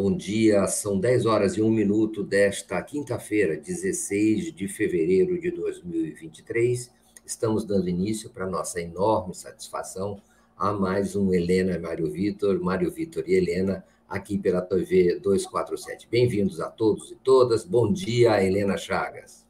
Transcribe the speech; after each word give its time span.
bom 0.00 0.16
dia. 0.16 0.66
São 0.66 0.98
10 0.98 1.26
horas 1.26 1.56
e 1.58 1.62
1 1.62 1.70
minuto 1.70 2.22
desta 2.22 2.80
quinta-feira, 2.82 3.58
16 3.58 4.50
de 4.54 4.66
fevereiro 4.66 5.38
de 5.38 5.50
2023. 5.50 6.90
Estamos 7.26 7.66
dando 7.66 7.86
início 7.86 8.30
para 8.30 8.46
nossa 8.46 8.80
enorme 8.80 9.34
satisfação 9.34 10.22
a 10.56 10.72
mais 10.72 11.14
um 11.14 11.34
Helena 11.34 11.74
e 11.74 11.78
Mário 11.78 12.10
Vitor, 12.10 12.58
Mário 12.62 12.90
Vitor 12.90 13.24
e 13.26 13.34
Helena, 13.34 13.84
aqui 14.08 14.38
pela 14.38 14.62
TV 14.62 15.20
247. 15.20 16.08
Bem-vindos 16.10 16.60
a 16.60 16.70
todos 16.70 17.10
e 17.10 17.16
todas. 17.16 17.62
Bom 17.62 17.92
dia, 17.92 18.42
Helena 18.42 18.78
Chagas. 18.78 19.44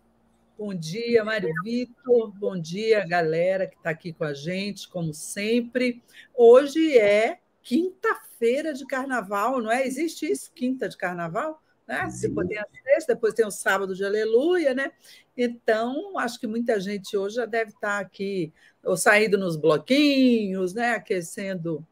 Bom 0.58 0.74
dia, 0.74 1.22
Mário 1.22 1.54
Vitor. 1.62 2.32
Bom 2.40 2.60
dia, 2.60 3.06
galera 3.06 3.68
que 3.68 3.76
está 3.76 3.90
aqui 3.90 4.12
com 4.12 4.24
a 4.24 4.34
gente, 4.34 4.88
como 4.88 5.14
sempre. 5.14 6.02
Hoje 6.34 6.98
é 6.98 7.38
quinta-feira 7.62 8.72
de 8.72 8.86
carnaval, 8.86 9.60
não 9.60 9.70
é? 9.70 9.86
Existe 9.86 10.30
isso, 10.30 10.50
quinta 10.52 10.88
de 10.88 10.96
carnaval? 10.96 11.62
Né? 11.86 12.08
Depois 12.20 12.46
tem 12.46 12.58
a 12.58 12.66
sexta, 12.84 13.14
depois 13.14 13.34
tem 13.34 13.44
o 13.44 13.50
sábado 13.50 13.94
de 13.94 14.04
aleluia, 14.04 14.72
né? 14.74 14.92
Então, 15.36 16.18
acho 16.18 16.38
que 16.38 16.46
muita 16.46 16.78
gente 16.78 17.16
hoje 17.16 17.36
já 17.36 17.46
deve 17.46 17.72
estar 17.72 17.98
aqui, 17.98 18.52
ou 18.84 18.96
saindo 18.96 19.36
nos 19.36 19.56
bloquinhos, 19.56 20.72
né? 20.72 20.92
Aquecendo 20.92 21.84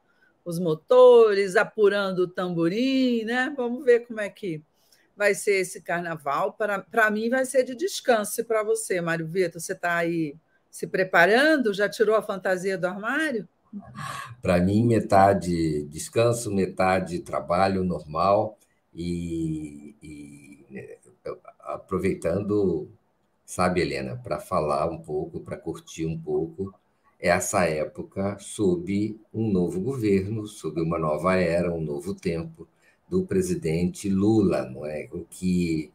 os 0.45 0.59
motores, 0.59 1.57
apurando 1.57 2.21
o 2.21 2.29
tamborim, 2.29 3.25
né? 3.25 3.53
Vamos 3.57 3.85
ver 3.85 4.07
como 4.07 4.21
é 4.21 4.31
que 4.31 4.63
vai 5.17 5.35
ser 5.35 5.57
esse 5.57 5.83
carnaval. 5.83 6.53
Para 6.53 7.11
mim, 7.11 7.29
vai 7.29 7.45
ser 7.45 7.65
de 7.65 7.75
descanso. 7.75 8.41
E 8.41 8.45
para 8.45 8.63
você, 8.63 9.01
Mário 9.01 9.27
Vitor, 9.27 9.61
você 9.61 9.73
está 9.73 9.97
aí 9.97 10.37
se 10.71 10.87
preparando? 10.87 11.75
Já 11.75 11.89
tirou 11.89 12.15
a 12.15 12.23
fantasia 12.23 12.79
do 12.79 12.87
armário? 12.87 13.49
Para 14.43 14.61
mim, 14.61 14.85
metade 14.85 15.85
descanso, 15.85 16.55
metade 16.55 17.21
trabalho 17.21 17.85
normal 17.85 18.59
e, 18.95 19.95
e 20.03 20.65
né, 20.71 20.97
aproveitando, 21.61 22.89
sabe, 23.45 23.81
Helena, 23.81 24.17
para 24.17 24.41
falar 24.41 24.91
um 24.91 24.99
pouco, 24.99 25.41
para 25.41 25.57
curtir 25.57 26.07
um 26.07 26.19
pouco 26.19 26.75
essa 27.19 27.65
época 27.65 28.39
sob 28.39 29.19
um 29.35 29.51
novo 29.51 29.81
governo, 29.81 30.47
sob 30.47 30.81
uma 30.81 30.99
nova 30.99 31.37
era, 31.37 31.73
um 31.73 31.81
novo 31.81 32.15
tempo 32.15 32.67
do 33.09 33.25
presidente 33.27 34.09
Lula, 34.09 34.65
não 34.71 34.87
é? 34.87 35.09
O 35.13 35.25
que, 35.25 35.91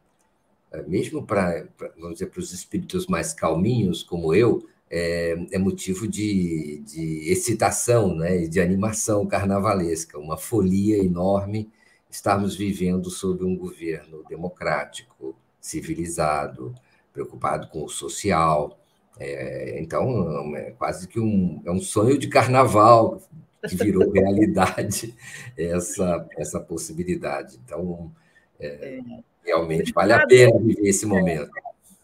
mesmo 0.86 1.24
para, 1.24 1.66
vamos 1.96 2.14
dizer, 2.14 2.26
para 2.26 2.40
os 2.40 2.52
espíritos 2.52 3.06
mais 3.06 3.32
calminhos, 3.32 4.02
como 4.02 4.34
eu, 4.34 4.66
é, 4.90 5.36
é 5.52 5.58
motivo 5.58 6.06
de, 6.06 6.82
de 6.86 7.30
excitação, 7.30 8.14
né, 8.14 8.46
de 8.46 8.60
animação 8.60 9.26
carnavalesca, 9.26 10.18
uma 10.18 10.36
folia 10.36 10.98
enorme 10.98 11.70
estarmos 12.14 12.54
vivendo 12.54 13.10
sob 13.10 13.44
um 13.44 13.56
governo 13.56 14.22
democrático, 14.28 15.36
civilizado, 15.60 16.72
preocupado 17.12 17.66
com 17.68 17.84
o 17.84 17.88
social. 17.88 18.78
É, 19.18 19.80
então, 19.80 20.54
é 20.56 20.70
quase 20.72 21.08
que 21.08 21.18
um, 21.18 21.60
é 21.64 21.72
um 21.72 21.80
sonho 21.80 22.16
de 22.16 22.28
carnaval 22.28 23.20
que 23.68 23.74
virou 23.74 24.10
realidade 24.12 25.12
essa, 25.56 26.24
essa 26.38 26.60
possibilidade. 26.60 27.58
Então, 27.64 28.12
é, 28.60 29.00
realmente 29.44 29.92
vale 29.92 30.12
a 30.12 30.24
pena 30.24 30.58
viver 30.60 30.88
esse 30.88 31.06
momento. 31.06 31.50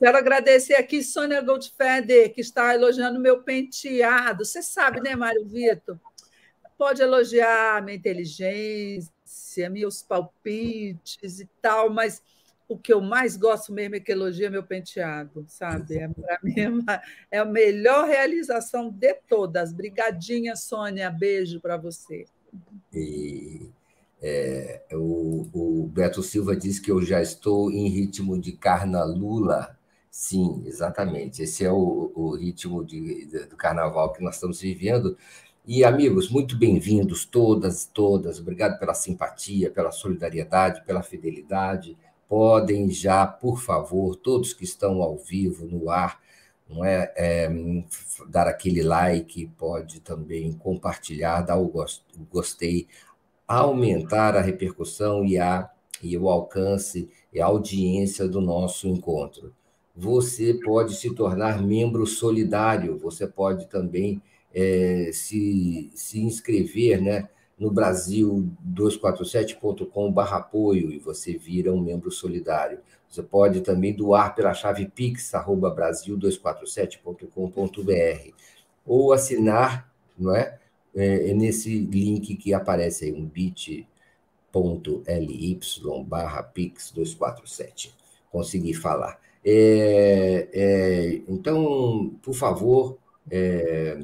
Quero 0.01 0.17
agradecer 0.17 0.77
aqui 0.77 1.03
Sônia 1.03 1.43
Goldfeder, 1.43 2.33
que 2.33 2.41
está 2.41 2.75
elogiando 2.75 3.21
meu 3.21 3.43
penteado. 3.43 4.47
Você 4.47 4.63
sabe, 4.63 4.99
né, 4.99 5.15
Mário 5.15 5.47
Vitor? 5.47 6.01
Pode 6.79 7.03
elogiar 7.03 7.83
minha 7.85 7.99
inteligência, 7.99 9.69
meus 9.71 10.03
palpites 10.03 11.41
e 11.41 11.47
tal, 11.61 11.91
mas 11.91 12.23
o 12.67 12.79
que 12.79 12.95
eu 12.95 13.03
mais 13.03 13.37
gosto 13.37 13.75
mesmo 13.75 13.97
é 13.97 14.01
que 14.01 14.11
elogia 14.11 14.49
meu 14.49 14.63
penteado, 14.63 15.45
sabe? 15.47 15.99
É, 15.99 16.09
Para 16.09 16.39
mim 16.43 16.83
é, 17.31 17.39
a 17.39 17.45
melhor 17.45 18.09
realização 18.09 18.89
de 18.89 19.13
todas. 19.29 19.71
Brigadinha, 19.71 20.57
Sônia. 20.57 21.11
Beijo 21.11 21.61
para 21.61 21.77
você. 21.77 22.25
E 22.91 23.69
é, 24.23 24.81
o, 24.95 25.47
o 25.53 25.87
Beto 25.89 26.23
Silva 26.23 26.57
diz 26.57 26.79
que 26.79 26.91
eu 26.91 27.03
já 27.03 27.21
estou 27.21 27.71
em 27.71 27.87
ritmo 27.87 28.41
de 28.41 28.53
carna 28.53 29.05
lula 29.05 29.79
Sim, 30.21 30.63
exatamente. 30.67 31.43
Esse 31.43 31.65
é 31.65 31.73
o, 31.73 32.13
o 32.15 32.37
ritmo 32.37 32.85
de, 32.85 33.25
de, 33.25 33.47
do 33.47 33.57
carnaval 33.57 34.13
que 34.13 34.23
nós 34.23 34.35
estamos 34.35 34.61
vivendo. 34.61 35.17
E, 35.67 35.83
amigos, 35.83 36.29
muito 36.29 36.59
bem-vindos, 36.59 37.25
todas, 37.25 37.87
todas. 37.87 38.39
Obrigado 38.39 38.79
pela 38.79 38.93
simpatia, 38.93 39.71
pela 39.71 39.91
solidariedade, 39.91 40.85
pela 40.85 41.03
fidelidade. 41.03 41.97
Podem 42.29 42.91
já, 42.91 43.27
por 43.27 43.63
favor, 43.63 44.15
todos 44.15 44.53
que 44.53 44.63
estão 44.63 45.01
ao 45.01 45.17
vivo, 45.17 45.67
no 45.67 45.89
ar, 45.89 46.21
não 46.69 46.85
é, 46.85 47.11
é 47.17 47.51
dar 48.29 48.47
aquele 48.47 48.83
like, 48.83 49.47
pode 49.57 50.01
também 50.01 50.53
compartilhar, 50.53 51.41
dar 51.41 51.57
o 51.57 51.73
gostei, 52.31 52.87
aumentar 53.49 54.37
a 54.37 54.43
repercussão 54.43 55.25
e, 55.25 55.39
a, 55.39 55.71
e 56.03 56.17
o 56.19 56.29
alcance 56.29 57.09
e 57.33 57.41
a 57.41 57.47
audiência 57.47 58.29
do 58.29 58.43
nosso 58.43 58.87
encontro 58.87 59.59
você 59.95 60.55
pode 60.55 60.95
se 60.95 61.15
tornar 61.15 61.63
membro 61.63 62.07
solidário, 62.07 62.99
você 62.99 63.27
pode 63.27 63.69
também 63.69 64.23
é, 64.55 65.11
se, 65.13 65.91
se 65.95 66.21
inscrever 66.21 67.01
né, 67.01 67.29
no 67.59 67.73
Brasil247.com.br 67.73 70.35
apoio 70.35 70.93
e 70.93 70.99
você 70.99 71.37
vira 71.37 71.73
um 71.73 71.81
membro 71.81 72.11
solidário. 72.11 72.81
Você 73.09 73.23
pode 73.23 73.61
também 73.61 73.93
doar 73.93 74.35
pela 74.35 74.55
chave 74.55 74.87
pix, 74.87 75.35
arroba 75.35 75.75
brasil247.com.br 75.75 78.35
ou 78.87 79.13
assinar 79.13 79.91
não 80.19 80.35
é, 80.35 80.59
é, 80.95 81.33
nesse 81.35 81.79
link 81.79 82.37
que 82.37 82.53
aparece 82.53 83.07
aí, 83.07 83.13
um 83.13 83.27
bit.ly 83.27 83.87
barra 86.07 86.43
pix 86.43 86.91
247. 86.91 87.95
Consegui 88.31 88.75
falar. 88.75 89.19
É, 89.45 90.49
é, 90.53 91.23
então, 91.29 92.15
por 92.23 92.35
favor, 92.35 92.99
é, 93.31 94.01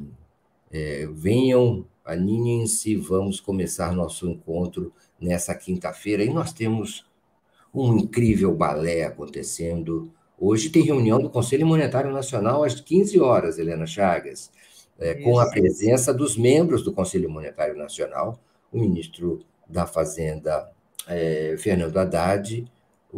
é 0.72 1.06
venham, 1.12 1.86
aninhem-se, 2.04 2.97
vamos 2.97 3.41
começar 3.41 3.92
nosso 3.92 4.28
encontro 4.28 4.92
nessa 5.20 5.54
quinta-feira. 5.54 6.25
E 6.25 6.32
nós 6.32 6.52
temos 6.52 7.06
um 7.75 7.96
incrível 7.98 8.54
balé 8.54 9.04
acontecendo. 9.04 10.10
Hoje 10.38 10.70
tem 10.70 10.82
reunião 10.82 11.20
do 11.20 11.28
Conselho 11.28 11.66
Monetário 11.66 12.12
Nacional 12.12 12.64
às 12.64 12.80
15 12.80 13.20
horas, 13.20 13.58
Helena 13.58 13.86
Chagas, 13.86 14.50
é, 14.98 15.14
com 15.14 15.38
a 15.38 15.50
presença 15.50 16.12
dos 16.12 16.36
membros 16.36 16.82
do 16.82 16.92
Conselho 16.92 17.28
Monetário 17.28 17.76
Nacional, 17.76 18.41
o 18.72 18.78
ministro 18.78 19.41
da 19.69 19.86
Fazenda, 19.86 20.70
é, 21.06 21.56
Fernando 21.58 21.96
Haddad, 21.96 22.64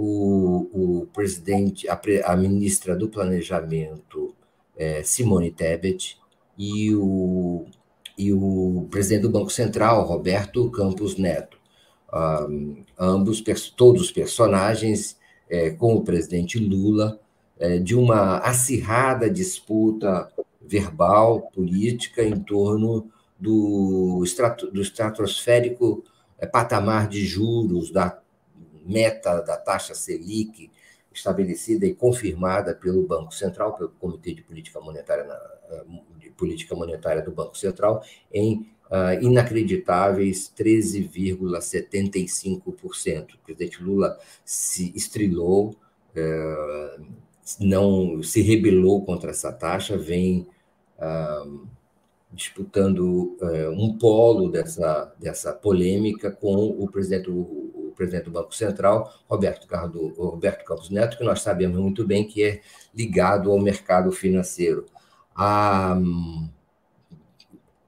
o, 0.00 1.00
o 1.00 1.06
presidente, 1.06 1.88
a, 1.88 2.00
a, 2.24 2.36
ministra 2.36 2.94
do 2.94 3.08
Planejamento, 3.08 4.32
é, 4.76 5.02
Simone 5.02 5.50
Tebet, 5.50 6.16
e 6.56 6.94
o, 6.94 7.64
e 8.16 8.32
o 8.32 8.86
presidente 8.92 9.22
do 9.22 9.30
Banco 9.30 9.50
Central, 9.50 10.06
Roberto 10.06 10.70
Campos 10.70 11.16
Neto. 11.16 11.58
Um, 12.14 12.84
ambos, 12.96 13.42
todos 13.76 14.12
personagens, 14.12 15.18
é, 15.50 15.70
com 15.70 15.96
o 15.96 16.04
presidente 16.04 16.60
Lula, 16.60 17.18
é, 17.58 17.78
de 17.78 17.96
uma 17.96 18.38
acirrada 18.38 19.28
disputa 19.28 20.30
verbal, 20.60 21.50
política, 21.52 22.22
em 22.22 22.38
torno 22.38 23.10
do, 23.36 24.22
estrato, 24.24 24.70
do 24.70 24.80
estratosférico 24.80 26.04
é, 26.38 26.46
patamar 26.46 27.08
de 27.08 27.26
juros, 27.26 27.90
da 27.90 28.20
meta 28.88 29.40
da 29.40 29.56
taxa 29.56 29.94
Selic 29.94 30.68
estabelecida 31.12 31.86
e 31.86 31.94
confirmada 31.94 32.74
pelo 32.74 33.06
Banco 33.06 33.32
Central, 33.34 33.74
pelo 33.74 33.90
Comitê 33.90 34.34
de 34.34 34.42
Política 34.42 34.80
Monetária, 34.80 35.24
de 36.18 36.30
Política 36.30 36.74
Monetária 36.74 37.22
do 37.22 37.30
Banco 37.30 37.56
Central, 37.56 38.02
em 38.32 38.66
uh, 38.90 39.12
inacreditáveis 39.20 40.52
13,75%. 40.56 43.34
O 43.34 43.38
presidente 43.44 43.80
Lula 43.82 44.18
se 44.44 44.92
estrilou, 44.96 45.76
uh, 46.16 47.04
não 47.60 48.22
se 48.22 48.40
rebelou 48.42 49.04
contra 49.04 49.30
essa 49.30 49.52
taxa, 49.52 49.96
vem 49.96 50.48
uh, 50.98 51.66
disputando 52.30 53.36
eh, 53.40 53.70
um 53.70 53.96
polo 53.96 54.50
dessa, 54.50 55.14
dessa 55.18 55.50
polêmica 55.52 56.30
com 56.30 56.68
o 56.78 56.86
presidente 56.86 57.30
presidente 57.98 58.26
do 58.26 58.30
Banco 58.30 58.54
Central, 58.54 59.12
Roberto, 59.28 59.66
Cardo, 59.66 60.14
Roberto 60.14 60.64
Campos 60.64 60.88
Neto, 60.88 61.18
que 61.18 61.24
nós 61.24 61.42
sabemos 61.42 61.78
muito 61.78 62.06
bem 62.06 62.26
que 62.26 62.44
é 62.44 62.60
ligado 62.94 63.50
ao 63.50 63.60
mercado 63.60 64.12
financeiro. 64.12 64.86
A, 65.34 65.98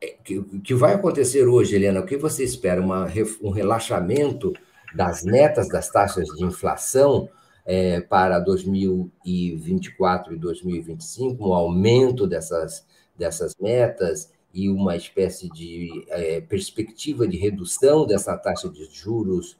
é, 0.01 0.17
que, 0.25 0.43
que 0.65 0.75
vai 0.75 0.95
acontecer 0.95 1.47
hoje, 1.47 1.77
Helena? 1.77 2.01
O 2.01 2.07
que 2.07 2.17
você 2.17 2.43
espera? 2.43 2.81
Uma, 2.81 3.07
um 3.41 3.51
relaxamento 3.51 4.53
das 4.95 5.23
metas 5.23 5.69
das 5.69 5.89
taxas 5.89 6.27
de 6.29 6.45
inflação 6.45 7.29
é, 7.65 8.01
para 8.01 8.41
2024 8.41 10.35
e 10.35 10.39
2025, 10.39 11.49
um 11.49 11.55
aumento 11.55 12.27
dessas, 12.27 12.85
dessas 13.17 13.55
metas 13.61 14.33
e 14.53 14.69
uma 14.69 14.97
espécie 14.97 15.49
de 15.51 16.05
é, 16.09 16.41
perspectiva 16.41 17.29
de 17.29 17.37
redução 17.37 18.05
dessa 18.05 18.37
taxa 18.37 18.69
de 18.69 18.85
juros 18.87 19.57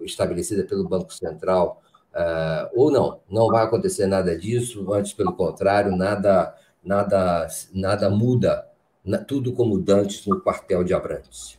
estabelecida 0.00 0.64
pelo 0.64 0.88
Banco 0.88 1.12
Central, 1.12 1.82
ah, 2.14 2.70
ou 2.74 2.90
não, 2.90 3.20
não 3.30 3.46
vai 3.48 3.64
acontecer 3.64 4.06
nada 4.06 4.36
disso, 4.36 4.92
antes 4.92 5.12
pelo 5.12 5.34
contrário, 5.34 5.96
nada, 5.96 6.54
nada, 6.84 7.46
nada 7.72 8.10
muda, 8.10 8.68
tudo 9.26 9.52
como 9.52 9.78
dantes 9.78 10.26
no 10.26 10.40
quartel 10.40 10.84
de 10.84 10.92
Abrantes. 10.92 11.58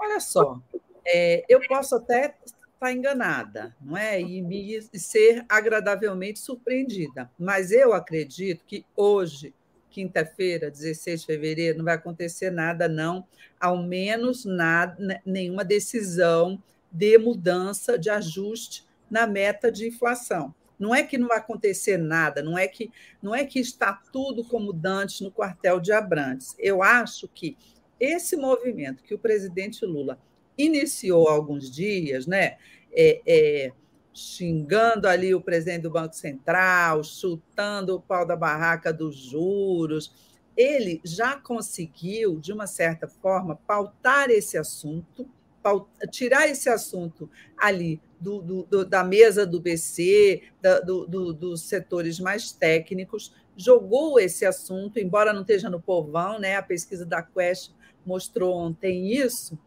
Olha 0.00 0.20
só, 0.20 0.58
é, 1.06 1.44
eu 1.48 1.60
posso 1.68 1.96
até 1.96 2.34
estar 2.44 2.92
enganada, 2.92 3.74
não 3.80 3.96
é? 3.96 4.20
E, 4.20 4.42
me, 4.42 4.76
e 4.92 4.98
ser 4.98 5.44
agradavelmente 5.48 6.38
surpreendida, 6.38 7.30
mas 7.38 7.70
eu 7.70 7.92
acredito 7.92 8.64
que 8.64 8.84
hoje 8.96 9.54
quinta-feira, 9.90 10.70
16 10.70 11.20
de 11.20 11.26
fevereiro, 11.26 11.78
não 11.78 11.84
vai 11.84 11.94
acontecer 11.94 12.50
nada, 12.50 12.88
não, 12.88 13.26
ao 13.58 13.82
menos 13.82 14.44
nada, 14.44 15.20
nenhuma 15.24 15.64
decisão 15.64 16.62
de 16.90 17.18
mudança, 17.18 17.98
de 17.98 18.10
ajuste 18.10 18.86
na 19.10 19.26
meta 19.26 19.70
de 19.70 19.88
inflação. 19.88 20.54
Não 20.78 20.94
é 20.94 21.02
que 21.02 21.18
não 21.18 21.28
vai 21.28 21.38
acontecer 21.38 21.96
nada, 21.96 22.42
não 22.42 22.56
é 22.56 22.68
que 22.68 22.90
não 23.20 23.34
é 23.34 23.44
que 23.44 23.58
está 23.58 23.92
tudo 24.12 24.44
como 24.44 24.72
dantes 24.72 25.20
no 25.20 25.30
quartel 25.30 25.80
de 25.80 25.92
Abrantes. 25.92 26.54
Eu 26.58 26.82
acho 26.82 27.26
que 27.28 27.56
esse 27.98 28.36
movimento 28.36 29.02
que 29.02 29.14
o 29.14 29.18
presidente 29.18 29.84
Lula 29.84 30.20
iniciou 30.56 31.28
há 31.28 31.32
alguns 31.32 31.70
dias, 31.70 32.26
né? 32.26 32.58
É, 32.92 33.20
é, 33.26 33.72
xingando 34.18 35.06
ali 35.06 35.34
o 35.34 35.40
presidente 35.40 35.82
do 35.82 35.90
Banco 35.90 36.14
Central, 36.14 37.04
chutando 37.04 37.94
o 37.94 38.00
pau 38.00 38.26
da 38.26 38.34
barraca 38.34 38.92
dos 38.92 39.16
juros. 39.16 40.12
Ele 40.56 41.00
já 41.04 41.36
conseguiu, 41.36 42.40
de 42.40 42.52
uma 42.52 42.66
certa 42.66 43.06
forma, 43.06 43.56
pautar 43.66 44.28
esse 44.28 44.58
assunto, 44.58 45.28
tirar 46.10 46.48
esse 46.48 46.68
assunto 46.68 47.30
ali 47.56 48.00
do, 48.20 48.42
do, 48.42 48.62
do, 48.64 48.84
da 48.84 49.04
mesa 49.04 49.46
do 49.46 49.60
BC, 49.60 50.42
da, 50.60 50.80
dos 50.80 51.62
setores 51.62 52.18
mais 52.18 52.50
técnicos, 52.50 53.32
jogou 53.56 54.18
esse 54.18 54.44
assunto, 54.44 54.98
embora 54.98 55.32
não 55.32 55.42
esteja 55.42 55.70
no 55.70 55.80
povão, 55.80 56.40
né? 56.40 56.56
a 56.56 56.62
pesquisa 56.62 57.06
da 57.06 57.22
Quest 57.22 57.72
mostrou 58.04 58.56
ontem 58.56 59.12
isso, 59.12 59.58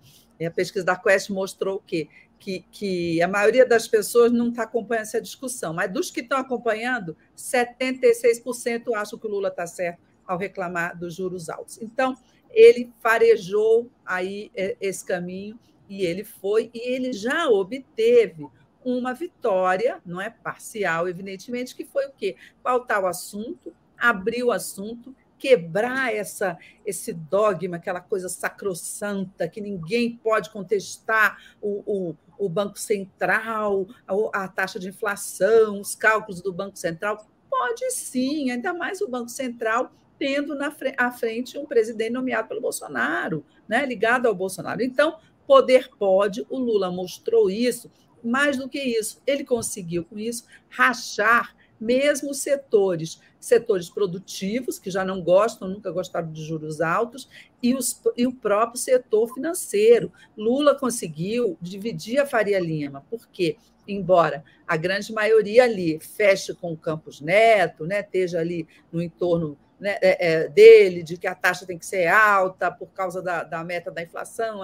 a 0.45 0.51
pesquisa 0.51 0.83
da 0.83 0.95
Quest 0.95 1.29
mostrou 1.29 1.77
o 1.77 1.81
quê? 1.81 2.09
Que, 2.41 2.65
que 2.71 3.21
a 3.21 3.27
maioria 3.27 3.63
das 3.63 3.87
pessoas 3.87 4.31
não 4.31 4.49
está 4.49 4.63
acompanhando 4.63 5.03
essa 5.03 5.21
discussão, 5.21 5.75
mas 5.75 5.93
dos 5.93 6.09
que 6.09 6.21
estão 6.21 6.39
acompanhando, 6.39 7.15
76% 7.37 8.95
acham 8.95 9.19
que 9.19 9.27
o 9.27 9.29
Lula 9.29 9.49
está 9.49 9.67
certo 9.67 10.01
ao 10.25 10.39
reclamar 10.39 10.97
dos 10.97 11.13
juros 11.13 11.49
altos. 11.49 11.79
Então, 11.79 12.17
ele 12.49 12.91
farejou 12.99 13.91
aí 14.03 14.51
é, 14.55 14.75
esse 14.81 15.05
caminho 15.05 15.59
e 15.87 16.03
ele 16.03 16.23
foi, 16.23 16.71
e 16.73 16.79
ele 16.79 17.13
já 17.13 17.47
obteve 17.47 18.47
uma 18.83 19.13
vitória, 19.13 20.01
não 20.03 20.19
é 20.19 20.31
parcial, 20.31 21.07
evidentemente, 21.07 21.75
que 21.75 21.85
foi 21.85 22.07
o 22.07 22.11
quê? 22.11 22.35
Pautar 22.63 23.03
o 23.03 23.07
assunto, 23.07 23.71
abrir 23.95 24.43
o 24.43 24.51
assunto 24.51 25.15
quebrar 25.41 26.13
essa, 26.13 26.55
esse 26.85 27.11
dogma, 27.11 27.77
aquela 27.77 27.99
coisa 27.99 28.29
sacrossanta, 28.29 29.47
que 29.47 29.59
ninguém 29.59 30.15
pode 30.15 30.51
contestar 30.51 31.35
o, 31.59 32.11
o, 32.11 32.15
o 32.37 32.47
Banco 32.47 32.77
Central, 32.77 33.87
a, 34.07 34.43
a 34.43 34.47
taxa 34.47 34.79
de 34.79 34.89
inflação, 34.89 35.81
os 35.81 35.95
cálculos 35.95 36.43
do 36.43 36.53
Banco 36.53 36.77
Central. 36.77 37.27
Pode 37.49 37.89
sim, 37.89 38.51
ainda 38.51 38.71
mais 38.71 39.01
o 39.01 39.09
Banco 39.09 39.29
Central 39.29 39.91
tendo 40.19 40.53
na 40.53 40.71
à 40.95 41.11
frente 41.11 41.57
um 41.57 41.65
presidente 41.65 42.11
nomeado 42.11 42.47
pelo 42.47 42.61
Bolsonaro, 42.61 43.43
né, 43.67 43.83
ligado 43.83 44.27
ao 44.27 44.35
Bolsonaro. 44.35 44.83
Então, 44.83 45.17
poder 45.47 45.89
pode, 45.97 46.45
o 46.51 46.59
Lula 46.59 46.91
mostrou 46.91 47.49
isso. 47.49 47.91
Mais 48.23 48.57
do 48.57 48.69
que 48.69 48.77
isso, 48.77 49.19
ele 49.25 49.43
conseguiu 49.43 50.05
com 50.05 50.19
isso 50.19 50.45
rachar 50.69 51.55
mesmo 51.81 52.33
setores 52.33 53.19
setores 53.41 53.89
produtivos, 53.89 54.77
que 54.77 54.91
já 54.91 55.03
não 55.03 55.21
gostam, 55.21 55.67
nunca 55.67 55.91
gostaram 55.91 56.31
de 56.31 56.43
juros 56.45 56.79
altos, 56.79 57.27
e, 57.61 57.73
os, 57.73 57.99
e 58.15 58.27
o 58.27 58.31
próprio 58.31 58.79
setor 58.79 59.33
financeiro. 59.33 60.13
Lula 60.37 60.75
conseguiu 60.77 61.57
dividir 61.59 62.19
a 62.19 62.25
Faria 62.25 62.59
Lima, 62.59 63.03
porque, 63.09 63.57
embora 63.87 64.43
a 64.67 64.77
grande 64.77 65.11
maioria 65.11 65.63
ali 65.63 65.99
feche 65.99 66.53
com 66.53 66.71
o 66.71 66.77
Campos 66.77 67.19
Neto, 67.19 67.85
né, 67.85 68.01
esteja 68.01 68.39
ali 68.39 68.67
no 68.91 69.01
entorno 69.01 69.57
né, 69.79 69.97
é, 70.01 70.33
é, 70.33 70.47
dele, 70.47 71.01
de 71.01 71.17
que 71.17 71.25
a 71.25 71.33
taxa 71.33 71.65
tem 71.65 71.79
que 71.79 71.85
ser 71.85 72.07
alta 72.07 72.71
por 72.71 72.89
causa 72.89 73.21
da, 73.21 73.43
da 73.43 73.63
meta 73.63 73.89
da 73.89 74.03
inflação, 74.03 74.61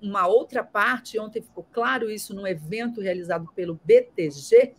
uma 0.00 0.26
outra 0.26 0.64
parte, 0.64 1.18
ontem 1.18 1.42
ficou 1.42 1.66
claro 1.72 2.08
isso 2.10 2.34
num 2.34 2.46
evento 2.46 3.00
realizado 3.00 3.48
pelo 3.54 3.78
BTG, 3.84 4.74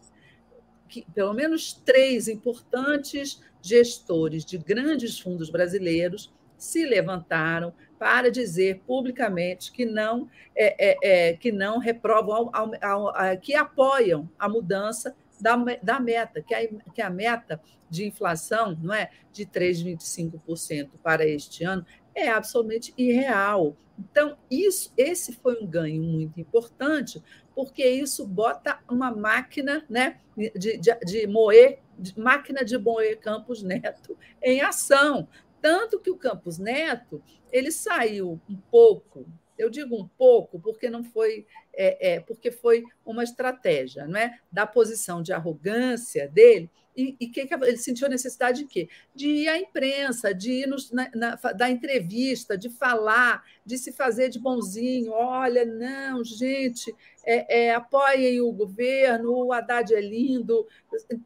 que 0.88 1.06
pelo 1.14 1.34
menos 1.34 1.74
três 1.74 2.28
importantes 2.28 3.42
gestores 3.62 4.46
de 4.46 4.58
grandes 4.58 5.20
fundos 5.20 5.50
brasileiros 5.50 6.34
se 6.58 6.86
levantaram 6.86 7.74
para 8.00 8.32
dizer 8.32 8.82
publicamente 8.86 9.72
que 9.72 9.86
não 9.86 10.30
é, 10.56 10.90
é, 10.92 11.30
é 11.30 11.34
que 11.34 11.52
não 11.52 11.78
reprovam, 11.80 12.50
ao, 12.54 12.72
ao, 12.82 13.16
ao, 13.16 13.38
que 13.38 13.56
apoiam 13.56 14.30
a 14.38 14.48
mudança 14.48 15.16
da, 15.40 15.56
da 15.82 16.00
meta, 16.00 16.42
que 16.42 16.54
a, 16.54 16.68
que 16.94 17.02
a 17.02 17.10
meta 17.10 17.62
de 17.90 18.06
inflação 18.06 18.78
não 18.82 18.94
é 18.94 19.10
de 19.32 19.46
3,25% 19.46 20.90
para 21.02 21.26
este 21.26 21.64
ano 21.64 21.86
é 22.18 22.30
absolutamente 22.30 22.94
irreal. 22.98 23.78
Então, 23.98 24.38
isso, 24.50 24.92
esse 24.98 25.34
foi 25.34 25.62
um 25.62 25.68
ganho 25.68 26.02
muito 26.02 26.40
importante, 26.40 27.22
porque 27.56 27.88
isso 27.88 28.26
bota 28.26 28.80
uma 28.90 29.12
máquina 29.12 29.86
né, 29.88 30.20
de, 30.36 30.78
de, 30.78 31.00
de 31.06 31.28
moer, 31.28 31.80
de, 31.98 32.20
máquina 32.20 32.66
de 32.66 32.78
moer 32.78 33.20
Campos 33.20 33.62
Neto 33.62 34.18
em 34.42 34.62
ação. 34.62 35.28
Tanto 35.62 36.00
que 36.00 36.10
o 36.10 36.18
Campos 36.18 36.58
Neto 36.58 37.22
ele 37.52 37.72
saiu 37.72 38.40
um 38.50 38.56
pouco, 38.56 39.26
eu 39.58 39.70
digo 39.70 39.96
um 39.96 40.08
pouco, 40.08 40.60
porque 40.60 40.90
não 40.90 41.04
foi, 41.04 41.48
é, 41.74 42.14
é, 42.14 42.20
porque 42.20 42.52
foi 42.52 42.84
uma 43.06 43.24
estratégia, 43.24 44.08
não 44.08 44.20
é? 44.20 44.40
Da 44.52 44.68
posição 44.68 45.22
de 45.22 45.34
arrogância 45.34 46.28
dele 46.28 46.70
e, 46.98 47.16
e 47.20 47.28
que, 47.28 47.46
que 47.46 47.54
ele 47.54 47.78
sentiu 47.78 48.08
a 48.08 48.10
necessidade 48.10 48.64
de 48.64 48.68
quê? 48.68 48.90
De 49.14 49.28
ir 49.28 49.48
à 49.48 49.60
imprensa, 49.60 50.34
de 50.34 50.64
ir 50.64 50.68
nos, 50.68 50.92
na, 50.92 51.10
na, 51.14 51.36
dar 51.54 51.70
entrevista, 51.70 52.58
de 52.58 52.70
falar, 52.70 53.44
de 53.64 53.78
se 53.78 53.92
fazer 53.92 54.30
de 54.30 54.40
bonzinho. 54.40 55.12
Olha, 55.12 55.64
não, 55.64 56.24
gente, 56.24 56.94
é, 57.24 57.66
é, 57.66 57.76
apoiem 57.76 58.42
o 58.42 58.52
governo, 58.52 59.46
o 59.46 59.54
Haddad 59.54 59.94
é 59.94 60.02
lindo, 60.02 60.68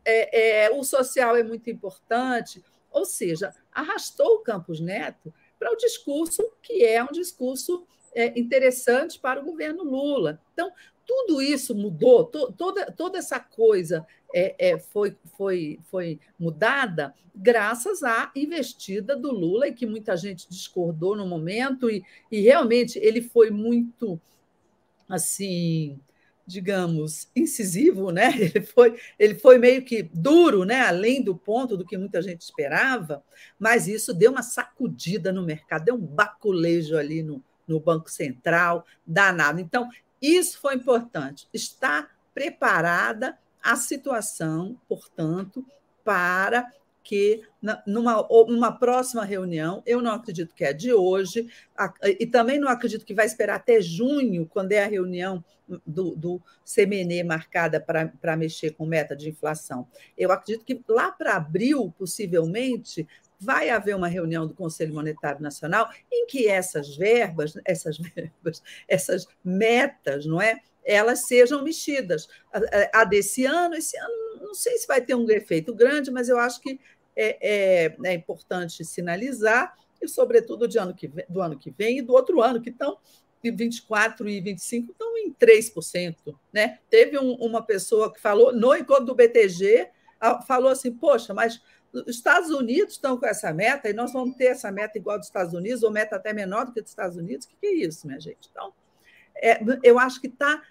é, 0.03 0.65
é, 0.65 0.71
o 0.71 0.83
social 0.83 1.37
é 1.37 1.43
muito 1.43 1.69
importante. 1.69 2.61
Ou 2.91 3.05
seja, 3.05 3.53
arrastou 3.71 4.35
o 4.35 4.39
Campos 4.39 4.81
Neto 4.81 5.33
para 5.57 5.71
o 5.71 5.77
discurso 5.77 6.51
que 6.61 6.83
é 6.83 7.01
um 7.01 7.13
discurso 7.13 7.87
é, 8.13 8.37
interessante 8.37 9.17
para 9.17 9.39
o 9.39 9.45
governo 9.45 9.83
Lula. 9.83 10.41
Então, 10.51 10.69
tudo 11.05 11.41
isso 11.41 11.75
mudou, 11.75 12.25
to, 12.25 12.51
toda, 12.53 12.91
toda 12.91 13.17
essa 13.17 13.39
coisa 13.39 14.05
é, 14.33 14.55
é, 14.57 14.79
foi, 14.79 15.15
foi, 15.37 15.79
foi 15.89 16.19
mudada 16.39 17.13
graças 17.35 18.03
à 18.03 18.31
investida 18.35 19.15
do 19.15 19.31
Lula, 19.31 19.67
e 19.67 19.73
que 19.73 19.85
muita 19.85 20.15
gente 20.17 20.49
discordou 20.49 21.15
no 21.15 21.25
momento, 21.25 21.89
e, 21.89 22.03
e 22.31 22.41
realmente 22.41 22.99
ele 22.99 23.21
foi 23.21 23.49
muito, 23.49 24.19
assim, 25.07 25.99
digamos, 26.45 27.29
incisivo, 27.35 28.11
né? 28.11 28.33
Ele 28.37 28.61
foi, 28.61 28.99
ele 29.17 29.35
foi 29.35 29.57
meio 29.57 29.85
que 29.85 30.03
duro, 30.03 30.65
né? 30.65 30.81
Além 30.81 31.23
do 31.23 31.35
ponto 31.35 31.77
do 31.77 31.85
que 31.85 31.97
muita 31.97 32.21
gente 32.21 32.41
esperava, 32.41 33.23
mas 33.57 33.87
isso 33.87 34.13
deu 34.13 34.31
uma 34.31 34.43
sacudida 34.43 35.31
no 35.31 35.43
mercado, 35.43 35.85
deu 35.85 35.95
um 35.95 36.05
baculejo 36.05 36.97
ali 36.97 37.23
no, 37.23 37.41
no 37.65 37.79
Banco 37.79 38.09
Central, 38.09 38.85
danado. 39.05 39.61
Então, 39.61 39.87
isso 40.21 40.59
foi 40.59 40.75
importante. 40.75 41.47
Está 41.53 42.09
preparada 42.33 43.37
a 43.63 43.75
situação, 43.75 44.79
portanto, 44.87 45.65
para 46.03 46.69
que 47.03 47.41
numa, 47.85 48.27
numa 48.47 48.71
próxima 48.71 49.25
reunião, 49.25 49.81
eu 49.85 50.01
não 50.01 50.11
acredito 50.11 50.53
que 50.53 50.63
é 50.63 50.71
de 50.71 50.93
hoje, 50.93 51.47
e 52.19 52.27
também 52.27 52.59
não 52.59 52.67
acredito 52.67 53.05
que 53.05 53.13
vai 53.13 53.25
esperar 53.25 53.55
até 53.55 53.81
junho, 53.81 54.45
quando 54.45 54.71
é 54.71 54.83
a 54.83 54.87
reunião 54.87 55.43
do, 55.85 56.15
do 56.15 56.41
CMN 56.65 57.23
marcada 57.23 57.79
para 57.79 58.37
mexer 58.37 58.71
com 58.71 58.85
meta 58.85 59.15
de 59.15 59.29
inflação. 59.29 59.87
Eu 60.17 60.31
acredito 60.31 60.65
que 60.65 60.81
lá 60.87 61.11
para 61.11 61.35
abril, 61.35 61.93
possivelmente, 61.97 63.07
vai 63.39 63.71
haver 63.71 63.95
uma 63.95 64.07
reunião 64.07 64.45
do 64.45 64.53
Conselho 64.53 64.93
Monetário 64.93 65.41
Nacional 65.41 65.89
em 66.11 66.27
que 66.27 66.47
essas 66.47 66.95
verbas, 66.95 67.53
essas 67.65 67.97
verbas, 68.15 68.61
essas 68.87 69.27
metas, 69.43 70.25
não 70.25 70.39
é? 70.39 70.59
Elas 70.83 71.25
sejam 71.25 71.63
mexidas. 71.63 72.27
A, 72.93 73.03
desse 73.03 73.45
ano, 73.45 73.75
esse 73.75 73.97
ano, 73.97 74.41
não 74.41 74.53
sei 74.53 74.77
se 74.77 74.87
vai 74.87 75.01
ter 75.01 75.15
um 75.15 75.29
efeito 75.29 75.73
grande, 75.73 76.11
mas 76.11 76.29
eu 76.29 76.37
acho 76.37 76.59
que 76.61 76.79
é, 77.15 77.85
é, 77.85 77.97
é 78.03 78.13
importante 78.13 78.83
sinalizar, 78.83 79.75
e 80.01 80.07
sobretudo 80.07 80.67
de 80.67 80.79
ano 80.79 80.95
que 80.95 81.07
vem, 81.07 81.25
do 81.29 81.41
ano 81.41 81.57
que 81.57 81.69
vem 81.69 81.99
e 81.99 82.01
do 82.01 82.13
outro 82.13 82.41
ano, 82.41 82.61
que 82.61 82.69
estão 82.69 82.97
24 83.43 84.29
e 84.29 84.41
25 84.41 84.91
estão 84.91 85.17
em 85.17 85.33
3%. 85.33 86.15
Né? 86.53 86.79
Teve 86.89 87.17
um, 87.17 87.33
uma 87.35 87.63
pessoa 87.63 88.13
que 88.13 88.19
falou 88.19 88.53
no 88.53 88.75
encontro 88.75 89.05
do 89.05 89.15
BTG, 89.15 89.89
falou 90.47 90.69
assim: 90.69 90.91
Poxa, 90.91 91.33
mas 91.33 91.61
os 91.93 92.15
Estados 92.15 92.49
Unidos 92.49 92.93
estão 92.93 93.17
com 93.17 93.25
essa 93.25 93.51
meta 93.53 93.89
e 93.89 93.93
nós 93.93 94.13
vamos 94.13 94.35
ter 94.35 94.45
essa 94.45 94.71
meta 94.71 94.97
igual 94.97 95.17
dos 95.17 95.27
Estados 95.27 95.53
Unidos, 95.53 95.83
ou 95.83 95.91
meta 95.91 96.15
até 96.15 96.33
menor 96.33 96.65
do 96.65 96.73
que 96.73 96.81
dos 96.81 96.91
Estados 96.91 97.17
Unidos. 97.17 97.47
O 97.47 97.49
que 97.49 97.65
é 97.65 97.73
isso, 97.73 98.05
minha 98.05 98.19
gente? 98.19 98.49
Então, 98.51 98.73
é, 99.41 99.61
eu 99.83 99.97
acho 99.97 100.21
que 100.21 100.27
está 100.27 100.61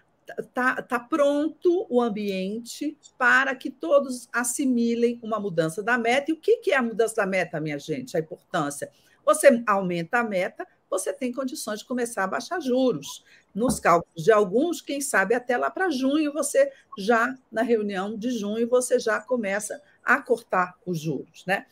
tá, 0.55 0.81
tá 0.83 0.99
pronto 0.99 1.87
o 1.89 2.00
ambiente 2.00 2.97
para 3.19 3.55
que 3.55 3.71
todos 3.71 4.29
assimilem 4.33 5.19
uma 5.23 5.41
mudança 5.41 5.83
da 5.83 5.99
meta. 5.99 6.31
E 6.31 6.35
o 6.35 6.41
que 6.41 6.71
é 6.71 6.77
a 6.77 6.83
mudança 6.83 7.17
da 7.17 7.27
meta, 7.27 7.61
minha 7.61 7.79
gente? 7.79 8.17
A 8.17 8.21
importância. 8.21 8.91
Você 9.25 9.62
aumenta 9.67 10.19
a 10.19 10.25
meta, 10.25 10.67
você 10.89 11.12
tem 11.12 11.33
condições 11.33 11.81
de 11.81 11.85
começar 11.85 12.25
a 12.25 12.27
baixar 12.27 12.61
juros. 12.61 13.25
Nos 13.55 13.79
cálculos 13.79 14.25
de 14.25 14.33
alguns, 14.33 14.81
quem 14.81 15.00
sabe 15.00 15.35
até 15.35 15.57
lá 15.57 15.71
para 15.71 15.91
junho, 15.91 16.33
você 16.33 16.71
já, 16.99 17.35
na 17.50 17.62
reunião 17.62 18.17
de 18.17 18.31
junho, 18.31 18.69
você 18.69 18.99
já 18.99 19.21
começa 19.21 19.81
a 20.05 20.21
cortar 20.21 20.77
os 20.85 20.99
juros. 20.99 21.45
Né? 21.47 21.67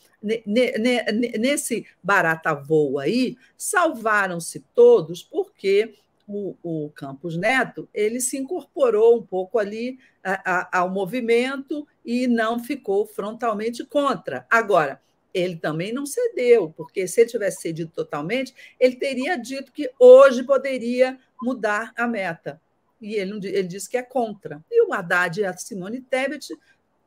Nesse 1.38 1.86
barata 2.02 2.54
voo 2.54 2.98
aí, 2.98 3.36
salvaram-se 3.56 4.60
todos 4.74 5.22
porque 5.22 5.94
o, 6.28 6.54
o, 6.62 6.90
Campos 6.90 7.36
Neto 7.36 7.88
ele 7.94 8.20
se 8.20 8.36
incorporou 8.36 9.16
um 9.18 9.22
pouco 9.22 9.58
ali 9.58 9.98
a, 10.22 10.60
a, 10.76 10.78
ao 10.80 10.90
movimento 10.90 11.88
e 12.04 12.26
não 12.26 12.62
ficou 12.62 13.06
frontalmente 13.06 13.84
contra. 13.84 14.46
Agora, 14.50 15.00
ele 15.32 15.56
também 15.56 15.92
não 15.92 16.04
cedeu, 16.04 16.72
porque 16.76 17.06
se 17.08 17.22
ele 17.22 17.30
tivesse 17.30 17.62
cedido 17.62 17.90
totalmente, 17.94 18.54
ele 18.78 18.96
teria 18.96 19.36
dito 19.36 19.72
que 19.72 19.90
hoje 19.98 20.42
poderia 20.42 21.18
mudar 21.40 21.92
a 21.96 22.06
meta. 22.06 22.60
E 23.00 23.14
ele, 23.14 23.34
ele 23.48 23.68
disse 23.68 23.88
que 23.88 23.96
é 23.96 24.02
contra. 24.02 24.62
E 24.70 24.82
o 24.86 24.92
Haddad 24.92 25.40
e 25.40 25.44
a 25.44 25.56
Simone 25.56 26.00
Tebet 26.00 26.54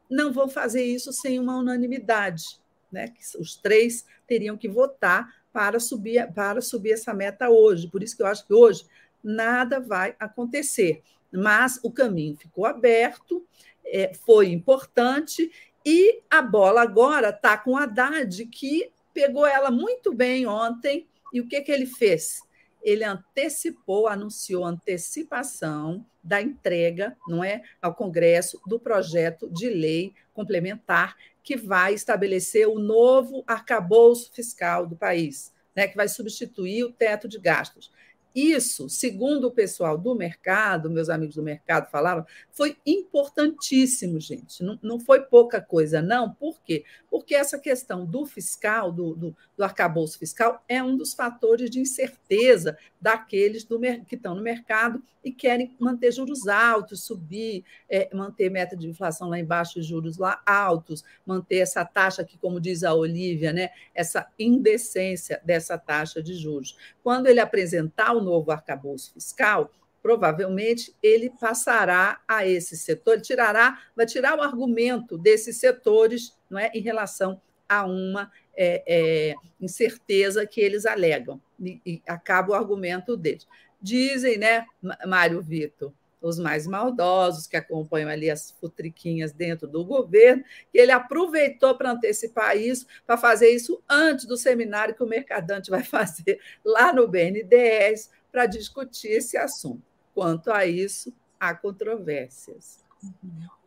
não 0.09 0.31
vão 0.33 0.47
fazer 0.47 0.83
isso 0.83 1.11
sem 1.13 1.39
uma 1.39 1.57
unanimidade. 1.57 2.59
Né? 2.91 3.13
Os 3.37 3.55
três 3.55 4.05
teriam 4.27 4.57
que 4.57 4.67
votar 4.67 5.41
para 5.51 5.79
subir, 5.79 6.31
para 6.33 6.61
subir 6.61 6.91
essa 6.91 7.13
meta 7.13 7.49
hoje. 7.49 7.87
Por 7.87 8.01
isso 8.01 8.15
que 8.15 8.23
eu 8.23 8.27
acho 8.27 8.45
que 8.45 8.53
hoje 8.53 8.85
nada 9.23 9.79
vai 9.79 10.15
acontecer. 10.19 11.01
Mas 11.31 11.79
o 11.83 11.91
caminho 11.91 12.35
ficou 12.35 12.65
aberto, 12.65 13.45
é, 13.85 14.13
foi 14.13 14.51
importante 14.51 15.51
e 15.85 16.21
a 16.29 16.41
bola 16.41 16.81
agora 16.81 17.29
está 17.29 17.57
com 17.57 17.71
o 17.71 17.77
Haddad, 17.77 18.45
que 18.45 18.91
pegou 19.13 19.45
ela 19.45 19.71
muito 19.71 20.13
bem 20.13 20.45
ontem. 20.45 21.07
E 21.33 21.41
o 21.41 21.47
que, 21.47 21.61
que 21.61 21.71
ele 21.71 21.85
fez? 21.85 22.41
Ele 22.83 23.03
antecipou, 23.03 24.07
anunciou 24.07 24.65
antecipação 24.65 26.05
da 26.23 26.41
entrega, 26.41 27.17
não 27.27 27.43
é, 27.43 27.63
ao 27.81 27.95
Congresso 27.95 28.61
do 28.67 28.79
projeto 28.79 29.49
de 29.49 29.69
lei 29.69 30.13
complementar 30.33 31.15
que 31.43 31.55
vai 31.55 31.93
estabelecer 31.93 32.67
o 32.67 32.79
novo 32.79 33.43
arcabouço 33.47 34.31
fiscal 34.33 34.85
do 34.85 34.95
país, 34.95 35.51
né, 35.75 35.87
que 35.87 35.95
vai 35.95 36.07
substituir 36.07 36.83
o 36.83 36.91
teto 36.91 37.27
de 37.27 37.39
gastos. 37.39 37.91
Isso, 38.33 38.89
segundo 38.89 39.47
o 39.47 39.51
pessoal 39.51 39.97
do 39.97 40.15
mercado, 40.15 40.89
meus 40.89 41.09
amigos 41.09 41.35
do 41.35 41.43
mercado 41.43 41.89
falaram, 41.89 42.25
foi 42.51 42.77
importantíssimo, 42.85 44.19
gente. 44.19 44.63
Não, 44.63 44.79
não 44.81 44.99
foi 44.99 45.21
pouca 45.21 45.59
coisa, 45.59 46.01
não. 46.01 46.33
Por 46.33 46.61
quê? 46.61 46.85
Porque 47.09 47.35
essa 47.35 47.59
questão 47.59 48.05
do 48.05 48.25
fiscal, 48.25 48.91
do, 48.91 49.13
do, 49.15 49.35
do 49.57 49.63
arcabouço 49.63 50.17
fiscal, 50.17 50.63
é 50.67 50.81
um 50.81 50.95
dos 50.95 51.13
fatores 51.13 51.69
de 51.69 51.79
incerteza 51.79 52.77
daqueles 53.01 53.65
do, 53.65 53.79
que 54.07 54.15
estão 54.15 54.33
no 54.33 54.41
mercado 54.41 55.03
e 55.23 55.31
querem 55.31 55.75
manter 55.79 56.11
juros 56.11 56.47
altos, 56.47 57.03
subir, 57.03 57.63
é, 57.89 58.09
manter 58.13 58.49
meta 58.49 58.75
de 58.75 58.87
inflação 58.87 59.29
lá 59.29 59.39
embaixo 59.39 59.79
e 59.79 59.83
juros 59.83 60.17
lá 60.17 60.41
altos, 60.45 61.03
manter 61.25 61.57
essa 61.57 61.85
taxa 61.85 62.23
que, 62.23 62.37
como 62.37 62.59
diz 62.59 62.83
a 62.83 62.93
Olivia, 62.93 63.53
né, 63.53 63.69
essa 63.93 64.27
indecência 64.37 65.39
dessa 65.45 65.77
taxa 65.77 66.21
de 66.21 66.33
juros. 66.33 66.75
Quando 67.03 67.27
ele 67.27 67.39
apresentar 67.39 68.13
o 68.15 68.21
novo 68.21 68.51
arcabouço 68.51 69.13
fiscal, 69.13 69.71
provavelmente 70.01 70.95
ele 71.01 71.29
passará 71.29 72.21
a 72.27 72.45
esse 72.45 72.75
setor, 72.75 73.13
ele 73.13 73.21
tirará, 73.21 73.79
vai 73.95 74.05
tirar 74.05 74.37
o 74.37 74.41
argumento 74.41 75.17
desses 75.17 75.57
setores 75.57 76.35
não 76.49 76.59
é, 76.59 76.71
em 76.73 76.81
relação 76.81 77.41
a 77.69 77.85
uma 77.85 78.31
é, 78.55 78.83
é, 78.85 79.35
incerteza 79.59 80.45
que 80.45 80.59
eles 80.59 80.85
alegam, 80.85 81.41
e, 81.59 81.79
e 81.85 82.01
acaba 82.07 82.51
o 82.51 82.55
argumento 82.55 83.15
deles. 83.15 83.47
Dizem, 83.81 84.37
né, 84.37 84.65
Mário 85.07 85.41
Vitor, 85.41 85.93
os 86.21 86.37
mais 86.37 86.67
maldosos 86.67 87.47
que 87.47 87.57
acompanham 87.57 88.09
ali 88.09 88.29
as 88.29 88.51
futriquinhas 88.51 89.33
dentro 89.33 89.67
do 89.67 89.83
governo, 89.83 90.43
que 90.71 90.77
ele 90.77 90.91
aproveitou 90.91 91.75
para 91.75 91.91
antecipar 91.91 92.55
isso, 92.55 92.85
para 93.05 93.17
fazer 93.17 93.49
isso 93.49 93.81
antes 93.89 94.25
do 94.25 94.37
seminário 94.37 94.95
que 94.95 95.03
o 95.03 95.07
Mercadante 95.07 95.69
vai 95.71 95.83
fazer 95.83 96.39
lá 96.63 96.93
no 96.93 97.07
BNDES 97.07 98.11
para 98.31 98.45
discutir 98.45 99.09
esse 99.09 99.37
assunto. 99.37 99.81
Quanto 100.13 100.51
a 100.51 100.65
isso, 100.65 101.13
há 101.39 101.55
controvérsias. 101.55 102.81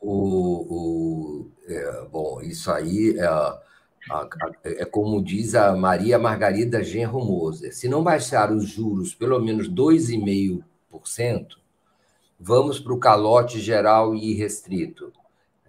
O, 0.00 0.10
o 0.10 1.50
é, 1.66 2.04
bom, 2.04 2.40
isso 2.40 2.70
aí 2.70 3.16
é, 3.18 4.82
é 4.82 4.84
como 4.84 5.22
diz 5.22 5.54
a 5.54 5.74
Maria 5.74 6.18
Margarida 6.18 6.84
Genro 6.84 7.24
Moser: 7.24 7.74
se 7.74 7.88
não 7.88 8.04
baixar 8.04 8.52
os 8.52 8.68
juros 8.68 9.14
pelo 9.14 9.40
menos 9.40 9.68
2,5%, 9.68 11.56
vamos 12.44 12.78
para 12.78 12.92
o 12.92 12.98
calote 12.98 13.58
geral 13.58 14.14
e 14.14 14.34
restrito. 14.34 15.10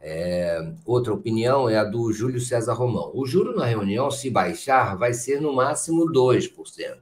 É, 0.02 0.74
outra 0.86 1.14
opinião 1.14 1.70
é 1.70 1.78
a 1.78 1.86
do 1.86 2.12
Júlio 2.12 2.40
César 2.42 2.74
Romão. 2.74 3.12
O 3.16 3.26
juro 3.26 3.56
na 3.56 3.66
reunião, 3.66 4.12
se 4.12 4.30
baixar, 4.30 4.98
vai 4.98 5.14
ser 5.14 5.42
no 5.42 5.54
máximo 5.54 6.06
2%. 6.06 6.98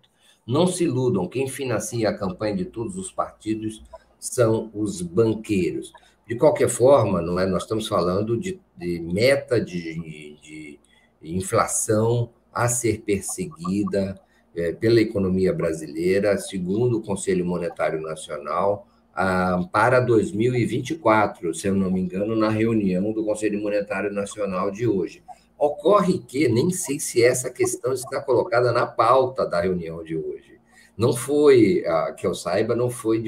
Não 0.46 0.68
se 0.68 0.84
iludam, 0.84 1.27
quem 1.27 1.48
financia 1.48 2.08
a 2.08 2.18
campanha 2.18 2.56
de 2.56 2.65
todos 2.65 2.98
os 2.98 3.12
partidos 3.12 3.82
são 4.20 4.70
os 4.74 5.01
banqueiros. 5.01 5.92
De 6.27 6.36
qualquer 6.36 6.70
forma, 6.70 7.20
não 7.22 7.39
é? 7.39 7.46
nós 7.48 7.63
estamos 7.63 7.88
falando 7.88 8.38
de, 8.38 8.60
de 8.77 9.00
meta 9.00 9.60
de, 9.60 10.38
de, 10.42 10.80
inflação 11.22 12.30
a 12.53 12.70
ser 12.70 13.01
perseguida 13.01 14.20
é, 14.56 14.72
pela 14.72 15.01
economia 15.01 15.51
brasileira, 15.51 16.38
segundo 16.38 16.98
o 16.98 17.01
Conselho 17.01 17.46
Monetário 17.46 18.01
Nacional, 18.01 18.88
ah, 19.13 19.62
para 19.72 20.00
2024, 20.00 21.53
se 21.53 21.67
eu 21.67 21.75
não 21.75 21.91
me 21.91 22.01
engano, 22.01 22.36
na 22.36 22.50
reunião 22.50 23.12
do 23.12 23.24
Conselho 23.24 23.62
Monetário 23.62 24.12
Nacional 24.12 24.72
de 24.72 24.88
hoje. 24.88 25.24
Ocorre 25.58 26.20
que 26.20 26.48
nem 26.48 26.72
sei 26.72 27.00
se 27.00 27.24
essa 27.24 27.50
questão 27.50 27.93
está 27.93 28.22
colocada 28.22 28.72
na 28.72 28.86
pauta 28.86 29.46
da 29.46 29.62
reunião 29.62 30.03
de 30.03 30.17
hoje. 30.17 30.60
Não 30.98 31.13
foi, 31.13 31.84
que 32.17 32.27
eu 32.27 32.36
saiba, 32.36 32.75
não 32.75 32.89
foi 32.89 33.20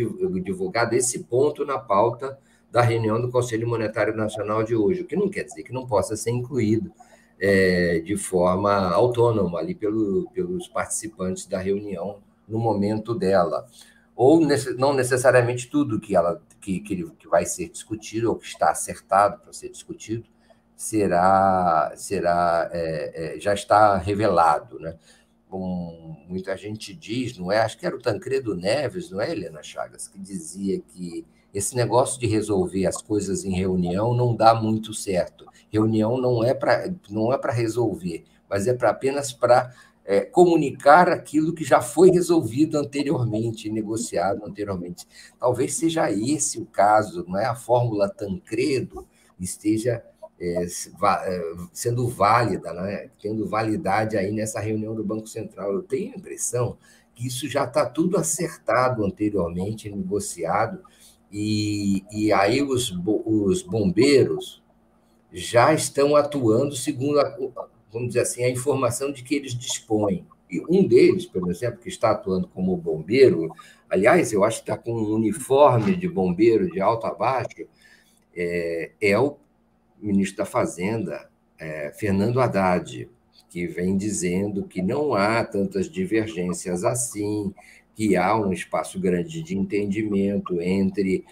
divulgado 0.43 0.95
esse 0.95 1.23
ponto 1.23 1.65
na 1.65 1.79
pauta 1.79 2.37
da 2.71 2.81
reunião 2.81 3.21
do 3.21 3.31
Conselho 3.31 3.67
Monetário 3.67 4.15
Nacional 4.15 4.63
de 4.63 4.75
hoje, 4.75 5.01
o 5.01 5.05
que 5.05 5.15
não 5.15 5.29
quer 5.29 5.43
dizer 5.43 5.63
que 5.63 5.71
não 5.71 5.87
possa 5.87 6.15
ser 6.15 6.31
incluído 6.31 6.91
é, 7.39 7.99
de 7.99 8.17
forma 8.17 8.91
autônoma 8.91 9.59
ali 9.59 9.73
pelo, 9.73 10.29
pelos 10.31 10.67
participantes 10.67 11.45
da 11.45 11.59
reunião 11.59 12.17
no 12.47 12.59
momento 12.59 13.15
dela. 13.15 13.65
Ou 14.15 14.39
não 14.77 14.93
necessariamente 14.93 15.67
tudo 15.67 15.99
que, 15.99 16.15
ela, 16.15 16.41
que, 16.61 16.79
que 16.79 17.27
vai 17.27 17.45
ser 17.45 17.69
discutido 17.69 18.29
ou 18.29 18.37
que 18.37 18.47
está 18.47 18.69
acertado 18.69 19.41
para 19.41 19.51
ser 19.51 19.69
discutido 19.69 20.25
será, 20.75 21.93
será 21.95 22.69
é, 22.71 23.35
é, 23.35 23.39
já 23.39 23.53
está 23.53 23.97
revelado, 23.97 24.79
né? 24.79 24.95
Muita 26.27 26.57
gente 26.57 26.93
diz, 26.93 27.37
não 27.37 27.49
é? 27.49 27.59
Acho 27.59 27.77
que 27.77 27.85
era 27.85 27.95
o 27.95 28.01
Tancredo 28.01 28.55
Neves, 28.55 29.09
não 29.09 29.21
é, 29.21 29.31
Helena 29.31 29.63
Chagas, 29.63 30.05
que 30.05 30.19
dizia 30.19 30.81
que 30.81 31.25
esse 31.53 31.77
negócio 31.77 32.19
de 32.19 32.27
resolver 32.27 32.85
as 32.85 33.01
coisas 33.01 33.45
em 33.45 33.53
reunião 33.53 34.13
não 34.13 34.35
dá 34.35 34.53
muito 34.53 34.93
certo. 34.93 35.45
Reunião 35.71 36.17
não 36.17 36.43
é 36.43 36.53
para 36.53 36.93
não 37.09 37.31
é 37.31 37.37
para 37.37 37.53
resolver, 37.53 38.25
mas 38.49 38.67
é 38.67 38.73
para 38.73 38.89
apenas 38.89 39.31
para 39.31 39.73
é, 40.05 40.21
comunicar 40.21 41.09
aquilo 41.09 41.53
que 41.53 41.63
já 41.63 41.81
foi 41.81 42.11
resolvido 42.11 42.77
anteriormente, 42.77 43.71
negociado 43.71 44.45
anteriormente. 44.45 45.07
Talvez 45.39 45.75
seja 45.75 46.11
esse 46.11 46.59
o 46.59 46.65
caso, 46.65 47.25
não 47.27 47.39
é? 47.39 47.45
A 47.45 47.55
fórmula 47.55 48.07
Tancredo 48.07 49.07
esteja 49.39 50.03
é, 50.39 50.63
é, 50.63 51.53
sendo 51.73 52.07
válida, 52.07 52.71
né? 52.73 53.09
tendo 53.19 53.47
validade 53.47 54.15
aí 54.15 54.31
nessa 54.31 54.59
reunião 54.59 54.93
do 54.93 55.03
Banco 55.03 55.27
Central. 55.27 55.73
Eu 55.73 55.81
tenho 55.81 56.13
a 56.13 56.17
impressão 56.17 56.77
que 57.15 57.25
isso 57.27 57.49
já 57.49 57.63
está 57.63 57.85
tudo 57.85 58.17
acertado 58.17 59.03
anteriormente, 59.03 59.89
negociado, 59.89 60.83
e, 61.31 62.03
e 62.11 62.31
aí 62.31 62.61
os, 62.61 62.93
os 63.25 63.63
bombeiros 63.63 64.61
já 65.31 65.73
estão 65.73 66.15
atuando 66.15 66.75
segundo, 66.75 67.19
a, 67.19 67.37
vamos 67.91 68.09
dizer 68.09 68.21
assim, 68.21 68.43
a 68.43 68.49
informação 68.49 69.11
de 69.11 69.23
que 69.23 69.35
eles 69.35 69.53
dispõem. 69.53 70.25
E 70.49 70.61
um 70.69 70.87
deles, 70.87 71.25
por 71.25 71.49
exemplo, 71.49 71.79
que 71.79 71.89
está 71.89 72.11
atuando 72.11 72.47
como 72.47 72.77
bombeiro, 72.77 73.49
aliás, 73.89 74.31
eu 74.31 74.43
acho 74.43 74.57
que 74.57 74.71
está 74.71 74.77
com 74.77 74.93
um 74.93 75.13
uniforme 75.13 75.95
de 75.95 76.07
bombeiro 76.07 76.69
de 76.69 76.79
alto 76.79 77.07
a 77.07 77.13
baixo, 77.13 77.65
é, 78.35 78.91
é 79.01 79.17
o 79.17 79.37
ministro 79.99 80.37
da 80.37 80.45
Fazenda, 80.45 81.29
é, 81.57 81.91
Fernando 81.97 82.39
Haddad, 82.39 83.09
que 83.49 83.65
vem 83.65 83.95
dizendo 83.95 84.67
que 84.67 84.81
não 84.81 85.13
há 85.13 85.43
tantas 85.43 85.89
divergências 85.89 86.83
assim, 86.83 87.53
que 87.95 88.15
há 88.17 88.35
um 88.35 88.51
espaço 88.51 88.99
grande 88.99 89.41
de 89.41 89.57
entendimento 89.57 90.61
entre, 90.61 91.23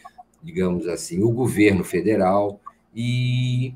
digamos 0.41 0.87
assim, 0.87 1.21
o 1.21 1.31
governo 1.31 1.83
federal 1.83 2.61
e 2.95 3.73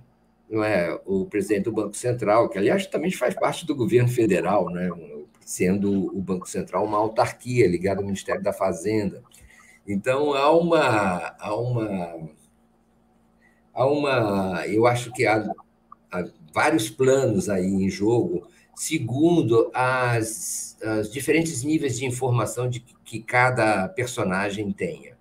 não 0.49 0.63
é, 0.63 0.99
o 1.05 1.25
presidente 1.25 1.65
do 1.65 1.71
Banco 1.71 1.95
Central, 1.95 2.49
que, 2.49 2.57
aliás, 2.57 2.87
também 2.87 3.11
faz 3.11 3.33
parte 3.35 3.65
do 3.65 3.75
governo 3.75 4.09
federal, 4.09 4.69
né, 4.69 4.89
sendo 5.45 6.15
o 6.15 6.21
Banco 6.21 6.47
Central 6.47 6.85
uma 6.85 6.97
autarquia 6.97 7.67
ligada 7.67 7.99
ao 7.99 8.05
Ministério 8.05 8.43
da 8.43 8.53
Fazenda. 8.53 9.23
Então, 9.87 10.33
há 10.33 10.51
uma, 10.51 11.35
há 11.39 11.55
uma 11.55 12.29
há 13.77 13.85
uma, 13.85 14.65
eu 14.67 14.87
acho 14.87 15.11
que 15.13 15.25
há, 15.27 15.47
há 16.11 16.25
vários 16.51 16.89
planos 16.89 17.47
aí 17.47 17.67
em 17.67 17.89
jogo, 17.89 18.47
segundo 18.75 19.69
as, 19.73 20.75
as 20.81 21.11
diferentes 21.11 21.63
níveis 21.63 21.99
de 21.99 22.05
informação 22.05 22.67
de 22.67 22.79
que, 22.79 22.95
que 23.05 23.19
cada 23.21 23.87
personagem 23.89 24.71
tenha. 24.71 25.15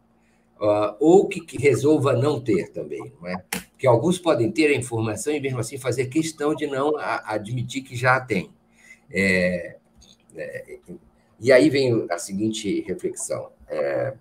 Uh, 0.59 0.97
ou 0.99 1.29
que, 1.29 1.41
que, 1.41 1.59
resolva 1.59 2.15
não 2.15 2.41
ter 2.41 2.73
também, 2.73 3.13
não 3.21 3.29
é? 3.29 3.45
Porque 3.71 3.87
alguns 3.87 4.19
podem 4.19 4.51
ter 4.51 4.69
a 4.69 4.75
informação 4.75 5.35
e 5.35 5.41
mesmo 5.41 5.61
assim 5.61 5.77
fazer 5.77 6.07
questão 6.07 6.55
de 6.55 6.67
não 6.67 6.97
a, 6.97 7.35
admitir 7.35 7.83
que 7.83 7.95
já 7.95 8.17
a 8.17 8.21
tem. 8.21 8.51
É, 9.11 9.77
é, 10.35 10.79
e 11.39 11.53
aí 11.53 11.69
vem 11.69 12.07
a 12.11 12.17
seguinte 12.17 12.81
reflexão: 12.81 13.51
é, 13.69 14.15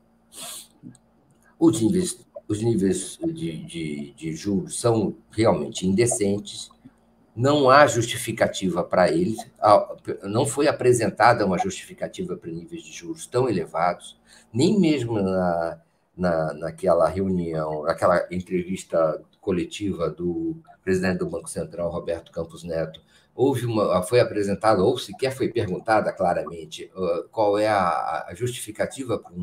os 1.57 1.81
níveis 1.81 2.25
os 2.47 2.61
níveis 2.61 3.17
de, 3.17 3.63
de, 3.63 4.13
de 4.13 4.35
juros 4.35 4.79
são 4.79 5.15
realmente 5.31 5.87
indecentes, 5.87 6.69
não 7.35 7.69
há 7.69 7.85
justificativa 7.87 8.83
para 8.83 9.11
eles, 9.11 9.37
não 10.23 10.45
foi 10.45 10.67
apresentada 10.67 11.45
uma 11.45 11.57
justificativa 11.57 12.37
para 12.37 12.51
níveis 12.51 12.83
de 12.83 12.91
juros 12.91 13.25
tão 13.25 13.49
elevados, 13.49 14.17
nem 14.53 14.79
mesmo 14.79 15.19
na, 15.21 15.81
na, 16.17 16.53
naquela 16.53 17.07
reunião, 17.07 17.83
naquela 17.83 18.27
entrevista 18.31 19.21
coletiva 19.41 20.09
do 20.09 20.55
presidente 20.83 21.19
do 21.19 21.29
Banco 21.29 21.49
Central, 21.49 21.91
Roberto 21.91 22.31
Campos 22.31 22.63
Neto, 22.63 23.01
houve 23.35 23.65
uma, 23.65 24.01
foi 24.03 24.19
apresentada, 24.19 24.81
ou 24.81 24.97
sequer 24.97 25.31
foi 25.35 25.49
perguntada 25.49 26.11
claramente, 26.13 26.89
qual 27.31 27.57
é 27.57 27.67
a, 27.67 28.25
a 28.29 28.33
justificativa 28.33 29.19
para 29.19 29.33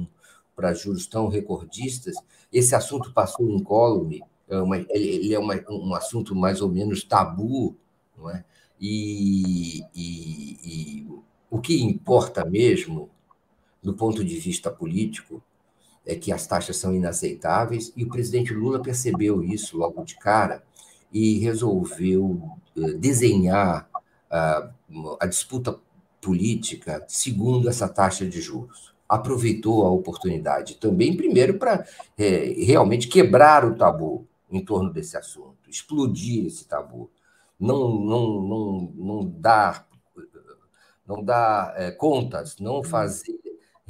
para 0.55 0.75
juros 0.75 1.07
tão 1.07 1.29
recordistas. 1.29 2.15
Esse 2.53 2.75
assunto 2.75 3.13
passou 3.13 3.49
incólume, 3.51 4.23
é 4.49 4.57
uma, 4.59 4.77
ele 4.91 5.35
é 5.35 5.39
uma, 5.39 5.55
um 5.69 5.95
assunto 5.95 6.35
mais 6.35 6.61
ou 6.61 6.69
menos 6.69 7.03
tabu, 7.05 7.77
não 8.17 8.31
é? 8.31 8.45
E, 8.81 9.83
e, 9.95 10.59
e 10.65 11.07
o 11.51 11.61
que 11.61 11.83
importa 11.83 12.45
mesmo, 12.45 13.09
do 13.83 13.95
ponto 13.95 14.25
de 14.25 14.39
vista 14.39 14.71
político, 14.71 15.43
é 16.07 16.15
que 16.15 16.33
as 16.33 16.47
taxas 16.47 16.77
são 16.77 16.95
inaceitáveis 16.95 17.93
e 17.97 18.05
o 18.05 18.09
presidente 18.09 18.53
Lula 18.53 18.83
percebeu 18.83 19.43
isso 19.43 19.77
logo 19.77 20.05
de 20.05 20.17
cara 20.17 20.63
e 21.13 21.39
resolveu 21.39 22.43
eh, 22.77 22.93
desenhar 22.95 23.89
a, 24.31 24.71
a 25.21 25.27
disputa 25.27 25.79
política 26.21 27.05
segundo 27.09 27.69
essa 27.69 27.89
taxa 27.89 28.27
de 28.27 28.41
juros 28.41 28.93
aproveitou 29.09 29.85
a 29.85 29.91
oportunidade 29.91 30.77
também, 30.77 31.15
primeiro, 31.15 31.59
para 31.59 31.87
é, 32.17 32.55
realmente 32.65 33.09
quebrar 33.09 33.63
o 33.63 33.77
tabu 33.77 34.27
em 34.51 34.65
torno 34.65 34.91
desse 34.91 35.19
assunto, 35.19 35.69
explodir 35.69 36.47
esse 36.47 36.67
tabu, 36.67 37.11
não, 37.61 37.95
não, 37.95 38.43
não, 38.43 38.93
não 38.95 39.35
dar, 39.39 39.87
não 41.07 41.23
dar 41.23 41.75
é, 41.77 41.91
contas, 41.91 42.59
não 42.59 42.77
uhum. 42.77 42.85
fazer 42.85 43.39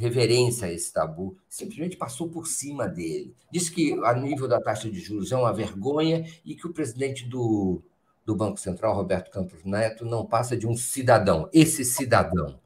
reverência 0.02 0.66
a 0.66 0.72
esse 0.72 0.92
tabu, 0.92 1.36
simplesmente 1.48 1.96
passou 1.96 2.28
por 2.28 2.46
cima 2.46 2.88
dele. 2.88 3.34
Disse 3.50 3.70
que 3.70 3.92
a 4.04 4.14
nível 4.14 4.48
da 4.48 4.60
taxa 4.60 4.90
de 4.90 4.98
juros 4.98 5.30
é 5.30 5.36
uma 5.36 5.52
vergonha 5.52 6.26
e 6.44 6.54
que 6.54 6.66
o 6.66 6.72
presidente 6.72 7.24
do, 7.26 7.80
do 8.26 8.34
Banco 8.34 8.58
Central, 8.58 8.96
Roberto 8.96 9.30
Campos 9.30 9.64
Neto, 9.64 10.04
não 10.04 10.26
passa 10.26 10.56
de 10.56 10.66
um 10.66 10.76
cidadão. 10.76 11.48
Esse 11.52 11.84
cidadão 11.84 12.60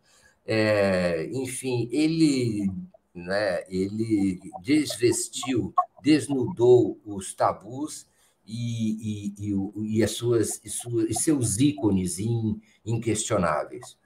é, 0.46 1.29
enfim, 1.33 1.88
ele, 1.90 2.70
né, 3.12 3.64
ele 3.68 4.38
desvestiu, 4.62 5.75
desnudou 6.03 7.01
os 7.05 7.35
tabus 7.35 8.07
e, 8.46 9.35
e, 9.37 9.51
e, 9.51 9.96
e 9.99 10.05
as 10.05 10.12
suas, 10.12 10.61
e 10.64 11.14
seus 11.14 11.59
ícones 11.59 12.18
in, 12.18 12.61
inquestionáveis. 12.85 13.99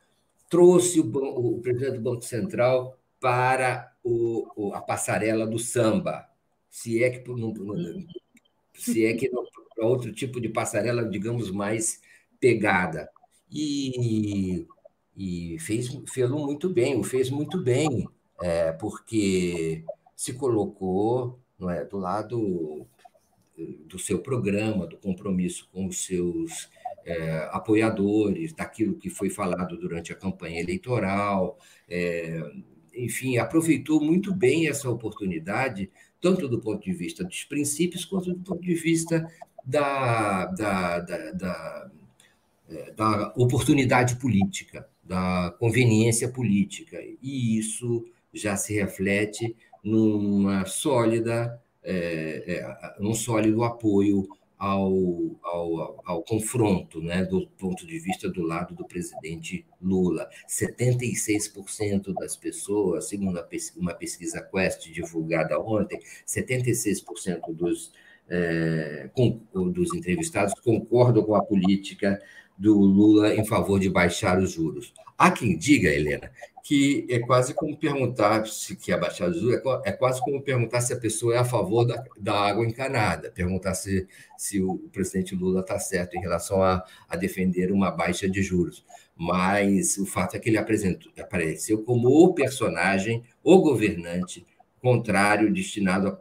Trouxe 0.48 0.98
o, 0.98 1.06
o, 1.06 1.60
presidente 1.60 1.98
do 1.98 2.02
Banco 2.02 2.22
Central 2.22 2.98
para 3.20 3.92
o, 4.02 4.72
a 4.74 4.80
passarela 4.80 5.46
do 5.46 5.58
samba, 5.58 6.28
se 6.68 7.02
é 7.02 7.10
que 7.10 7.28
não, 7.30 7.52
se 8.74 9.04
é 9.04 9.14
que 9.14 9.28
não, 9.28 9.44
outro 9.78 10.12
tipo 10.12 10.40
de 10.40 10.48
passarela, 10.48 11.04
digamos, 11.08 11.50
mais 11.50 12.00
pegada. 12.40 13.10
E 13.52 14.66
e 15.16 15.58
fez 15.58 15.88
fez 16.08 16.30
muito 16.30 16.70
bem, 16.70 16.96
o 16.96 17.02
fez 17.02 17.28
muito 17.28 17.62
bem, 17.62 18.08
é, 18.40 18.72
porque 18.72 19.84
se 20.16 20.32
colocou 20.32 21.38
não 21.58 21.68
é, 21.68 21.84
do 21.84 21.98
lado 21.98 22.86
do 23.86 23.98
seu 23.98 24.20
programa, 24.20 24.86
do 24.86 24.96
compromisso 24.96 25.68
com 25.70 25.86
os 25.86 26.06
seus 26.06 26.70
é, 27.04 27.48
apoiadores, 27.52 28.54
daquilo 28.54 28.94
que 28.94 29.10
foi 29.10 29.28
falado 29.28 29.76
durante 29.76 30.12
a 30.12 30.16
campanha 30.16 30.60
eleitoral, 30.60 31.58
é, 31.86 32.40
enfim, 32.94 33.38
aproveitou 33.38 34.00
muito 34.00 34.34
bem 34.34 34.68
essa 34.68 34.90
oportunidade, 34.90 35.90
tanto 36.20 36.48
do 36.48 36.60
ponto 36.60 36.82
de 36.84 36.92
vista 36.92 37.24
dos 37.24 37.44
princípios, 37.44 38.04
quanto 38.04 38.32
do 38.32 38.40
ponto 38.40 38.62
de 38.62 38.74
vista 38.74 39.30
da, 39.64 40.46
da, 40.46 41.00
da, 41.00 41.30
da, 41.32 41.90
é, 42.68 42.92
da 42.92 43.32
oportunidade 43.36 44.16
política 44.16 44.86
da 45.10 45.52
conveniência 45.58 46.28
política. 46.28 47.02
E 47.20 47.58
isso 47.58 48.06
já 48.32 48.56
se 48.56 48.72
reflete 48.74 49.56
numa 49.82 50.64
sólida, 50.66 51.60
é, 51.82 52.44
é, 52.46 53.02
num 53.02 53.12
sólido 53.12 53.64
apoio 53.64 54.28
ao, 54.60 55.40
ao, 55.42 56.02
ao 56.04 56.22
confronto, 56.22 57.00
né, 57.00 57.24
do 57.24 57.46
ponto 57.58 57.86
de 57.86 57.98
vista 57.98 58.28
do 58.28 58.42
lado 58.42 58.74
do 58.74 58.84
presidente 58.84 59.64
Lula. 59.80 60.28
76% 60.46 62.12
das 62.12 62.36
pessoas, 62.36 63.08
segundo 63.08 63.42
uma 63.76 63.94
pesquisa 63.94 64.42
Quest 64.42 64.92
divulgada 64.92 65.58
ontem, 65.58 65.98
76% 66.26 67.54
dos, 67.54 67.90
é, 68.28 69.08
com, 69.14 69.40
dos 69.70 69.94
entrevistados 69.94 70.52
concordam 70.60 71.24
com 71.24 71.34
a 71.34 71.42
política 71.42 72.20
do 72.58 72.78
Lula 72.78 73.34
em 73.34 73.46
favor 73.46 73.80
de 73.80 73.88
baixar 73.88 74.38
os 74.38 74.52
juros. 74.52 74.92
Há 75.16 75.30
quem 75.30 75.56
diga, 75.56 75.88
Helena, 75.88 76.30
que 76.62 77.06
é 77.08 77.18
quase 77.18 77.54
como 77.54 77.76
perguntar 77.76 78.46
se 78.46 78.76
quer 78.76 78.98
baixar 78.98 79.30
os 79.30 79.40
juros, 79.40 79.60
é, 79.84 79.90
é 79.90 79.92
quase 79.92 80.20
como 80.20 80.42
perguntar 80.42 80.80
se 80.80 80.92
a 80.92 80.98
pessoa 80.98 81.34
é 81.34 81.38
a 81.38 81.44
favor 81.44 81.84
da, 81.84 82.02
da 82.18 82.34
água 82.34 82.64
encanada, 82.64 83.30
perguntar 83.30 83.74
se, 83.74 84.06
se 84.36 84.62
o 84.62 84.78
presidente 84.92 85.34
Lula 85.34 85.60
está 85.60 85.78
certo 85.78 86.16
em 86.16 86.20
relação 86.20 86.62
a, 86.62 86.84
a 87.08 87.16
defender 87.16 87.72
uma 87.72 87.90
baixa 87.90 88.28
de 88.28 88.42
juros. 88.42 88.84
Mas 89.16 89.98
o 89.98 90.06
fato 90.06 90.36
é 90.36 90.38
que 90.38 90.48
ele 90.48 90.58
apresentou, 90.58 91.12
apareceu 91.18 91.82
como 91.82 92.08
o 92.08 92.34
personagem, 92.34 93.22
o 93.42 93.60
governante 93.60 94.46
contrário, 94.80 95.52
destinado 95.52 96.08
a, 96.08 96.18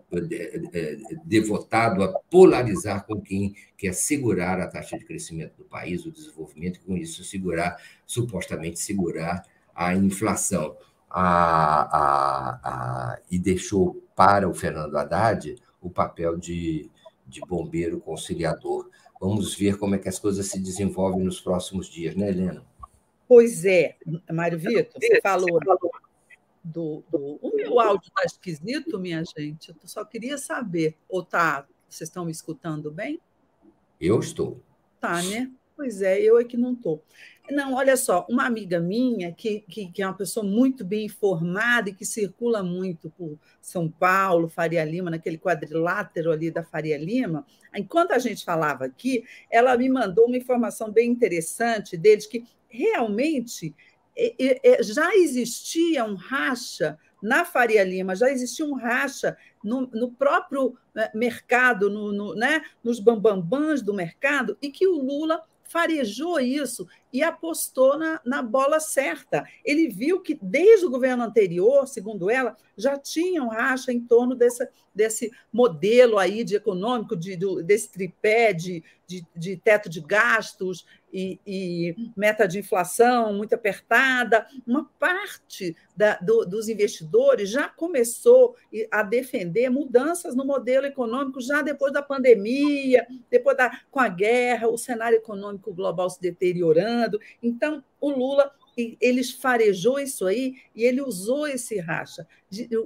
devotado 1.23 2.03
a 2.03 2.19
polarizar 2.29 3.05
com 3.05 3.21
quem 3.21 3.55
quer 3.77 3.93
segurar 3.93 4.59
a 4.59 4.67
taxa 4.67 4.97
de 4.97 5.05
crescimento 5.05 5.55
do 5.57 5.63
país, 5.63 6.05
o 6.05 6.11
desenvolvimento, 6.11 6.77
e 6.77 6.85
com 6.85 6.97
isso 6.97 7.23
segurar, 7.23 7.77
supostamente 8.05 8.79
segurar 8.79 9.43
a 9.87 9.95
inflação. 9.95 10.75
A, 11.09 11.97
a, 11.97 12.59
a, 12.63 13.19
e 13.31 13.39
deixou 13.39 14.03
para 14.15 14.47
o 14.47 14.53
Fernando 14.53 14.95
Haddad 14.95 15.55
o 15.81 15.89
papel 15.89 16.37
de, 16.37 16.91
de 17.25 17.41
bombeiro 17.41 17.99
conciliador 17.99 18.87
vamos 19.19 19.53
ver 19.53 19.77
como 19.77 19.95
é 19.95 19.97
que 19.97 20.07
as 20.07 20.17
coisas 20.17 20.47
se 20.47 20.59
desenvolvem 20.59 21.23
nos 21.23 21.41
próximos 21.41 21.87
dias, 21.87 22.15
né, 22.15 22.29
Helena? 22.29 22.65
Pois 23.27 23.65
é, 23.65 23.97
Mário 24.31 24.57
Vitor, 24.57 24.99
você 24.99 25.21
falou 25.21 25.59
do, 26.63 27.03
do... 27.11 27.39
O 27.41 27.55
meu 27.55 27.79
áudio 27.79 28.07
está 28.07 28.23
esquisito, 28.23 28.99
minha 28.99 29.23
gente? 29.23 29.69
Eu 29.69 29.75
só 29.83 30.03
queria 30.03 30.37
saber. 30.37 30.97
Ou 31.07 31.23
tá, 31.23 31.67
vocês 31.87 32.09
estão 32.09 32.25
me 32.25 32.31
escutando 32.31 32.89
bem? 32.91 33.19
Eu 33.99 34.19
estou. 34.19 34.59
Tá, 34.99 35.21
né? 35.21 35.51
Pois 35.75 36.01
é, 36.01 36.19
eu 36.19 36.39
é 36.39 36.43
que 36.43 36.57
não 36.57 36.73
estou. 36.73 37.03
Não, 37.51 37.73
olha 37.73 37.97
só, 37.97 38.27
uma 38.29 38.45
amiga 38.45 38.79
minha, 38.79 39.31
que, 39.31 39.61
que, 39.61 39.91
que, 39.91 40.01
é 40.01 40.05
uma 40.05 40.13
pessoa 40.13 40.45
muito 40.45 40.85
bem 40.85 41.05
informada 41.05 41.89
e 41.89 41.93
que 41.93 42.05
circula 42.05 42.61
muito 42.61 43.09
por 43.09 43.39
São 43.59 43.89
Paulo, 43.89 44.47
Faria 44.47 44.85
Lima, 44.85 45.09
naquele 45.09 45.37
quadrilátero 45.37 46.31
ali 46.31 46.51
da 46.51 46.63
Faria 46.63 46.97
Lima, 46.97 47.45
enquanto 47.75 48.11
a 48.11 48.19
gente 48.19 48.45
falava 48.45 48.85
aqui, 48.85 49.23
ela 49.49 49.75
me 49.75 49.89
mandou 49.89 50.27
uma 50.27 50.37
informação 50.37 50.91
bem 50.91 51.09
interessante 51.09 51.97
deles, 51.97 52.27
que 52.27 52.45
realmente 52.67 53.75
já 54.81 55.15
existia 55.15 56.03
um 56.03 56.15
racha 56.15 56.97
na 57.21 57.45
Faria 57.45 57.83
Lima, 57.83 58.15
já 58.15 58.29
existia 58.29 58.65
um 58.65 58.75
racha 58.75 59.35
no, 59.63 59.81
no 59.87 60.11
próprio 60.11 60.77
mercado, 61.13 61.89
no, 61.89 62.11
no, 62.11 62.35
né, 62.35 62.61
nos 62.83 62.99
bambambãs 62.99 63.81
do 63.81 63.93
mercado, 63.93 64.57
e 64.61 64.69
que 64.69 64.87
o 64.87 65.01
Lula 65.01 65.43
farejou 65.63 66.39
isso 66.39 66.87
e 67.11 67.23
apostou 67.23 67.97
na, 67.97 68.21
na 68.25 68.41
bola 68.41 68.79
certa. 68.79 69.43
Ele 69.63 69.87
viu 69.87 70.21
que, 70.21 70.37
desde 70.41 70.85
o 70.85 70.89
governo 70.89 71.23
anterior, 71.23 71.87
segundo 71.87 72.29
ela, 72.29 72.55
já 72.77 72.97
tinham 72.97 73.49
racha 73.49 73.91
em 73.91 73.99
torno 73.99 74.35
dessa, 74.35 74.69
desse 74.93 75.31
modelo 75.51 76.17
aí 76.17 76.43
de 76.43 76.55
econômico, 76.55 77.15
de, 77.15 77.37
desse 77.63 77.91
tripé 77.91 78.53
de, 78.53 78.83
de, 79.07 79.25
de 79.35 79.57
teto 79.57 79.89
de 79.89 80.01
gastos, 80.01 80.85
e, 81.11 81.39
e, 81.45 82.11
meta 82.15 82.47
de 82.47 82.59
inflação 82.59 83.33
muito 83.33 83.53
apertada, 83.53 84.45
uma 84.65 84.89
parte 84.99 85.75
da, 85.95 86.17
do, 86.17 86.45
dos 86.45 86.69
investidores 86.69 87.49
já 87.49 87.67
começou 87.67 88.55
a 88.91 89.03
defender 89.03 89.69
mudanças 89.69 90.35
no 90.35 90.45
modelo 90.45 90.85
econômico 90.85 91.41
já 91.41 91.61
depois 91.61 91.91
da 91.91 92.01
pandemia, 92.01 93.05
depois 93.29 93.57
da 93.57 93.71
com 93.89 93.99
a 93.99 94.07
guerra, 94.07 94.67
o 94.67 94.77
cenário 94.77 95.17
econômico 95.17 95.73
global 95.73 96.09
se 96.09 96.21
deteriorando. 96.21 96.98
Então, 97.41 97.83
o 97.99 98.09
Lula 98.09 98.51
ele 99.01 99.23
farejou 99.23 99.99
isso 99.99 100.25
aí 100.25 100.55
e 100.73 100.83
ele 100.83 101.01
usou 101.01 101.47
esse 101.47 101.79
racha. 101.79 102.25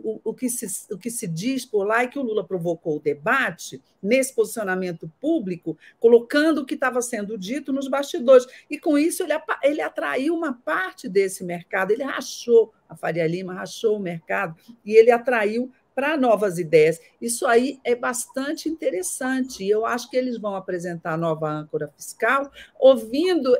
O, 0.04 0.20
o, 0.24 0.34
que 0.34 0.50
se, 0.50 0.92
o 0.94 0.98
que 0.98 1.12
se 1.12 1.28
diz 1.28 1.66
por 1.66 1.86
lá 1.86 2.04
é 2.04 2.08
que 2.08 2.18
o 2.18 2.24
Lula 2.24 2.44
provocou 2.44 2.98
o 2.98 3.00
debate 3.00 3.82
nesse 4.02 4.34
posicionamento 4.34 5.12
público, 5.20 5.78
colocando 6.00 6.62
o 6.62 6.66
que 6.66 6.74
estava 6.74 7.02
sendo 7.02 7.38
dito 7.38 7.72
nos 7.72 7.88
bastidores. 7.88 8.46
E 8.70 8.80
com 8.80 8.98
isso 8.98 9.24
ele, 9.24 9.34
ele 9.62 9.82
atraiu 9.82 10.36
uma 10.36 10.54
parte 10.54 11.08
desse 11.08 11.44
mercado, 11.44 11.92
ele 11.92 12.04
rachou 12.04 12.74
a 12.90 12.96
Faria 12.96 13.28
Lima, 13.28 13.54
rachou 13.54 13.98
o 13.98 14.02
mercado, 14.02 14.56
e 14.86 14.94
ele 14.94 15.12
atraiu 15.12 15.72
para 15.96 16.18
novas 16.18 16.58
ideias. 16.58 17.00
Isso 17.22 17.46
aí 17.46 17.80
é 17.84 17.96
bastante 17.96 18.68
interessante. 18.68 19.68
Eu 19.68 19.86
acho 19.86 20.10
que 20.10 20.18
eles 20.18 20.38
vão 20.38 20.56
apresentar 20.56 21.14
a 21.14 21.18
nova 21.18 21.50
âncora 21.50 21.92
fiscal, 21.96 22.52
ouvindo 22.80 23.56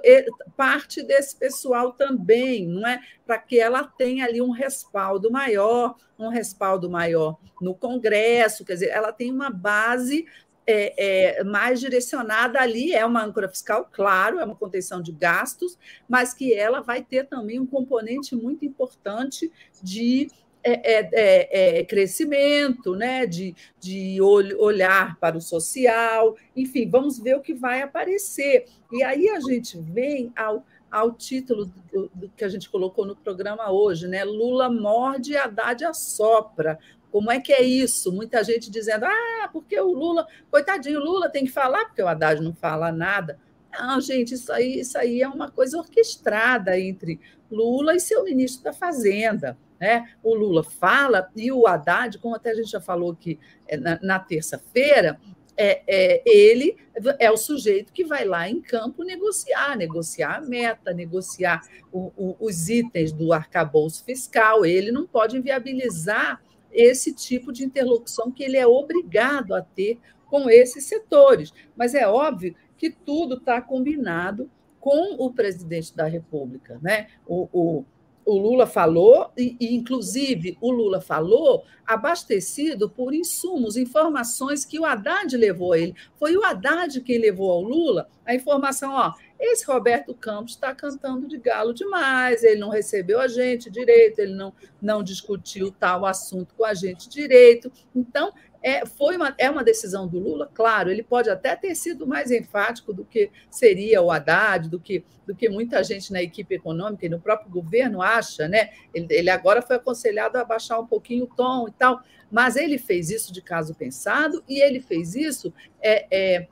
parte 0.58 1.04
desse 1.04 1.36
pessoal 1.36 1.94
também, 1.94 2.68
não 2.68 2.88
é? 2.88 3.00
Para 3.26 3.38
que 3.38 3.60
ela 3.60 3.84
tenha 3.84 4.26
ali 4.26 4.42
um 4.42 4.52
respaldo 4.52 5.32
maior, 5.32 5.96
um 6.18 6.30
respaldo 6.30 6.90
maior 6.90 7.38
no 7.62 7.76
Congresso, 7.76 8.66
quer 8.66 8.74
dizer, 8.74 8.90
ela 8.90 9.12
tem 9.12 9.32
uma 9.32 9.50
base 9.50 10.26
é, 10.66 11.40
é, 11.40 11.44
mais 11.44 11.80
direcionada 11.80 12.60
ali, 12.60 12.94
é 12.94 13.06
uma 13.06 13.24
âncora 13.24 13.50
fiscal, 13.50 13.90
claro, 13.92 14.40
é 14.40 14.46
uma 14.46 14.56
contenção 14.56 15.02
de 15.02 15.12
gastos, 15.12 15.78
mas 16.08 16.34
que 16.34 16.54
ela 16.54 16.82
vai 16.82 17.04
ter 17.04 17.28
também 17.28 17.60
um 17.60 17.66
componente 17.66 18.36
muito 18.36 18.66
importante 18.66 19.52
de 19.82 20.30
é, 20.64 20.94
é, 20.94 21.10
é, 21.12 21.80
é, 21.80 21.86
crescimento, 21.86 22.96
né? 22.96 23.26
de, 23.26 23.56
de 23.80 24.22
olhar 24.22 25.18
para 25.20 25.38
o 25.38 25.42
social, 25.42 26.36
enfim, 26.56 26.90
vamos 26.90 27.20
ver 27.20 27.36
o 27.36 27.42
que 27.42 27.54
vai 27.54 27.82
aparecer. 27.82 28.66
E 28.92 29.04
aí 29.04 29.30
a 29.30 29.40
gente 29.40 29.78
vem 29.80 30.32
ao, 30.36 30.66
ao 30.90 31.12
título 31.12 31.66
do, 31.92 32.10
do 32.14 32.30
que 32.30 32.44
a 32.44 32.50
gente 32.50 32.70
colocou 32.70 33.06
no 33.06 33.16
programa 33.16 33.72
hoje, 33.72 34.08
né? 34.08 34.24
Lula 34.24 34.70
morde 34.70 35.34
e 35.34 35.38
Haddad 35.38 35.84
assopra. 35.86 36.80
Como 37.12 37.32
é 37.32 37.40
que 37.40 37.54
é 37.54 37.62
isso? 37.62 38.12
Muita 38.12 38.44
gente 38.44 38.72
dizendo, 38.72 39.06
ah, 39.06 39.50
porque 39.52 39.80
o 39.80 39.94
Lula, 39.94 40.26
coitadinho, 40.50 41.00
o 41.00 41.04
Lula 41.04 41.30
tem 41.30 41.46
que 41.46 41.52
falar, 41.52 41.86
porque 41.86 42.02
o 42.02 42.08
Haddad 42.08 42.42
não 42.42 42.54
fala 42.54 42.92
nada. 42.92 43.40
Não, 43.72 44.00
gente, 44.00 44.36
isso 44.36 44.52
aí, 44.52 44.80
isso 44.80 44.98
aí 44.98 45.22
é 45.22 45.28
uma 45.28 45.50
coisa 45.50 45.78
orquestrada 45.78 46.80
entre 46.80 47.20
Lula 47.52 47.96
e 47.96 48.00
seu 48.00 48.24
ministro 48.24 48.64
da 48.64 48.74
Fazenda. 48.74 49.58
Né? 49.84 50.08
O 50.24 50.34
Lula 50.34 50.64
fala 50.64 51.30
e 51.36 51.52
o 51.52 51.68
Haddad, 51.68 52.18
como 52.20 52.36
até 52.36 52.52
a 52.52 52.54
gente 52.54 52.72
já 52.72 52.80
falou 52.80 53.12
aqui 53.12 53.38
é, 53.68 53.76
na, 53.76 54.00
na 54.02 54.18
terça-feira, 54.18 55.20
é, 55.58 55.84
é, 55.86 56.24
ele 56.26 56.78
é 57.20 57.30
o 57.30 57.36
sujeito 57.36 57.92
que 57.92 58.06
vai 58.06 58.24
lá 58.24 58.48
em 58.48 58.62
campo 58.62 59.04
negociar, 59.04 59.76
negociar 59.76 60.38
a 60.38 60.42
meta, 60.42 60.94
negociar 60.94 61.68
o, 61.92 62.14
o, 62.16 62.38
os 62.40 62.70
itens 62.70 63.12
do 63.12 63.34
arcabouço 63.34 64.06
fiscal. 64.06 64.66
Ele 64.66 64.90
não 64.90 65.06
pode 65.06 65.36
inviabilizar 65.36 66.42
esse 66.72 67.14
tipo 67.14 67.52
de 67.52 67.66
interlocução 67.66 68.32
que 68.32 68.42
ele 68.42 68.56
é 68.56 68.66
obrigado 68.66 69.54
a 69.54 69.62
ter 69.62 70.00
com 70.28 70.50
esses 70.50 70.86
setores. 70.86 71.52
Mas 71.76 71.94
é 71.94 72.08
óbvio 72.08 72.56
que 72.78 72.90
tudo 72.90 73.36
está 73.36 73.62
combinado 73.62 74.50
com 74.80 75.16
o 75.18 75.34
presidente 75.34 75.94
da 75.94 76.06
República. 76.06 76.80
Né? 76.82 77.08
O, 77.28 77.50
o, 77.52 77.86
o 78.26 78.38
Lula 78.38 78.66
falou, 78.66 79.32
e, 79.38 79.56
e, 79.60 79.76
inclusive 79.76 80.58
o 80.62 80.72
Lula 80.72 81.02
falou 81.02 81.64
abastecido 81.86 82.90
por 82.90 83.14
insumos, 83.14 83.76
informações 83.76 84.64
que 84.64 84.80
o 84.80 84.86
Haddad 84.86 85.36
levou 85.36 85.74
a 85.74 85.80
ele. 85.80 85.96
Foi 86.16 86.36
o 86.38 86.44
Haddad 86.44 87.02
quem 87.02 87.18
levou 87.18 87.52
ao 87.52 87.62
Lula 87.62 88.10
a 88.26 88.34
informação: 88.34 88.94
ó, 88.94 89.14
esse 89.40 89.66
Roberto 89.66 90.14
Campos 90.14 90.54
está 90.54 90.74
cantando 90.74 91.28
de 91.28 91.38
galo 91.38 91.74
demais, 91.74 92.44
ele 92.44 92.60
não 92.60 92.70
recebeu 92.70 93.20
a 93.20 93.28
gente 93.28 93.70
direito, 93.70 94.20
ele 94.20 94.34
não, 94.34 94.54
não 94.82 95.04
discutiu 95.04 95.72
tal 95.72 96.06
assunto 96.06 96.56
com 96.56 96.64
a 96.64 96.74
gente 96.74 97.10
direito. 97.10 97.72
Então, 97.94 98.32
é, 98.64 98.86
foi 98.86 99.18
uma, 99.18 99.36
é 99.38 99.50
uma 99.50 99.64
decisão 99.64 100.08
do 100.08 100.18
Lula, 100.18 100.50
claro, 100.54 100.90
ele 100.90 101.04
pode 101.04 101.30
até 101.30 101.54
ter 101.54 101.76
sido 101.76 102.08
mais 102.08 102.32
enfático 102.32 102.94
do 102.94 103.04
que 103.04 103.30
seria 103.52 104.02
o 104.02 104.10
Haddad, 104.10 104.70
do 104.70 104.80
que, 104.80 105.04
do 105.28 105.36
que 105.36 105.50
muita 105.50 105.84
gente 105.84 106.14
na 106.14 106.24
equipe 106.24 106.56
econômica 106.56 107.06
e 107.06 107.10
no 107.10 107.20
próprio 107.20 107.52
governo 107.52 108.02
acha, 108.02 108.48
né? 108.48 108.70
Ele, 108.94 109.08
ele 109.10 109.30
agora 109.30 109.62
foi 109.62 109.76
aconselhado 109.76 110.38
a 110.38 110.46
baixar 110.46 110.80
um 110.80 110.88
pouquinho 110.88 111.26
o 111.26 111.28
tom 111.28 111.68
e 111.68 111.72
tal, 111.74 112.02
mas 112.32 112.56
ele 112.56 112.78
fez 112.78 113.10
isso 113.10 113.34
de 113.34 113.42
caso 113.42 113.76
pensado 113.76 114.42
e 114.48 114.62
ele 114.62 114.80
fez 114.80 115.14
isso 115.14 115.54
é, 115.82 116.08
é, 116.10 116.48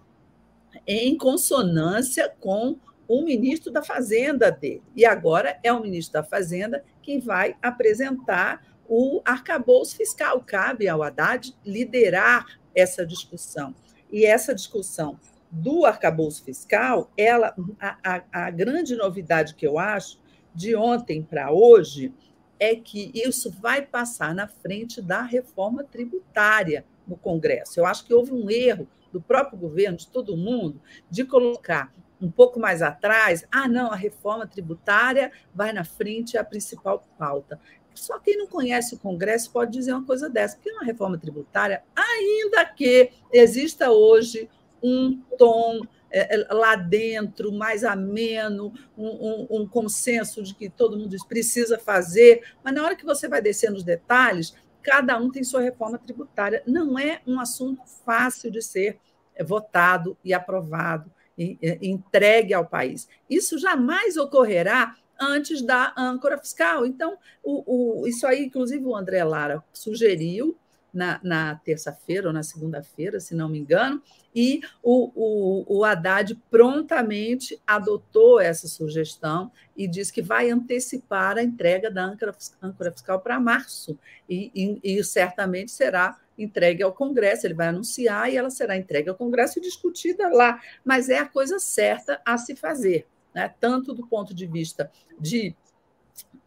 em 0.85 1.17
consonância 1.17 2.29
com 2.41 2.77
o 3.07 3.23
ministro 3.23 3.71
da 3.71 3.81
Fazenda 3.81 4.51
dele. 4.51 4.83
E 4.95 5.05
agora 5.05 5.57
é 5.63 5.71
o 5.71 5.81
ministro 5.81 6.13
da 6.13 6.23
Fazenda 6.23 6.83
quem 7.01 7.19
vai 7.19 7.55
apresentar 7.61 8.61
o 8.93 9.21
arcabouço 9.23 9.95
fiscal. 9.95 10.43
Cabe 10.45 10.89
ao 10.89 11.01
Haddad 11.01 11.55
liderar 11.65 12.45
essa 12.75 13.05
discussão. 13.05 13.73
E 14.11 14.25
essa 14.25 14.53
discussão 14.53 15.17
do 15.49 15.85
arcabouço 15.85 16.43
fiscal, 16.43 17.09
ela, 17.15 17.55
a, 17.79 17.97
a, 18.03 18.47
a 18.47 18.49
grande 18.49 18.97
novidade 18.97 19.55
que 19.55 19.65
eu 19.65 19.79
acho 19.79 20.19
de 20.53 20.75
ontem 20.75 21.23
para 21.23 21.53
hoje 21.53 22.13
é 22.59 22.75
que 22.75 23.11
isso 23.15 23.49
vai 23.49 23.81
passar 23.81 24.35
na 24.35 24.49
frente 24.49 25.01
da 25.01 25.21
reforma 25.21 25.85
tributária 25.85 26.85
no 27.07 27.15
Congresso. 27.15 27.79
Eu 27.79 27.85
acho 27.85 28.05
que 28.05 28.13
houve 28.13 28.33
um 28.33 28.49
erro 28.49 28.89
do 29.09 29.21
próprio 29.21 29.57
governo, 29.57 29.97
de 29.97 30.09
todo 30.09 30.35
mundo, 30.35 30.81
de 31.09 31.23
colocar 31.23 31.93
um 32.21 32.29
pouco 32.29 32.59
mais 32.59 32.81
atrás, 32.81 33.45
ah, 33.51 33.67
não, 33.67 33.91
a 33.91 33.95
reforma 33.95 34.45
tributária 34.45 35.31
vai 35.55 35.73
na 35.73 35.83
frente, 35.83 36.37
é 36.37 36.39
a 36.39 36.43
principal 36.43 37.03
pauta. 37.17 37.59
Só 37.93 38.19
quem 38.19 38.37
não 38.37 38.47
conhece 38.47 38.95
o 38.95 38.99
Congresso 38.99 39.51
pode 39.51 39.71
dizer 39.71 39.93
uma 39.93 40.05
coisa 40.05 40.29
dessa, 40.29 40.55
porque 40.55 40.71
uma 40.71 40.83
reforma 40.83 41.17
tributária, 41.17 41.83
ainda 41.95 42.65
que 42.65 43.11
exista 43.31 43.91
hoje 43.91 44.49
um 44.81 45.21
tom 45.37 45.81
é, 46.09 46.35
é, 46.35 46.53
lá 46.53 46.75
dentro, 46.75 47.51
mais 47.51 47.83
ameno, 47.83 48.73
um, 48.97 49.07
um, 49.07 49.47
um, 49.61 49.67
consenso 49.67 50.43
de 50.43 50.53
que 50.53 50.69
todo 50.69 50.97
mundo 50.97 51.15
precisa 51.27 51.79
fazer, 51.79 52.43
mas 52.63 52.73
na 52.73 52.83
hora 52.83 52.95
que 52.95 53.05
você 53.05 53.27
vai 53.27 53.41
descer 53.41 53.71
nos 53.71 53.83
detalhes, 53.83 54.53
cada 54.81 55.17
um 55.17 55.31
tem 55.31 55.43
sua 55.43 55.61
reforma 55.61 55.97
tributária. 55.97 56.63
Não 56.65 56.97
é 56.97 57.21
um 57.25 57.39
assunto 57.39 57.83
fácil 58.03 58.51
de 58.51 58.61
ser 58.61 58.99
votado 59.45 60.17
e 60.23 60.33
aprovado, 60.33 61.11
e, 61.37 61.57
e 61.61 61.89
entregue 61.89 62.53
ao 62.53 62.65
país. 62.65 63.07
Isso 63.29 63.57
jamais 63.57 64.17
ocorrerá 64.17 64.95
antes 65.21 65.61
da 65.61 65.93
âncora 65.95 66.37
fiscal. 66.37 66.85
Então, 66.85 67.17
o, 67.43 68.01
o, 68.01 68.07
isso 68.07 68.25
aí, 68.25 68.45
inclusive, 68.45 68.83
o 68.83 68.95
André 68.95 69.23
Lara 69.23 69.63
sugeriu 69.71 70.57
na, 70.93 71.19
na 71.23 71.55
terça-feira 71.55 72.27
ou 72.27 72.33
na 72.33 72.43
segunda-feira, 72.43 73.19
se 73.19 73.33
não 73.33 73.47
me 73.47 73.59
engano, 73.59 74.01
e 74.35 74.61
o, 74.83 75.11
o, 75.15 75.77
o 75.77 75.85
Haddad 75.85 76.35
prontamente 76.49 77.61
adotou 77.65 78.39
essa 78.39 78.67
sugestão 78.67 79.51
e 79.75 79.87
diz 79.87 80.11
que 80.11 80.21
vai 80.21 80.49
antecipar 80.49 81.37
a 81.37 81.43
entrega 81.43 81.89
da 81.89 82.03
âncora, 82.03 82.35
âncora 82.61 82.91
fiscal 82.91 83.19
para 83.21 83.39
março, 83.39 83.97
e, 84.29 84.51
e, 84.83 84.97
e 84.99 85.03
certamente 85.03 85.71
será 85.71 86.17
entregue 86.37 86.81
ao 86.81 86.93
Congresso, 86.93 87.45
ele 87.45 87.53
vai 87.53 87.67
anunciar 87.67 88.31
e 88.31 88.37
ela 88.37 88.49
será 88.49 88.75
entregue 88.75 89.09
ao 89.09 89.15
Congresso 89.15 89.59
e 89.59 89.61
discutida 89.61 90.27
lá, 90.29 90.59
mas 90.83 91.09
é 91.09 91.19
a 91.19 91.25
coisa 91.25 91.59
certa 91.59 92.19
a 92.25 92.37
se 92.37 92.55
fazer, 92.55 93.07
né? 93.33 93.53
tanto 93.59 93.93
do 93.93 94.05
ponto 94.07 94.33
de 94.33 94.45
vista 94.45 94.91
de 95.19 95.55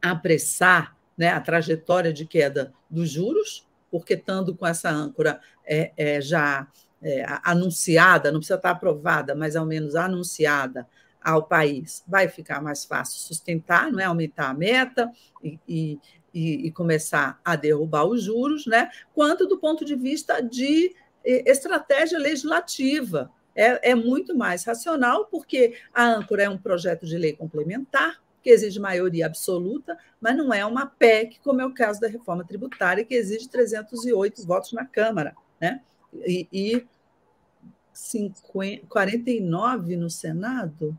apressar 0.03 0.97
né, 1.17 1.29
a 1.29 1.41
trajetória 1.41 2.13
de 2.13 2.27
queda 2.27 2.73
dos 2.91 3.11
juros, 3.11 3.67
porque 3.91 4.15
estando 4.15 4.55
com 4.55 4.67
essa 4.67 4.91
âncora 4.91 5.41
é, 5.65 5.93
é 5.97 6.21
já 6.21 6.67
é, 7.03 7.25
anunciada, 7.45 8.33
não 8.33 8.41
precisa 8.41 8.57
estar 8.57 8.71
aprovada, 8.71 9.35
mas 9.35 9.57
ao 9.57 9.65
menos 9.65 9.95
anunciada 9.95 10.89
ao 11.23 11.43
país, 11.45 12.05
vai 12.07 12.29
ficar 12.29 12.61
mais 12.61 12.85
fácil 12.85 13.19
sustentar, 13.19 13.91
não 13.91 14.01
é 14.01 14.05
aumentar 14.05 14.51
a 14.51 14.55
meta 14.55 15.11
e, 15.43 15.59
e, 16.35 16.67
e 16.67 16.71
começar 16.71 17.41
a 17.43 17.57
derrubar 17.57 18.05
os 18.05 18.23
juros, 18.23 18.67
né? 18.67 18.91
quanto 19.15 19.47
do 19.47 19.59
ponto 19.59 19.85
de 19.85 19.95
vista 19.95 20.43
de 20.43 20.95
estratégia 21.25 22.19
legislativa. 22.19 23.31
É, 23.55 23.91
é 23.91 23.95
muito 23.95 24.37
mais 24.37 24.65
racional, 24.65 25.27
porque 25.27 25.77
a 25.93 26.05
âncora 26.05 26.45
é 26.45 26.49
um 26.49 26.59
projeto 26.59 27.07
de 27.07 27.17
lei 27.17 27.33
complementar, 27.33 28.23
que 28.43 28.51
exige 28.51 28.79
maioria 28.79 29.27
absoluta, 29.27 29.97
mas 30.21 30.37
não 30.37 30.53
é 30.53 30.67
uma 30.67 30.85
PEC, 30.87 31.41
como 31.41 31.63
é 31.63 31.67
o 31.67 31.73
caso 31.73 31.99
da 32.01 32.09
reforma 32.09 32.45
tributária, 32.45 33.05
que 33.05 33.15
exige 33.15 33.49
308 33.49 34.47
votos 34.47 34.73
na 34.73 34.85
Câmara, 34.85 35.35
né? 35.59 35.81
e, 36.27 36.47
e 36.53 36.87
50, 37.93 38.87
49 38.87 39.97
no 39.97 40.11
Senado? 40.11 40.97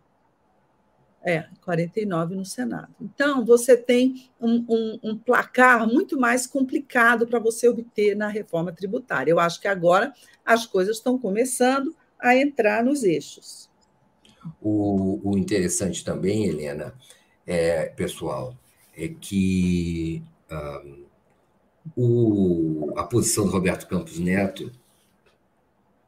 É, 1.23 1.47
49 1.61 2.35
no 2.35 2.45
Senado. 2.45 2.93
Então, 3.01 3.43
você 3.43 3.75
tem 3.75 4.29
um, 4.39 4.63
um, 4.69 4.99
um 5.03 5.17
placar 5.17 5.87
muito 5.87 6.19
mais 6.19 6.45
complicado 6.45 7.25
para 7.25 7.39
você 7.39 7.67
obter 7.67 8.15
na 8.15 8.27
reforma 8.27 8.71
tributária. 8.71 9.31
Eu 9.31 9.39
acho 9.39 9.59
que 9.59 9.67
agora 9.67 10.13
as 10.45 10.67
coisas 10.67 10.97
estão 10.97 11.17
começando 11.17 11.95
a 12.19 12.35
entrar 12.35 12.83
nos 12.83 13.03
eixos. 13.03 13.69
O, 14.61 15.19
o 15.23 15.37
interessante 15.37 16.03
também, 16.03 16.45
Helena, 16.45 16.93
é, 17.45 17.85
pessoal, 17.85 18.57
é 18.95 19.07
que 19.07 20.23
o, 21.95 22.93
a 22.95 23.03
posição 23.03 23.45
do 23.45 23.51
Roberto 23.51 23.87
Campos 23.87 24.19
Neto 24.19 24.71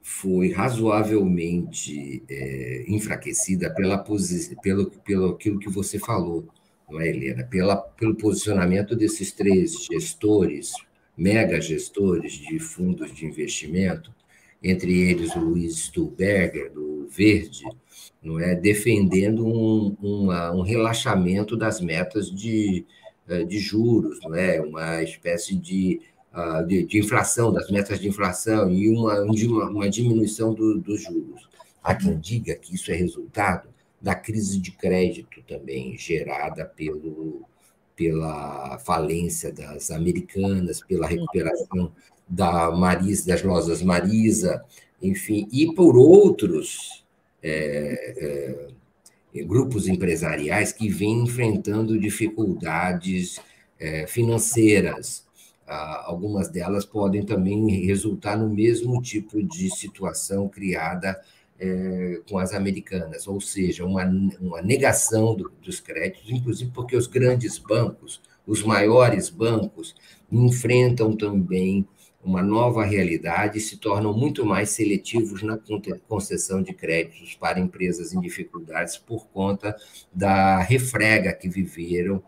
foi 0.01 0.51
razoavelmente 0.51 2.23
é, 2.29 2.85
enfraquecida 2.87 3.73
pela 3.73 3.97
pelo, 4.61 4.89
pelo 4.89 5.29
aquilo 5.31 5.59
que 5.59 5.69
você 5.69 5.99
falou, 5.99 6.47
não 6.89 6.99
é, 7.01 7.09
Helena? 7.09 7.43
Pela, 7.43 7.75
pelo 7.75 8.15
posicionamento 8.15 8.95
desses 8.95 9.33
três 9.33 9.85
gestores, 9.85 10.71
mega 11.15 11.59
gestores 11.59 12.33
de 12.33 12.57
fundos 12.57 13.13
de 13.13 13.25
investimento, 13.25 14.15
entre 14.69 15.10
eles 15.10 15.36
o 15.36 15.39
Luiz 15.39 15.77
Stuhlberger, 15.77 16.71
do 16.71 17.08
Verde, 17.10 17.63
não 18.21 18.39
é, 18.39 18.56
defendendo 18.56 19.45
um, 19.45 19.95
uma, 20.01 20.51
um 20.51 20.62
relaxamento 20.62 21.56
das 21.56 21.80
metas 21.80 22.30
de, 22.30 22.86
eh, 23.27 23.43
de 23.43 23.60
juros, 23.60 24.19
não 24.23 24.36
é, 24.36 24.60
uma 24.60 25.01
espécie 25.01 25.56
de, 25.56 26.01
ah, 26.34 26.62
de, 26.62 26.84
de 26.84 26.99
inflação, 26.99 27.53
das 27.53 27.69
metas 27.71 27.99
de 27.99 28.08
inflação 28.08 28.69
e 28.69 28.89
uma, 28.89 29.21
uma 29.21 29.89
diminuição 29.89 30.53
do, 30.53 30.77
dos 30.80 31.03
juros. 31.03 31.47
Há 31.82 31.95
quem 31.95 32.19
diga 32.19 32.56
que 32.56 32.75
isso 32.75 32.91
é 32.91 32.95
resultado 32.95 33.69
da 34.01 34.13
crise 34.13 34.60
de 34.60 34.71
crédito 34.71 35.41
também 35.47 35.97
gerada 35.97 36.65
pelo, 36.65 37.43
pela 37.95 38.77
falência 38.80 39.51
das 39.51 39.89
americanas, 39.89 40.82
pela 40.82 41.08
recuperação 41.08 41.91
da 42.27 42.71
Marisa, 42.71 43.27
das 43.27 43.43
lojas 43.43 43.81
Marisa, 43.81 44.63
enfim, 45.01 45.47
e 45.51 45.73
por 45.73 45.95
outros 45.95 47.05
é, 47.41 48.69
é, 49.33 49.43
grupos 49.43 49.87
empresariais 49.87 50.71
que 50.71 50.89
vêm 50.89 51.23
enfrentando 51.23 51.99
dificuldades 51.99 53.39
é, 53.79 54.07
financeiras. 54.07 55.25
Ah, 55.67 56.03
algumas 56.05 56.49
delas 56.49 56.85
podem 56.85 57.23
também 57.23 57.85
resultar 57.85 58.37
no 58.37 58.49
mesmo 58.49 59.01
tipo 59.01 59.43
de 59.43 59.69
situação 59.75 60.47
criada 60.47 61.19
é, 61.59 62.21
com 62.29 62.37
as 62.37 62.53
americanas, 62.53 63.27
ou 63.27 63.41
seja, 63.41 63.85
uma, 63.85 64.05
uma 64.39 64.61
negação 64.61 65.35
do, 65.35 65.51
dos 65.61 65.79
créditos, 65.79 66.29
inclusive 66.29 66.71
porque 66.71 66.95
os 66.95 67.07
grandes 67.07 67.57
bancos, 67.57 68.21
os 68.45 68.63
maiores 68.63 69.29
bancos, 69.29 69.95
enfrentam 70.31 71.15
também 71.15 71.87
uma 72.23 72.41
nova 72.41 72.84
realidade 72.84 73.58
e 73.58 73.62
se 73.62 73.77
tornam 73.77 74.13
muito 74.13 74.45
mais 74.45 74.71
seletivos 74.71 75.43
na 75.43 75.58
concessão 76.08 76.62
de 76.62 76.73
créditos 76.73 77.36
para 77.36 77.60
empresas 77.60 78.13
em 78.13 78.19
dificuldades 78.19 78.97
por 78.97 79.27
conta 79.27 79.75
da 80.13 80.60
refrega 80.60 81.32
que 81.34 81.47
viveram 81.47 82.21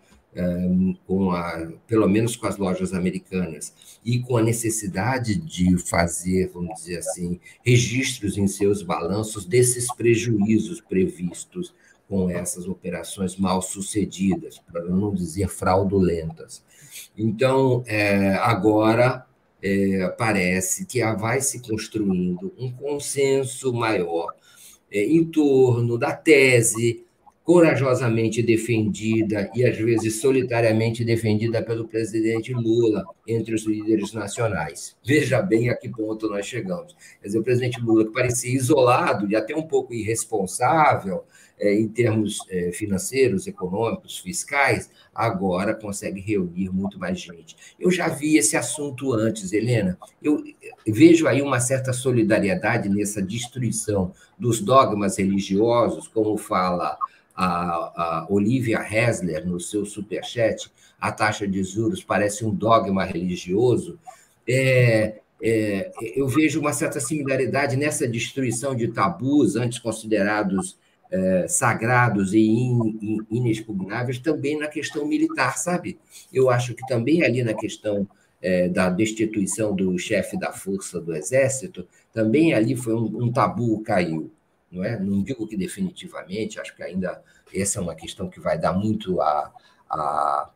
com 1.06 1.32
a, 1.32 1.72
pelo 1.88 2.08
menos 2.08 2.36
com 2.36 2.48
as 2.48 2.58
lojas 2.58 2.94
americanas 2.94 4.00
e 4.06 4.20
com 4.20 4.38
a 4.38 4.44
necessidade 4.44 5.36
de 5.36 5.78
fazer, 5.78 6.52
vamos 6.54 6.76
dizer 6.80 7.00
assim, 7.00 7.40
registros 7.66 8.38
em 8.38 8.48
seus 8.48 8.82
balanços 8.82 9.46
desses 9.46 9.94
prejuízos 9.94 10.82
previstos 10.82 11.74
com 12.08 12.30
essas 12.30 12.68
operações 12.68 13.38
mal 13.38 13.62
sucedidas, 13.62 14.60
para 14.60 14.84
não 14.84 15.14
dizer 15.14 15.48
fraudulentas. 15.48 16.64
Então, 17.16 17.84
é, 17.86 18.34
agora 18.36 19.26
é, 19.62 20.08
parece 20.18 20.86
que 20.86 21.04
vai 21.16 21.42
se 21.42 21.62
construindo 21.62 22.54
um 22.58 22.72
consenso 22.72 23.74
maior 23.74 24.34
é, 24.92 25.04
em 25.04 25.24
torno 25.26 25.98
da 25.98 26.14
tese 26.14 27.04
corajosamente 27.50 28.44
defendida 28.44 29.50
e 29.56 29.66
às 29.66 29.76
vezes 29.76 30.22
solitariamente 30.22 31.04
defendida 31.04 31.64
pelo 31.64 31.88
presidente 31.88 32.54
Lula 32.54 33.04
entre 33.28 33.56
os 33.56 33.66
líderes 33.66 34.14
nacionais. 34.14 34.96
Veja 35.04 35.42
bem 35.42 35.68
a 35.70 35.76
que 35.76 35.90
ponto 35.90 36.30
nós 36.30 36.46
chegamos. 36.46 36.96
Quer 37.20 37.28
dizer, 37.28 37.40
o 37.40 37.44
presidente 37.44 37.82
Lula, 37.82 38.06
que 38.06 38.14
parecia 38.14 38.54
isolado 38.54 39.28
e 39.28 39.36
até 39.36 39.56
um 39.56 39.64
pouco 39.64 39.96
irresponsável 39.96 41.24
é, 41.60 41.74
em 41.74 41.88
termos 41.88 42.40
é, 42.50 42.72
financeiros, 42.72 43.46
econômicos, 43.46 44.18
fiscais, 44.18 44.90
agora 45.14 45.76
consegue 45.76 46.22
reunir 46.22 46.70
muito 46.70 46.98
mais 46.98 47.20
gente. 47.20 47.56
Eu 47.80 47.92
já 47.92 48.08
vi 48.08 48.38
esse 48.38 48.56
assunto 48.56 49.14
antes, 49.14 49.52
Helena. 49.52 49.98
Eu 50.24 50.44
vejo 50.88 51.28
aí 51.28 51.42
uma 51.42 51.60
certa 51.60 51.92
solidariedade 51.92 52.88
nessa 52.88 53.22
destruição 53.22 54.14
dos 54.38 54.62
dogmas 54.62 55.18
religiosos, 55.18 56.08
como 56.08 56.38
fala 56.38 56.98
a, 57.36 57.46
a 57.46 58.28
Olivia 58.30 58.80
Hessler 58.80 59.46
no 59.46 59.60
seu 59.60 59.86
superchat, 59.86 60.72
a 61.00 61.12
taxa 61.12 61.48
de 61.48 61.64
juros 61.64 62.04
parece 62.04 62.46
um 62.46 62.54
dogma 62.54 63.04
religioso. 63.04 64.00
É, 64.48 65.20
é, 65.42 65.92
eu 66.16 66.28
vejo 66.28 66.60
uma 66.60 66.74
certa 66.74 67.00
similaridade 67.00 67.78
nessa 67.78 68.08
destruição 68.08 68.76
de 68.76 68.90
tabus 68.90 69.56
antes 69.56 69.80
considerados 69.80 70.78
é, 71.12 71.48
sagrados 71.48 72.34
e 72.34 72.40
in, 72.40 72.98
in, 73.02 73.18
inexpugnáveis 73.32 74.20
também 74.20 74.58
na 74.58 74.68
questão 74.68 75.06
militar, 75.08 75.58
sabe? 75.58 75.98
Eu 76.32 76.50
acho 76.50 76.74
que 76.74 76.86
também 76.88 77.24
ali 77.24 77.44
na 77.44 77.54
questão 77.54 78.08
é, 78.42 78.68
da 78.70 78.90
destituição 78.90 79.76
do 79.76 79.98
chefe 79.98 80.38
da 80.38 80.52
força 80.52 81.00
do 81.00 81.16
exército, 81.16 81.88
também 82.14 82.54
ali 82.54 82.76
foi 82.76 82.94
um, 82.94 83.26
um 83.26 83.32
tabu 83.32 83.82
caiu 83.82 84.32
não 84.72 84.84
é? 84.84 85.00
Não 85.00 85.22
digo 85.24 85.48
que 85.48 85.58
definitivamente, 85.58 86.60
acho 86.60 86.76
que 86.76 86.84
ainda 86.84 87.22
essa 87.54 87.80
é 87.80 87.82
uma 87.82 87.96
questão 87.96 88.30
que 88.30 88.40
vai 88.40 88.58
dar 88.58 88.74
muito 88.74 89.20
a, 89.22 89.52
a 89.90 90.50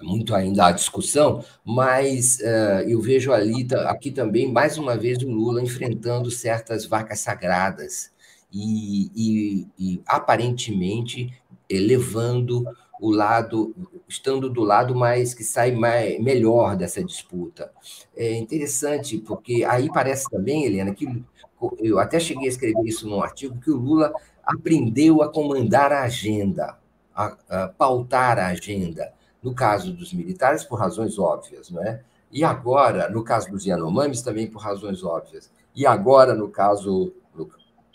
muito 0.00 0.32
ainda 0.32 0.66
a 0.66 0.70
discussão, 0.70 1.44
mas 1.64 2.38
uh, 2.38 2.88
eu 2.88 3.00
vejo 3.00 3.32
ali 3.32 3.66
aqui 3.88 4.12
também 4.12 4.50
mais 4.50 4.78
uma 4.78 4.96
vez 4.96 5.18
o 5.18 5.28
Lula 5.28 5.60
enfrentando 5.60 6.30
certas 6.30 6.86
vacas 6.86 7.18
sagradas 7.18 8.12
e, 8.52 9.10
e, 9.14 9.68
e 9.78 10.02
aparentemente 10.06 11.32
levando 11.70 12.64
o 13.00 13.10
lado, 13.10 13.74
estando 14.08 14.50
do 14.50 14.62
lado 14.62 14.94
mais 14.94 15.34
que 15.34 15.44
sai 15.44 15.72
mais, 15.72 16.20
melhor 16.20 16.76
dessa 16.76 17.02
disputa. 17.04 17.70
É 18.16 18.34
interessante, 18.34 19.18
porque 19.18 19.64
aí 19.64 19.88
parece 19.92 20.28
também, 20.28 20.64
Helena, 20.64 20.92
que 20.94 21.22
eu 21.78 21.98
até 21.98 22.18
cheguei 22.18 22.46
a 22.46 22.48
escrever 22.48 22.84
isso 22.84 23.08
num 23.08 23.22
artigo, 23.22 23.60
que 23.60 23.70
o 23.70 23.76
Lula 23.76 24.12
aprendeu 24.44 25.22
a 25.22 25.30
comandar 25.30 25.92
a 25.92 26.02
agenda, 26.02 26.78
a, 27.14 27.36
a 27.48 27.68
pautar 27.68 28.38
a 28.38 28.46
agenda. 28.48 29.12
No 29.42 29.54
caso 29.54 29.92
dos 29.92 30.12
militares, 30.12 30.64
por 30.64 30.78
razões 30.78 31.18
óbvias, 31.18 31.70
não 31.70 31.82
é? 31.82 32.02
E 32.30 32.44
agora, 32.44 33.08
no 33.08 33.22
caso 33.22 33.50
dos 33.50 33.64
Yanomamis, 33.64 34.22
também 34.22 34.50
por 34.50 34.60
razões 34.60 35.02
óbvias. 35.02 35.50
E 35.74 35.86
agora, 35.86 36.34
no 36.34 36.48
caso, 36.48 37.12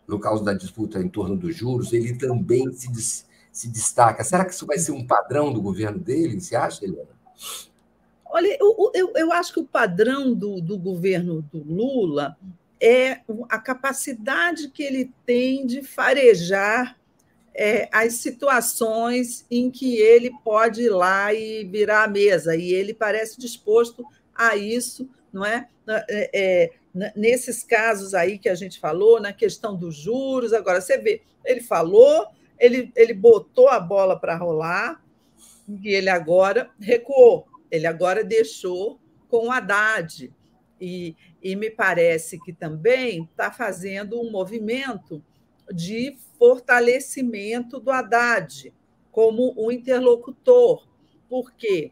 no, 0.07 0.19
caso 0.19 0.43
da 0.43 0.53
disputa 0.53 0.99
em 0.99 1.07
torno 1.07 1.35
dos 1.35 1.55
juros, 1.55 1.93
ele 1.93 2.15
também 2.15 2.71
se, 2.73 3.25
se 3.51 3.67
destaca. 3.67 4.23
Será 4.23 4.45
que 4.45 4.53
isso 4.53 4.65
vai 4.65 4.77
ser 4.77 4.91
um 4.91 5.05
padrão 5.05 5.51
do 5.51 5.61
governo 5.61 5.99
dele? 5.99 6.39
Você 6.39 6.55
acha, 6.55 6.85
Helena? 6.85 7.09
Olha, 8.25 8.57
eu, 8.59 8.91
eu, 8.93 9.13
eu 9.15 9.31
acho 9.31 9.53
que 9.53 9.59
o 9.59 9.65
padrão 9.65 10.33
do, 10.33 10.59
do 10.59 10.77
governo 10.77 11.41
do 11.51 11.63
Lula 11.63 12.35
é 12.81 13.21
a 13.47 13.59
capacidade 13.59 14.69
que 14.69 14.83
ele 14.83 15.11
tem 15.25 15.65
de 15.65 15.83
farejar 15.83 16.97
é, 17.55 17.87
as 17.91 18.15
situações 18.15 19.45
em 19.49 19.69
que 19.69 19.97
ele 19.97 20.31
pode 20.43 20.81
ir 20.81 20.89
lá 20.89 21.33
e 21.33 21.63
virar 21.63 22.03
a 22.03 22.07
mesa, 22.07 22.55
e 22.55 22.73
ele 22.73 22.93
parece 22.93 23.39
disposto 23.39 24.03
a 24.35 24.55
isso, 24.55 25.07
não 25.33 25.43
é? 25.45 25.67
é, 25.87 26.29
é 26.33 26.71
nesses 27.15 27.63
casos 27.63 28.13
aí 28.13 28.37
que 28.37 28.47
a 28.47 28.55
gente 28.55 28.79
falou, 28.79 29.19
na 29.19 29.33
questão 29.33 29.75
dos 29.75 29.95
juros, 29.95 30.53
agora 30.53 30.79
você 30.79 30.97
vê, 30.97 31.21
ele 31.43 31.61
falou, 31.61 32.27
ele, 32.59 32.91
ele 32.95 33.13
botou 33.13 33.67
a 33.67 33.79
bola 33.79 34.17
para 34.17 34.37
rolar, 34.37 35.03
e 35.67 35.89
ele 35.89 36.09
agora 36.09 36.69
recuou, 36.79 37.47
ele 37.71 37.87
agora 37.87 38.23
deixou 38.23 38.99
com 39.27 39.47
o 39.47 39.51
Haddad. 39.51 40.31
E, 40.79 41.15
e 41.41 41.55
me 41.55 41.69
parece 41.69 42.39
que 42.39 42.51
também 42.51 43.23
está 43.23 43.51
fazendo 43.51 44.21
um 44.21 44.29
movimento 44.29 45.23
de 45.73 46.17
fortalecimento 46.37 47.79
do 47.79 47.89
Haddad 47.89 48.73
como 49.11 49.53
um 49.57 49.71
interlocutor. 49.71 50.85
Por 51.29 51.53
quê? 51.53 51.91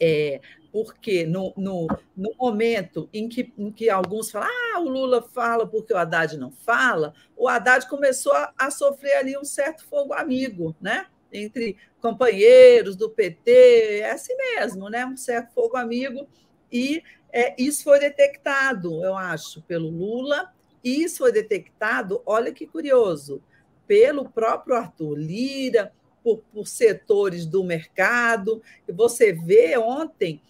É, 0.00 0.40
porque 0.72 1.26
no, 1.26 1.52
no, 1.56 1.86
no 2.16 2.34
momento 2.38 3.08
em 3.12 3.28
que, 3.28 3.52
em 3.58 3.70
que 3.70 3.90
alguns 3.90 4.30
falam, 4.30 4.48
ah, 4.50 4.80
o 4.80 4.88
Lula 4.88 5.20
fala 5.20 5.66
porque 5.66 5.92
o 5.92 5.96
Haddad 5.96 6.36
não 6.38 6.50
fala, 6.50 7.12
o 7.36 7.46
Haddad 7.46 7.86
começou 7.88 8.32
a, 8.32 8.52
a 8.56 8.70
sofrer 8.70 9.16
ali 9.18 9.36
um 9.36 9.44
certo 9.44 9.84
fogo 9.84 10.14
amigo, 10.14 10.74
né? 10.80 11.06
entre 11.34 11.76
companheiros 12.00 12.94
do 12.94 13.08
PT, 13.08 14.00
é 14.00 14.10
assim 14.10 14.34
mesmo, 14.36 14.88
né? 14.88 15.04
um 15.06 15.16
certo 15.16 15.52
fogo 15.54 15.76
amigo, 15.76 16.26
e 16.70 17.02
é, 17.30 17.54
isso 17.58 17.84
foi 17.84 17.98
detectado, 17.98 19.04
eu 19.04 19.14
acho, 19.14 19.62
pelo 19.62 19.88
Lula, 19.88 20.52
e 20.82 21.02
isso 21.02 21.18
foi 21.18 21.32
detectado, 21.32 22.22
olha 22.26 22.52
que 22.52 22.66
curioso, 22.66 23.42
pelo 23.86 24.28
próprio 24.28 24.76
Arthur 24.76 25.14
Lira, 25.14 25.92
por, 26.22 26.38
por 26.52 26.66
setores 26.66 27.44
do 27.44 27.64
mercado. 27.64 28.62
Você 28.88 29.32
vê 29.32 29.76
ontem 29.76 30.40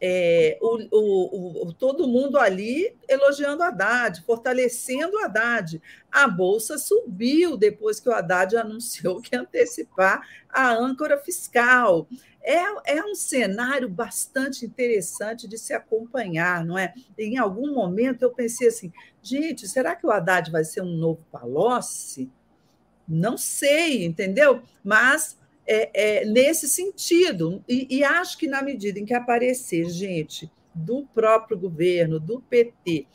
é, 0.00 0.58
o, 0.60 0.76
o, 0.90 1.68
o, 1.68 1.72
todo 1.72 2.06
mundo 2.06 2.38
ali 2.38 2.94
elogiando 3.08 3.62
o 3.62 3.64
Haddad, 3.64 4.22
fortalecendo 4.22 5.16
o 5.16 5.24
Haddad. 5.24 5.80
A 6.10 6.28
Bolsa 6.28 6.76
subiu 6.76 7.56
depois 7.56 7.98
que 7.98 8.08
o 8.08 8.12
Haddad 8.12 8.56
anunciou 8.56 9.20
que 9.20 9.34
ia 9.34 9.40
antecipar 9.40 10.20
a 10.48 10.72
âncora 10.72 11.18
fiscal. 11.18 12.06
É, 12.42 12.96
é 12.96 13.04
um 13.04 13.14
cenário 13.14 13.88
bastante 13.88 14.64
interessante 14.64 15.48
de 15.48 15.58
se 15.58 15.72
acompanhar, 15.72 16.64
não 16.64 16.78
é? 16.78 16.94
Em 17.18 17.38
algum 17.38 17.74
momento 17.74 18.22
eu 18.22 18.30
pensei 18.30 18.68
assim, 18.68 18.92
gente, 19.20 19.66
será 19.66 19.96
que 19.96 20.06
o 20.06 20.10
Haddad 20.10 20.50
vai 20.50 20.62
ser 20.62 20.82
um 20.82 20.96
novo 20.96 21.26
Palocci? 21.32 22.30
Não 23.08 23.36
sei, 23.36 24.04
entendeu? 24.04 24.62
Mas 24.84 25.36
é, 25.66 26.20
é, 26.20 26.24
nesse 26.24 26.68
sentido. 26.68 27.62
E, 27.68 27.98
e, 27.98 28.04
acho 28.04 28.38
que, 28.38 28.46
na 28.46 28.62
medida 28.62 28.98
em 28.98 29.04
que 29.04 29.14
aparecer 29.14 29.88
gente 29.90 30.50
do 30.74 31.06
próprio 31.14 31.58
governo, 31.58 32.20
do 32.20 32.40
PT, 32.40 33.06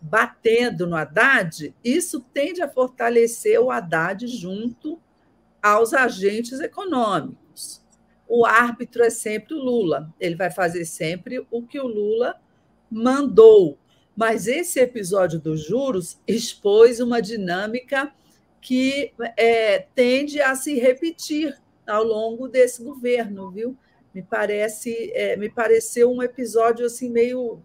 batendo 0.00 0.86
no 0.86 0.96
Haddad, 0.96 1.74
isso 1.84 2.20
tende 2.32 2.62
a 2.62 2.68
fortalecer 2.68 3.60
o 3.60 3.70
Haddad 3.70 4.26
junto 4.26 5.00
aos 5.62 5.92
agentes 5.92 6.60
econômicos. 6.60 7.82
O 8.26 8.46
árbitro 8.46 9.02
é 9.02 9.10
sempre 9.10 9.54
o 9.54 9.58
Lula, 9.58 10.12
ele 10.20 10.36
vai 10.36 10.50
fazer 10.50 10.84
sempre 10.84 11.44
o 11.50 11.62
que 11.62 11.80
o 11.80 11.86
Lula 11.86 12.40
mandou. 12.90 13.78
Mas 14.14 14.46
esse 14.46 14.80
episódio 14.80 15.38
dos 15.40 15.64
juros 15.64 16.20
expôs 16.26 17.00
uma 17.00 17.22
dinâmica 17.22 18.12
que 18.60 19.12
é, 19.36 19.86
tende 19.94 20.40
a 20.40 20.54
se 20.54 20.74
repetir 20.74 21.56
ao 21.88 22.04
longo 22.04 22.48
desse 22.48 22.82
governo, 22.82 23.50
viu? 23.50 23.76
Me 24.14 24.22
parece, 24.22 25.12
é, 25.14 25.36
me 25.36 25.48
pareceu 25.48 26.10
um 26.10 26.22
episódio 26.22 26.86
assim 26.86 27.10
meio 27.10 27.60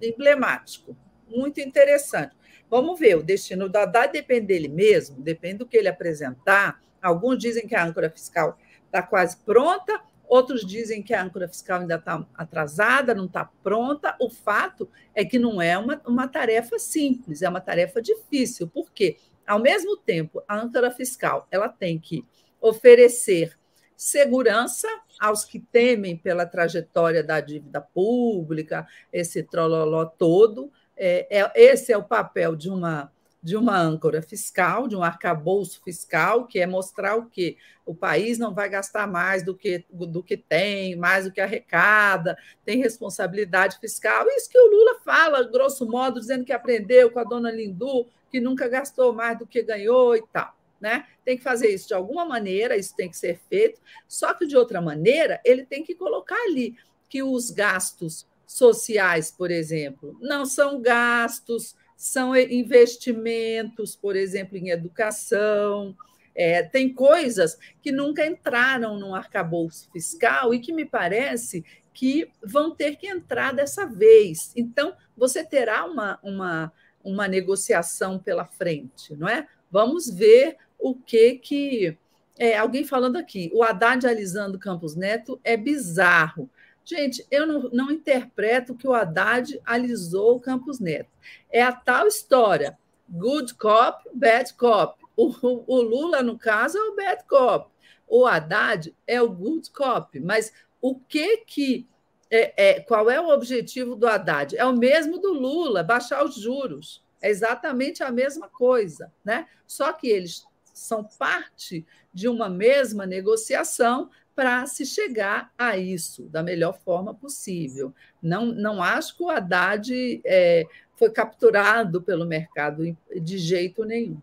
emblemático, 0.00 0.96
muito 1.28 1.60
interessante. 1.60 2.34
Vamos 2.68 2.98
ver, 2.98 3.16
o 3.16 3.22
destino 3.22 3.68
do 3.68 3.76
Haddad 3.76 4.12
depende 4.12 4.46
dele 4.46 4.68
mesmo, 4.68 5.20
depende 5.20 5.58
do 5.58 5.66
que 5.66 5.76
ele 5.76 5.88
apresentar. 5.88 6.80
Alguns 7.02 7.38
dizem 7.38 7.66
que 7.66 7.74
a 7.74 7.84
âncora 7.84 8.10
fiscal 8.10 8.56
está 8.86 9.02
quase 9.02 9.36
pronta, 9.38 10.00
outros 10.28 10.64
dizem 10.64 11.02
que 11.02 11.12
a 11.12 11.22
âncora 11.22 11.48
fiscal 11.48 11.80
ainda 11.80 11.96
está 11.96 12.24
atrasada, 12.34 13.14
não 13.14 13.24
está 13.24 13.44
pronta. 13.62 14.16
O 14.20 14.30
fato 14.30 14.88
é 15.14 15.24
que 15.24 15.38
não 15.38 15.60
é 15.60 15.76
uma, 15.76 16.00
uma 16.06 16.28
tarefa 16.28 16.78
simples, 16.78 17.42
é 17.42 17.48
uma 17.48 17.60
tarefa 17.60 18.00
difícil. 18.00 18.68
Por 18.68 18.92
quê? 18.92 19.16
Ao 19.44 19.58
mesmo 19.58 19.96
tempo, 19.96 20.40
a 20.46 20.56
âncora 20.56 20.92
fiscal 20.92 21.48
ela 21.50 21.68
tem 21.68 21.98
que 21.98 22.24
oferecer 22.60 23.58
segurança 24.00 24.88
aos 25.20 25.44
que 25.44 25.60
temem 25.60 26.16
pela 26.16 26.46
trajetória 26.46 27.22
da 27.22 27.38
dívida 27.38 27.82
pública, 27.82 28.88
esse 29.12 29.42
trololó 29.42 30.06
todo. 30.06 30.72
É, 30.96 31.26
é, 31.38 31.52
esse 31.54 31.92
é 31.92 31.98
o 31.98 32.02
papel 32.02 32.56
de 32.56 32.70
uma, 32.70 33.12
de 33.42 33.58
uma 33.58 33.78
âncora 33.78 34.22
fiscal, 34.22 34.88
de 34.88 34.96
um 34.96 35.02
arcabouço 35.02 35.82
fiscal, 35.84 36.46
que 36.46 36.58
é 36.58 36.66
mostrar 36.66 37.16
o 37.16 37.26
que 37.26 37.58
o 37.84 37.94
país 37.94 38.38
não 38.38 38.54
vai 38.54 38.70
gastar 38.70 39.06
mais 39.06 39.42
do 39.42 39.54
que, 39.54 39.84
do 39.90 40.22
que 40.22 40.38
tem, 40.38 40.96
mais 40.96 41.26
do 41.26 41.30
que 41.30 41.40
arrecada, 41.42 42.38
tem 42.64 42.78
responsabilidade 42.78 43.78
fiscal. 43.78 44.26
Isso 44.28 44.48
que 44.48 44.58
o 44.58 44.70
Lula 44.70 44.98
fala, 45.04 45.42
grosso 45.42 45.86
modo, 45.86 46.20
dizendo 46.20 46.46
que 46.46 46.54
aprendeu 46.54 47.10
com 47.10 47.18
a 47.18 47.24
dona 47.24 47.52
Lindu, 47.52 48.06
que 48.30 48.40
nunca 48.40 48.66
gastou 48.66 49.12
mais 49.12 49.38
do 49.38 49.46
que 49.46 49.62
ganhou 49.62 50.16
e 50.16 50.22
tal 50.32 50.58
né? 50.80 51.06
Tem 51.24 51.36
que 51.36 51.42
fazer 51.42 51.68
isso 51.68 51.88
de 51.88 51.94
alguma 51.94 52.24
maneira, 52.24 52.76
isso 52.76 52.94
tem 52.96 53.10
que 53.10 53.16
ser 53.16 53.38
feito, 53.48 53.80
só 54.08 54.32
que 54.34 54.46
de 54.46 54.56
outra 54.56 54.80
maneira, 54.80 55.40
ele 55.44 55.64
tem 55.64 55.84
que 55.84 55.94
colocar 55.94 56.40
ali 56.46 56.76
que 57.08 57.22
os 57.22 57.50
gastos 57.50 58.26
sociais, 58.46 59.30
por 59.30 59.50
exemplo, 59.50 60.16
não 60.20 60.44
são 60.44 60.80
gastos, 60.80 61.74
são 61.96 62.34
investimentos, 62.34 63.94
por 63.94 64.16
exemplo, 64.16 64.56
em 64.56 64.70
educação. 64.70 65.94
É, 66.34 66.62
tem 66.62 66.92
coisas 66.92 67.58
que 67.82 67.92
nunca 67.92 68.24
entraram 68.24 68.98
no 68.98 69.14
arcabouço 69.14 69.90
fiscal 69.92 70.54
e 70.54 70.60
que 70.60 70.72
me 70.72 70.86
parece 70.86 71.64
que 71.92 72.30
vão 72.42 72.74
ter 72.74 72.96
que 72.96 73.06
entrar 73.06 73.52
dessa 73.52 73.84
vez. 73.86 74.52
Então, 74.56 74.96
você 75.16 75.44
terá 75.44 75.84
uma, 75.84 76.18
uma, 76.22 76.72
uma 77.04 77.28
negociação 77.28 78.18
pela 78.18 78.46
frente, 78.46 79.14
não 79.14 79.28
é? 79.28 79.46
Vamos 79.70 80.08
ver 80.08 80.56
o 80.80 80.94
que 80.94 81.34
que. 81.36 81.98
É, 82.38 82.56
alguém 82.56 82.84
falando 82.84 83.16
aqui, 83.16 83.50
o 83.52 83.62
Haddad 83.62 84.06
alisando 84.06 84.58
Campos 84.58 84.96
Neto 84.96 85.38
é 85.44 85.56
bizarro. 85.58 86.48
Gente, 86.84 87.24
eu 87.30 87.46
não, 87.46 87.70
não 87.70 87.90
interpreto 87.90 88.74
que 88.74 88.88
o 88.88 88.94
Haddad 88.94 89.60
alisou 89.64 90.36
o 90.36 90.40
Campos 90.40 90.80
Neto. 90.80 91.10
É 91.50 91.62
a 91.62 91.72
tal 91.72 92.06
história: 92.06 92.78
good 93.08 93.54
cop, 93.54 94.08
bad 94.12 94.52
cop. 94.54 95.00
O, 95.16 95.30
o 95.66 95.82
Lula, 95.82 96.22
no 96.22 96.38
caso, 96.38 96.78
é 96.78 96.82
o 96.82 96.96
bad 96.96 97.24
cop. 97.28 97.70
O 98.08 98.26
Haddad 98.26 98.94
é 99.06 99.20
o 99.20 99.30
good 99.30 99.70
cop. 99.70 100.18
Mas 100.18 100.52
o 100.80 100.96
que 100.96 101.38
que. 101.38 101.86
É, 102.32 102.70
é, 102.70 102.80
qual 102.80 103.10
é 103.10 103.20
o 103.20 103.28
objetivo 103.28 103.96
do 103.96 104.06
Haddad? 104.06 104.56
É 104.56 104.64
o 104.64 104.76
mesmo 104.76 105.18
do 105.18 105.32
Lula, 105.32 105.82
baixar 105.82 106.24
os 106.24 106.36
juros. 106.36 107.04
É 107.20 107.28
exatamente 107.28 108.02
a 108.02 108.10
mesma 108.10 108.48
coisa, 108.48 109.12
né? 109.24 109.46
Só 109.66 109.92
que 109.92 110.08
eles 110.08 110.44
são 110.72 111.04
parte 111.04 111.86
de 112.12 112.28
uma 112.28 112.48
mesma 112.48 113.06
negociação 113.06 114.10
para 114.34 114.64
se 114.66 114.86
chegar 114.86 115.52
a 115.58 115.76
isso 115.76 116.22
da 116.24 116.42
melhor 116.42 116.78
forma 116.84 117.12
possível. 117.12 117.94
Não, 118.22 118.46
não 118.46 118.82
acho 118.82 119.16
que 119.16 119.22
o 119.22 119.28
Haddad 119.28 120.20
é, 120.24 120.64
foi 120.96 121.10
capturado 121.10 122.00
pelo 122.00 122.26
mercado 122.26 122.96
de 123.20 123.38
jeito 123.38 123.84
nenhum. 123.84 124.18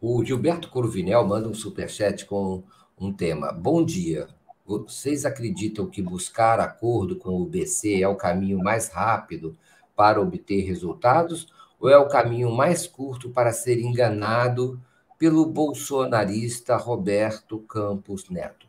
O 0.00 0.24
Gilberto 0.24 0.68
Corvinel 0.68 1.26
manda 1.26 1.48
um 1.48 1.54
superchat 1.54 2.26
com 2.26 2.62
um 2.98 3.12
tema. 3.12 3.52
Bom 3.52 3.84
dia. 3.84 4.28
Vocês 4.64 5.24
acreditam 5.24 5.86
que 5.86 6.00
buscar 6.00 6.60
acordo 6.60 7.16
com 7.16 7.40
o 7.40 7.46
BC 7.46 8.02
é 8.02 8.08
o 8.08 8.16
caminho 8.16 8.58
mais 8.58 8.88
rápido 8.88 9.56
para 9.96 10.20
obter 10.20 10.62
resultados 10.62 11.52
ou 11.80 11.90
é 11.90 11.98
o 11.98 12.08
caminho 12.08 12.50
mais 12.50 12.86
curto 12.86 13.30
para 13.30 13.52
ser 13.52 13.80
enganado 13.80 14.80
pelo 15.22 15.46
bolsonarista 15.46 16.74
Roberto 16.74 17.60
Campos 17.60 18.28
Neto. 18.28 18.66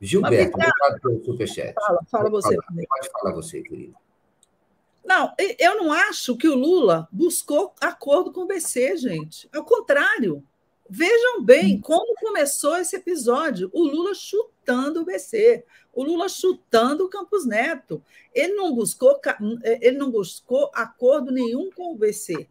Gilberto, 0.00 0.56
obrigado 0.56 0.98
pelo 0.98 1.22
superchat. 1.22 1.74
Fala, 1.74 2.00
fala 2.10 2.30
você. 2.30 2.56
Falar. 2.56 2.86
Pode 2.88 3.10
falar 3.12 3.34
você, 3.34 3.60
querido. 3.60 3.94
Não, 5.04 5.30
eu 5.58 5.76
não 5.76 5.92
acho 5.92 6.38
que 6.38 6.48
o 6.48 6.54
Lula 6.54 7.06
buscou 7.12 7.74
acordo 7.78 8.32
com 8.32 8.44
o 8.44 8.46
BC, 8.46 8.96
gente. 8.96 9.46
Ao 9.54 9.62
contrário. 9.62 10.42
Vejam 10.88 11.44
bem 11.44 11.76
hum. 11.76 11.80
como 11.82 12.14
começou 12.14 12.78
esse 12.78 12.96
episódio. 12.96 13.68
O 13.74 13.84
Lula 13.84 14.14
chutando 14.14 15.02
o 15.02 15.04
BC, 15.04 15.64
o 15.92 16.02
Lula 16.02 16.30
chutando 16.30 17.04
o 17.04 17.10
Campos 17.10 17.44
Neto. 17.44 18.02
Ele 18.34 18.54
não 18.54 18.74
buscou, 18.74 19.20
ele 19.62 19.98
não 19.98 20.10
buscou 20.10 20.70
acordo 20.74 21.30
nenhum 21.30 21.70
com 21.70 21.92
o 21.92 21.94
BC. 21.94 22.48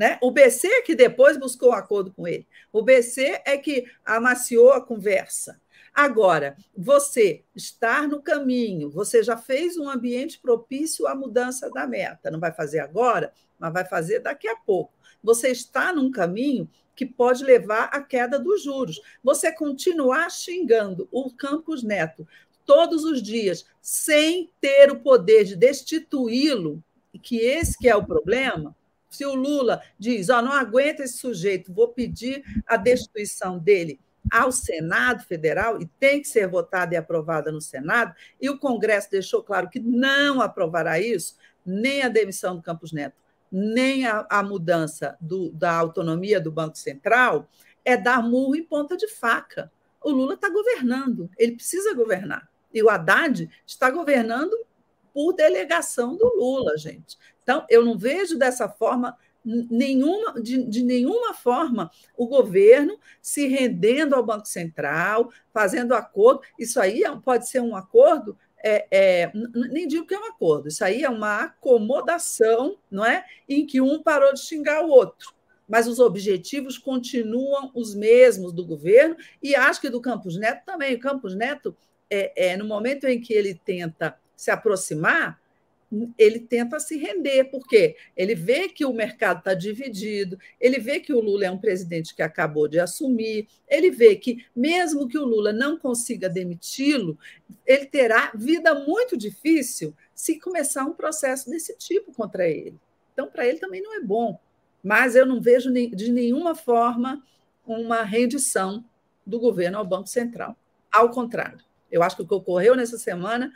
Né? 0.00 0.16
O 0.22 0.30
BC 0.30 0.66
é 0.66 0.80
que 0.80 0.94
depois 0.94 1.36
buscou 1.36 1.72
um 1.72 1.74
acordo 1.74 2.10
com 2.10 2.26
ele. 2.26 2.48
O 2.72 2.80
BC 2.80 3.42
é 3.44 3.58
que 3.58 3.84
amaciou 4.02 4.72
a 4.72 4.80
conversa. 4.80 5.60
Agora, 5.92 6.56
você 6.74 7.44
estar 7.54 8.08
no 8.08 8.22
caminho, 8.22 8.88
você 8.88 9.22
já 9.22 9.36
fez 9.36 9.76
um 9.76 9.90
ambiente 9.90 10.38
propício 10.38 11.06
à 11.06 11.14
mudança 11.14 11.68
da 11.68 11.86
meta. 11.86 12.30
Não 12.30 12.40
vai 12.40 12.50
fazer 12.50 12.78
agora, 12.78 13.30
mas 13.58 13.74
vai 13.74 13.84
fazer 13.84 14.20
daqui 14.20 14.48
a 14.48 14.56
pouco. 14.56 14.90
Você 15.22 15.48
está 15.48 15.92
num 15.92 16.10
caminho 16.10 16.66
que 16.96 17.04
pode 17.04 17.44
levar 17.44 17.90
à 17.92 18.00
queda 18.00 18.38
dos 18.38 18.62
juros. 18.62 19.02
Você 19.22 19.52
continuar 19.52 20.30
xingando 20.30 21.10
o 21.12 21.30
Campos 21.30 21.82
Neto 21.82 22.26
todos 22.64 23.04
os 23.04 23.22
dias, 23.22 23.66
sem 23.82 24.50
ter 24.62 24.90
o 24.90 25.00
poder 25.00 25.44
de 25.44 25.56
destituí-lo, 25.56 26.82
que 27.22 27.36
esse 27.36 27.76
que 27.76 27.86
é 27.86 27.94
o 27.94 28.06
problema, 28.06 28.74
se 29.10 29.26
o 29.26 29.34
Lula 29.34 29.82
diz, 29.98 30.30
ó, 30.30 30.38
oh, 30.38 30.42
não 30.42 30.52
aguenta 30.52 31.02
esse 31.02 31.18
sujeito, 31.18 31.72
vou 31.72 31.88
pedir 31.88 32.42
a 32.66 32.76
destituição 32.76 33.58
dele 33.58 34.00
ao 34.30 34.52
Senado 34.52 35.24
Federal, 35.24 35.80
e 35.80 35.86
tem 35.98 36.20
que 36.22 36.28
ser 36.28 36.46
votada 36.46 36.94
e 36.94 36.96
aprovada 36.96 37.50
no 37.50 37.60
Senado, 37.60 38.14
e 38.40 38.48
o 38.48 38.58
Congresso 38.58 39.10
deixou 39.10 39.42
claro 39.42 39.68
que 39.68 39.80
não 39.80 40.40
aprovará 40.40 41.00
isso, 41.00 41.36
nem 41.66 42.02
a 42.02 42.08
demissão 42.08 42.54
do 42.54 42.62
Campos 42.62 42.92
Neto, 42.92 43.16
nem 43.50 44.06
a, 44.06 44.24
a 44.30 44.42
mudança 44.42 45.16
do, 45.20 45.50
da 45.50 45.72
autonomia 45.72 46.40
do 46.40 46.52
Banco 46.52 46.78
Central, 46.78 47.48
é 47.84 47.96
dar 47.96 48.22
murro 48.22 48.54
em 48.54 48.62
ponta 48.62 48.96
de 48.96 49.08
faca. 49.08 49.72
O 50.00 50.10
Lula 50.10 50.34
está 50.34 50.48
governando, 50.48 51.28
ele 51.36 51.56
precisa 51.56 51.92
governar. 51.94 52.48
E 52.72 52.82
o 52.82 52.88
Haddad 52.88 53.50
está 53.66 53.90
governando 53.90 54.56
por 55.12 55.32
delegação 55.32 56.16
do 56.16 56.26
Lula, 56.36 56.76
gente. 56.76 57.18
Então, 57.42 57.64
eu 57.68 57.84
não 57.84 57.98
vejo 57.98 58.38
dessa 58.38 58.68
forma 58.68 59.16
nenhuma, 59.44 60.40
de, 60.40 60.62
de, 60.64 60.82
nenhuma 60.82 61.34
forma 61.34 61.90
o 62.16 62.26
governo 62.26 62.98
se 63.22 63.46
rendendo 63.46 64.14
ao 64.14 64.24
Banco 64.24 64.46
Central, 64.46 65.30
fazendo 65.52 65.94
acordo. 65.94 66.42
Isso 66.58 66.80
aí 66.80 67.02
é 67.02 67.16
pode 67.16 67.48
ser 67.48 67.60
um 67.60 67.74
acordo, 67.74 68.36
é, 68.62 68.86
é, 68.90 69.32
nem 69.70 69.88
digo 69.88 70.06
que 70.06 70.14
é 70.14 70.18
um 70.18 70.26
acordo, 70.26 70.68
isso 70.68 70.84
aí 70.84 71.02
é 71.02 71.08
uma 71.08 71.44
acomodação, 71.44 72.76
não 72.90 73.04
é? 73.04 73.24
Em 73.48 73.66
que 73.66 73.80
um 73.80 74.02
parou 74.02 74.34
de 74.34 74.40
xingar 74.40 74.84
o 74.84 74.90
outro. 74.90 75.32
Mas 75.66 75.86
os 75.86 75.98
objetivos 76.00 76.76
continuam 76.76 77.70
os 77.74 77.94
mesmos 77.94 78.52
do 78.52 78.66
governo, 78.66 79.16
e 79.42 79.54
acho 79.54 79.80
que 79.80 79.88
do 79.88 80.00
Campos 80.00 80.36
Neto 80.36 80.64
também. 80.66 80.94
O 80.94 81.00
Campos 81.00 81.34
Neto, 81.34 81.76
é, 82.10 82.52
é 82.52 82.56
no 82.56 82.64
momento 82.64 83.06
em 83.06 83.20
que 83.20 83.32
ele 83.32 83.54
tenta 83.54 84.18
se 84.40 84.50
aproximar, 84.50 85.38
ele 86.16 86.40
tenta 86.40 86.80
se 86.80 86.96
render, 86.96 87.50
porque 87.50 87.94
ele 88.16 88.34
vê 88.34 88.70
que 88.70 88.86
o 88.86 88.92
mercado 88.92 89.40
está 89.40 89.52
dividido, 89.52 90.38
ele 90.58 90.78
vê 90.78 90.98
que 90.98 91.12
o 91.12 91.20
Lula 91.20 91.44
é 91.44 91.50
um 91.50 91.58
presidente 91.58 92.14
que 92.14 92.22
acabou 92.22 92.66
de 92.66 92.80
assumir, 92.80 93.48
ele 93.68 93.90
vê 93.90 94.16
que, 94.16 94.46
mesmo 94.56 95.06
que 95.06 95.18
o 95.18 95.26
Lula 95.26 95.52
não 95.52 95.76
consiga 95.76 96.26
demiti-lo, 96.26 97.18
ele 97.66 97.84
terá 97.84 98.32
vida 98.34 98.74
muito 98.74 99.14
difícil 99.14 99.94
se 100.14 100.40
começar 100.40 100.86
um 100.86 100.94
processo 100.94 101.50
desse 101.50 101.76
tipo 101.76 102.14
contra 102.14 102.48
ele. 102.48 102.78
Então, 103.12 103.28
para 103.28 103.46
ele 103.46 103.58
também 103.58 103.82
não 103.82 103.94
é 103.94 104.00
bom. 104.00 104.40
Mas 104.82 105.14
eu 105.14 105.26
não 105.26 105.38
vejo 105.38 105.70
de 105.70 106.10
nenhuma 106.10 106.54
forma 106.54 107.22
uma 107.66 108.04
rendição 108.04 108.82
do 109.26 109.38
governo 109.38 109.76
ao 109.76 109.84
Banco 109.84 110.08
Central. 110.08 110.56
Ao 110.90 111.10
contrário, 111.10 111.60
eu 111.90 112.02
acho 112.02 112.16
que 112.16 112.22
o 112.22 112.26
que 112.26 112.34
ocorreu 112.34 112.76
nessa 112.76 112.98
semana 112.98 113.52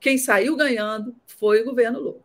quem 0.00 0.18
saiu 0.18 0.56
ganhando 0.56 1.14
foi 1.26 1.62
o 1.62 1.64
governo 1.64 2.00
Lula. 2.00 2.20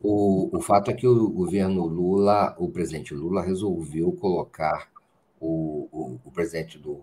O, 0.00 0.56
o 0.56 0.60
fato 0.60 0.90
é 0.90 0.94
que 0.94 1.06
o 1.06 1.28
governo 1.28 1.86
Lula, 1.86 2.54
o 2.58 2.68
presidente 2.68 3.14
Lula, 3.14 3.42
resolveu 3.42 4.12
colocar 4.12 4.90
o, 5.40 5.88
o, 5.90 6.20
o 6.24 6.30
presidente 6.30 6.78
do 6.78 7.02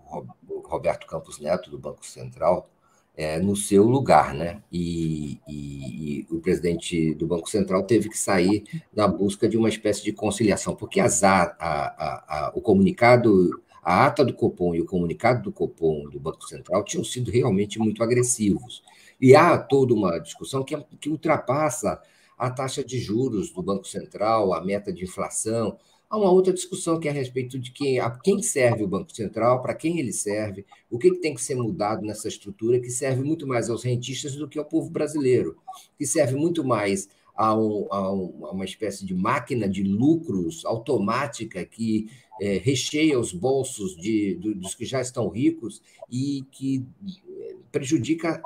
Roberto 0.64 1.06
Campos 1.06 1.38
Neto, 1.38 1.70
do 1.70 1.78
Banco 1.78 2.04
Central, 2.04 2.68
é, 3.16 3.38
no 3.38 3.54
seu 3.54 3.84
lugar, 3.84 4.34
né? 4.34 4.60
E, 4.72 5.40
e, 5.46 6.20
e, 6.20 6.26
o 6.30 6.40
presidente 6.40 7.14
do 7.14 7.26
Banco 7.26 7.48
Central 7.48 7.84
teve 7.84 8.08
que 8.08 8.18
sair 8.18 8.64
na 8.92 9.06
busca 9.06 9.48
de 9.48 9.56
uma 9.56 9.68
espécie 9.68 10.02
de 10.02 10.12
conciliação, 10.12 10.74
porque 10.74 10.98
as, 10.98 11.22
a, 11.22 11.42
a, 11.58 12.46
a, 12.46 12.52
o 12.54 12.60
comunicado, 12.60 13.62
a 13.84 14.06
ata 14.06 14.24
do 14.24 14.32
Copom 14.32 14.74
e 14.74 14.80
o 14.80 14.86
comunicado 14.86 15.42
do 15.42 15.52
Copom 15.52 16.08
do 16.08 16.18
Banco 16.18 16.48
Central 16.48 16.82
tinham 16.82 17.04
sido 17.04 17.30
realmente 17.30 17.78
muito 17.78 18.02
agressivos. 18.02 18.82
E 19.20 19.36
há 19.36 19.58
toda 19.58 19.92
uma 19.92 20.18
discussão 20.18 20.64
que, 20.64 20.74
que 20.98 21.10
ultrapassa 21.10 22.00
a 22.38 22.50
taxa 22.50 22.82
de 22.82 22.98
juros 22.98 23.50
do 23.50 23.62
Banco 23.62 23.86
Central, 23.86 24.54
a 24.54 24.64
meta 24.64 24.90
de 24.90 25.04
inflação. 25.04 25.76
Há 26.08 26.16
uma 26.16 26.30
outra 26.30 26.52
discussão 26.52 26.98
que 26.98 27.08
é 27.08 27.10
a 27.10 27.14
respeito 27.14 27.58
de 27.58 27.72
quem, 27.72 28.00
a 28.00 28.10
quem 28.10 28.42
serve 28.42 28.84
o 28.84 28.88
Banco 28.88 29.14
Central, 29.14 29.60
para 29.60 29.74
quem 29.74 29.98
ele 29.98 30.12
serve, 30.12 30.64
o 30.90 30.98
que, 30.98 31.10
que 31.10 31.20
tem 31.20 31.34
que 31.34 31.42
ser 31.42 31.54
mudado 31.54 32.02
nessa 32.06 32.28
estrutura 32.28 32.80
que 32.80 32.90
serve 32.90 33.22
muito 33.22 33.46
mais 33.46 33.68
aos 33.68 33.84
rentistas 33.84 34.34
do 34.34 34.48
que 34.48 34.58
ao 34.58 34.64
povo 34.64 34.88
brasileiro, 34.88 35.58
que 35.98 36.06
serve 36.06 36.36
muito 36.36 36.64
mais 36.64 37.08
a, 37.34 37.54
um, 37.54 37.86
a, 37.90 38.12
um, 38.12 38.46
a 38.46 38.50
uma 38.52 38.64
espécie 38.64 39.04
de 39.04 39.14
máquina 39.14 39.68
de 39.68 39.82
lucros 39.82 40.64
automática 40.64 41.64
que 41.64 42.08
é, 42.40 42.58
recheia 42.58 43.18
os 43.18 43.32
bolsos 43.32 43.96
de, 43.96 44.34
do, 44.36 44.54
dos 44.54 44.74
que 44.74 44.84
já 44.84 45.00
estão 45.00 45.28
ricos 45.28 45.82
e 46.10 46.44
que 46.50 46.84
prejudica 47.70 48.40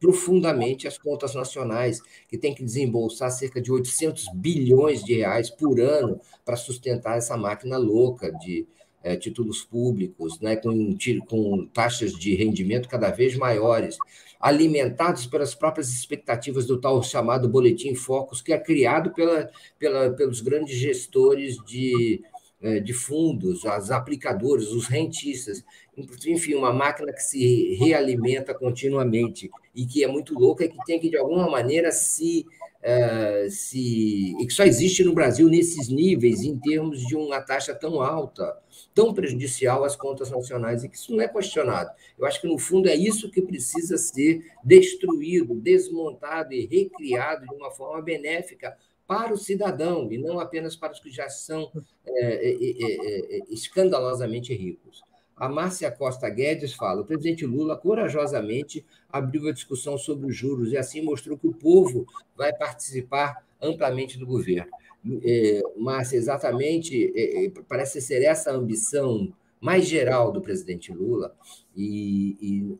profundamente 0.00 0.88
as 0.88 0.96
contas 0.96 1.34
nacionais, 1.34 2.00
que 2.26 2.38
tem 2.38 2.54
que 2.54 2.64
desembolsar 2.64 3.30
cerca 3.30 3.60
de 3.60 3.70
800 3.70 4.28
bilhões 4.34 5.04
de 5.04 5.14
reais 5.16 5.50
por 5.50 5.78
ano 5.78 6.18
para 6.42 6.56
sustentar 6.56 7.18
essa 7.18 7.36
máquina 7.36 7.76
louca 7.76 8.32
de 8.32 8.66
é, 9.02 9.14
títulos 9.16 9.62
públicos, 9.62 10.40
né, 10.40 10.56
com, 10.56 10.96
com 11.28 11.66
taxas 11.66 12.12
de 12.12 12.34
rendimento 12.34 12.88
cada 12.88 13.10
vez 13.10 13.36
maiores, 13.36 13.98
alimentados 14.42 15.24
pelas 15.24 15.54
próprias 15.54 15.88
expectativas 15.88 16.66
do 16.66 16.80
tal 16.80 17.00
chamado 17.02 17.48
Boletim 17.48 17.94
Focus, 17.94 18.42
que 18.42 18.52
é 18.52 18.58
criado 18.58 19.12
pela, 19.12 19.48
pela, 19.78 20.10
pelos 20.10 20.40
grandes 20.40 20.76
gestores 20.76 21.56
de 21.64 22.20
é, 22.62 22.78
de 22.78 22.92
fundos, 22.92 23.66
as 23.66 23.90
aplicadoras, 23.90 24.68
os 24.68 24.86
rentistas, 24.86 25.64
enfim, 26.24 26.54
uma 26.54 26.72
máquina 26.72 27.12
que 27.12 27.20
se 27.20 27.74
realimenta 27.74 28.54
continuamente 28.54 29.50
e 29.74 29.84
que 29.84 30.04
é 30.04 30.06
muito 30.06 30.32
louca 30.32 30.64
e 30.64 30.68
que 30.68 30.78
tem 30.84 31.00
que, 31.00 31.10
de 31.10 31.16
alguma 31.16 31.50
maneira, 31.50 31.90
se. 31.90 32.46
Uh, 32.82 33.48
se 33.48 34.34
e 34.40 34.44
que 34.44 34.52
só 34.52 34.64
existe 34.64 35.04
no 35.04 35.14
Brasil 35.14 35.46
nesses 35.48 35.88
níveis, 35.88 36.42
em 36.42 36.58
termos 36.58 37.06
de 37.06 37.14
uma 37.14 37.40
taxa 37.40 37.72
tão 37.72 38.02
alta, 38.02 38.58
tão 38.92 39.14
prejudicial 39.14 39.84
às 39.84 39.94
contas 39.94 40.32
nacionais, 40.32 40.82
e 40.82 40.88
que 40.88 40.96
isso 40.96 41.12
não 41.12 41.22
é 41.22 41.28
questionado. 41.28 41.90
Eu 42.18 42.26
acho 42.26 42.40
que, 42.40 42.48
no 42.48 42.58
fundo, 42.58 42.88
é 42.88 42.96
isso 42.96 43.30
que 43.30 43.40
precisa 43.40 43.96
ser 43.96 44.44
destruído, 44.64 45.54
desmontado 45.54 46.52
e 46.52 46.66
recriado 46.66 47.46
de 47.46 47.54
uma 47.54 47.70
forma 47.70 48.02
benéfica 48.02 48.76
para 49.06 49.32
o 49.32 49.38
cidadão 49.38 50.10
e 50.10 50.18
não 50.18 50.40
apenas 50.40 50.74
para 50.74 50.92
os 50.92 50.98
que 50.98 51.10
já 51.10 51.28
são 51.28 51.70
é, 52.04 52.48
é, 52.48 53.36
é, 53.36 53.40
escandalosamente 53.50 54.54
ricos. 54.54 55.02
A 55.42 55.48
Márcia 55.48 55.90
Costa 55.90 56.30
Guedes 56.30 56.72
fala: 56.72 57.00
o 57.00 57.04
presidente 57.04 57.44
Lula 57.44 57.76
corajosamente 57.76 58.86
abriu 59.10 59.48
a 59.48 59.52
discussão 59.52 59.98
sobre 59.98 60.28
os 60.28 60.36
juros 60.36 60.70
e 60.70 60.76
assim 60.76 61.02
mostrou 61.02 61.36
que 61.36 61.48
o 61.48 61.52
povo 61.52 62.06
vai 62.36 62.52
participar 62.52 63.44
amplamente 63.60 64.16
do 64.16 64.24
governo. 64.24 64.70
É, 65.24 65.60
Márcia, 65.76 66.16
exatamente, 66.16 67.12
é, 67.16 67.50
parece 67.68 68.00
ser 68.00 68.22
essa 68.22 68.52
a 68.52 68.54
ambição 68.54 69.34
mais 69.60 69.84
geral 69.88 70.30
do 70.30 70.40
presidente 70.40 70.92
Lula, 70.92 71.34
e, 71.76 72.36
e 72.40 72.78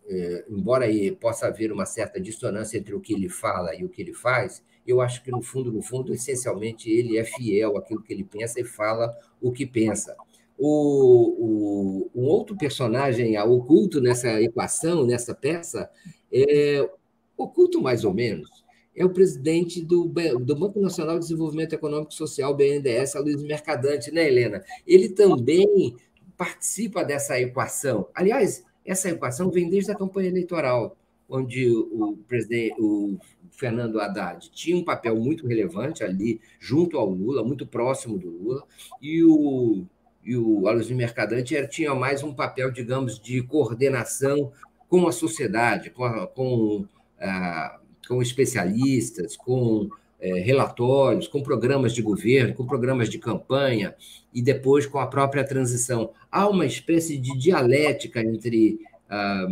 embora 0.48 0.86
possa 1.20 1.48
haver 1.48 1.72
uma 1.72 1.84
certa 1.84 2.20
dissonância 2.20 2.78
entre 2.78 2.94
o 2.94 3.00
que 3.00 3.12
ele 3.12 3.28
fala 3.28 3.74
e 3.74 3.84
o 3.84 3.88
que 3.88 4.00
ele 4.00 4.14
faz, 4.14 4.62
eu 4.86 5.00
acho 5.00 5.22
que, 5.24 5.32
no 5.32 5.42
fundo, 5.42 5.72
no 5.72 5.82
fundo, 5.82 6.14
essencialmente, 6.14 6.88
ele 6.88 7.18
é 7.18 7.24
fiel 7.24 7.76
àquilo 7.76 8.02
que 8.02 8.12
ele 8.12 8.24
pensa 8.24 8.60
e 8.60 8.64
fala 8.64 9.12
o 9.40 9.50
que 9.50 9.66
pensa. 9.66 10.16
O, 10.64 12.06
o, 12.14 12.20
um 12.22 12.24
outro 12.24 12.56
personagem 12.56 13.36
oculto 13.40 14.00
nessa 14.00 14.40
equação, 14.40 15.04
nessa 15.04 15.34
peça, 15.34 15.90
é 16.32 16.88
oculto 17.36 17.82
mais 17.82 18.04
ou 18.04 18.14
menos, 18.14 18.48
é 18.94 19.04
o 19.04 19.10
presidente 19.10 19.82
do, 19.82 20.04
do 20.04 20.54
Banco 20.54 20.78
Nacional 20.78 21.16
de 21.16 21.22
Desenvolvimento 21.22 21.72
Econômico 21.72 22.12
e 22.12 22.14
Social, 22.14 22.54
BNDES, 22.54 23.14
Luiz 23.16 23.42
Mercadante, 23.42 24.12
né, 24.12 24.28
Helena? 24.28 24.62
Ele 24.86 25.08
também 25.08 25.96
participa 26.36 27.04
dessa 27.04 27.40
equação. 27.40 28.06
Aliás, 28.14 28.64
essa 28.84 29.08
equação 29.08 29.50
vem 29.50 29.68
desde 29.68 29.90
a 29.90 29.96
campanha 29.96 30.28
eleitoral, 30.28 30.96
onde 31.28 31.68
o, 31.68 32.18
presidente, 32.28 32.76
o 32.78 33.18
Fernando 33.50 34.00
Haddad 34.00 34.48
tinha 34.52 34.76
um 34.76 34.84
papel 34.84 35.16
muito 35.16 35.44
relevante 35.46 36.04
ali, 36.04 36.40
junto 36.60 36.98
ao 36.98 37.08
Lula, 37.08 37.42
muito 37.42 37.66
próximo 37.66 38.16
do 38.16 38.28
Lula, 38.28 38.64
e 39.00 39.24
o, 39.24 39.84
e 40.24 40.36
o 40.36 40.68
Aloysio 40.68 40.96
Mercadante 40.96 41.54
tinha 41.68 41.94
mais 41.94 42.22
um 42.22 42.32
papel, 42.32 42.70
digamos, 42.70 43.18
de 43.18 43.42
coordenação 43.42 44.52
com 44.88 45.06
a 45.08 45.12
sociedade, 45.12 45.90
com, 45.90 46.04
a, 46.04 46.26
com, 46.26 46.86
a, 47.20 47.78
com 48.06 48.22
especialistas, 48.22 49.36
com 49.36 49.88
é, 50.20 50.34
relatórios, 50.40 51.26
com 51.26 51.42
programas 51.42 51.92
de 51.92 52.02
governo, 52.02 52.54
com 52.54 52.66
programas 52.66 53.08
de 53.08 53.18
campanha 53.18 53.94
e 54.32 54.40
depois 54.40 54.86
com 54.86 54.98
a 54.98 55.06
própria 55.06 55.44
transição. 55.44 56.10
Há 56.30 56.48
uma 56.48 56.64
espécie 56.64 57.18
de 57.18 57.36
dialética 57.36 58.20
entre 58.20 58.78
ah, 59.10 59.46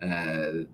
ah, 0.00 0.64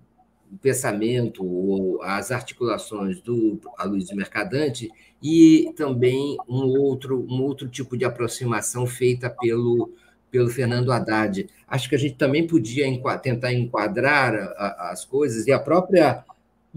o 0.52 0.58
pensamento 0.58 1.44
ou 1.44 2.02
as 2.02 2.30
articulações 2.30 3.20
do 3.20 3.60
Aloysio 3.78 4.16
Mercadante 4.16 4.90
e 5.22 5.72
também 5.76 6.36
um 6.48 6.66
outro, 6.80 7.26
um 7.28 7.42
outro 7.42 7.68
tipo 7.68 7.96
de 7.96 8.04
aproximação 8.04 8.86
feita 8.86 9.30
pelo 9.30 9.92
pelo 10.30 10.48
Fernando 10.48 10.92
Haddad. 10.92 11.48
Acho 11.66 11.88
que 11.88 11.94
a 11.94 11.98
gente 11.98 12.14
também 12.14 12.46
podia 12.46 12.86
tentar 13.20 13.52
enquadrar 13.52 14.34
as 14.78 15.04
coisas 15.04 15.46
e 15.46 15.52
a 15.52 15.58
própria 15.58 16.24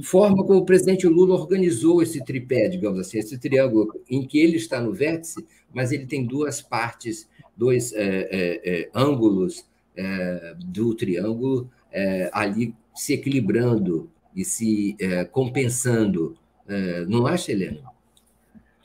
forma 0.01 0.43
como 0.43 0.59
o 0.59 0.65
presidente 0.65 1.07
Lula 1.07 1.35
organizou 1.35 2.01
esse 2.01 2.23
tripé, 2.23 2.67
digamos 2.67 2.99
assim, 2.99 3.19
esse 3.19 3.37
triângulo, 3.37 4.01
em 4.09 4.25
que 4.25 4.39
ele 4.39 4.57
está 4.57 4.81
no 4.81 4.91
vértice, 4.91 5.45
mas 5.71 5.91
ele 5.91 6.07
tem 6.07 6.25
duas 6.25 6.61
partes, 6.61 7.29
dois 7.55 7.93
é, 7.93 8.01
é, 8.03 8.81
é, 8.81 8.89
ângulos 8.95 9.65
é, 9.95 10.55
do 10.65 10.95
triângulo 10.95 11.69
é, 11.91 12.29
ali 12.33 12.73
se 12.95 13.13
equilibrando 13.13 14.09
e 14.35 14.43
se 14.43 14.95
é, 14.99 15.25
compensando. 15.25 16.37
não 17.07 17.27
acha, 17.27 17.51
Helena? 17.51 17.93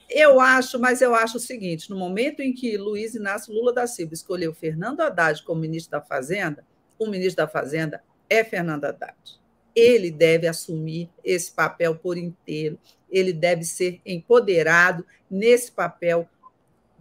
Eu 0.09 0.41
acho, 0.41 0.79
mas 0.79 1.03
eu 1.03 1.15
acho 1.15 1.37
o 1.37 1.41
seguinte: 1.41 1.91
no 1.91 1.97
momento 1.97 2.41
em 2.41 2.53
que 2.53 2.77
Luiz 2.79 3.15
Inácio 3.15 3.53
Lula 3.53 3.73
da 3.73 3.87
Silva 3.87 4.15
escolheu 4.15 4.55
Fernando 4.55 5.01
Haddad 5.01 5.43
como 5.43 5.61
ministro 5.61 5.93
da 5.93 6.01
Fazenda, 6.01 6.65
o 6.99 7.07
ministro 7.07 7.37
da 7.45 7.49
Fazenda 7.49 8.03
é 8.29 8.43
Fernando 8.43 8.85
Haddad. 8.85 9.17
Ele 9.75 10.11
deve 10.11 10.47
assumir 10.49 11.11
esse 11.23 11.53
papel 11.53 11.95
por 11.95 12.17
inteiro, 12.17 12.79
ele 13.11 13.33
deve 13.33 13.65
ser 13.65 14.01
empoderado 14.05 15.05
nesse 15.31 15.71
papel 15.71 16.29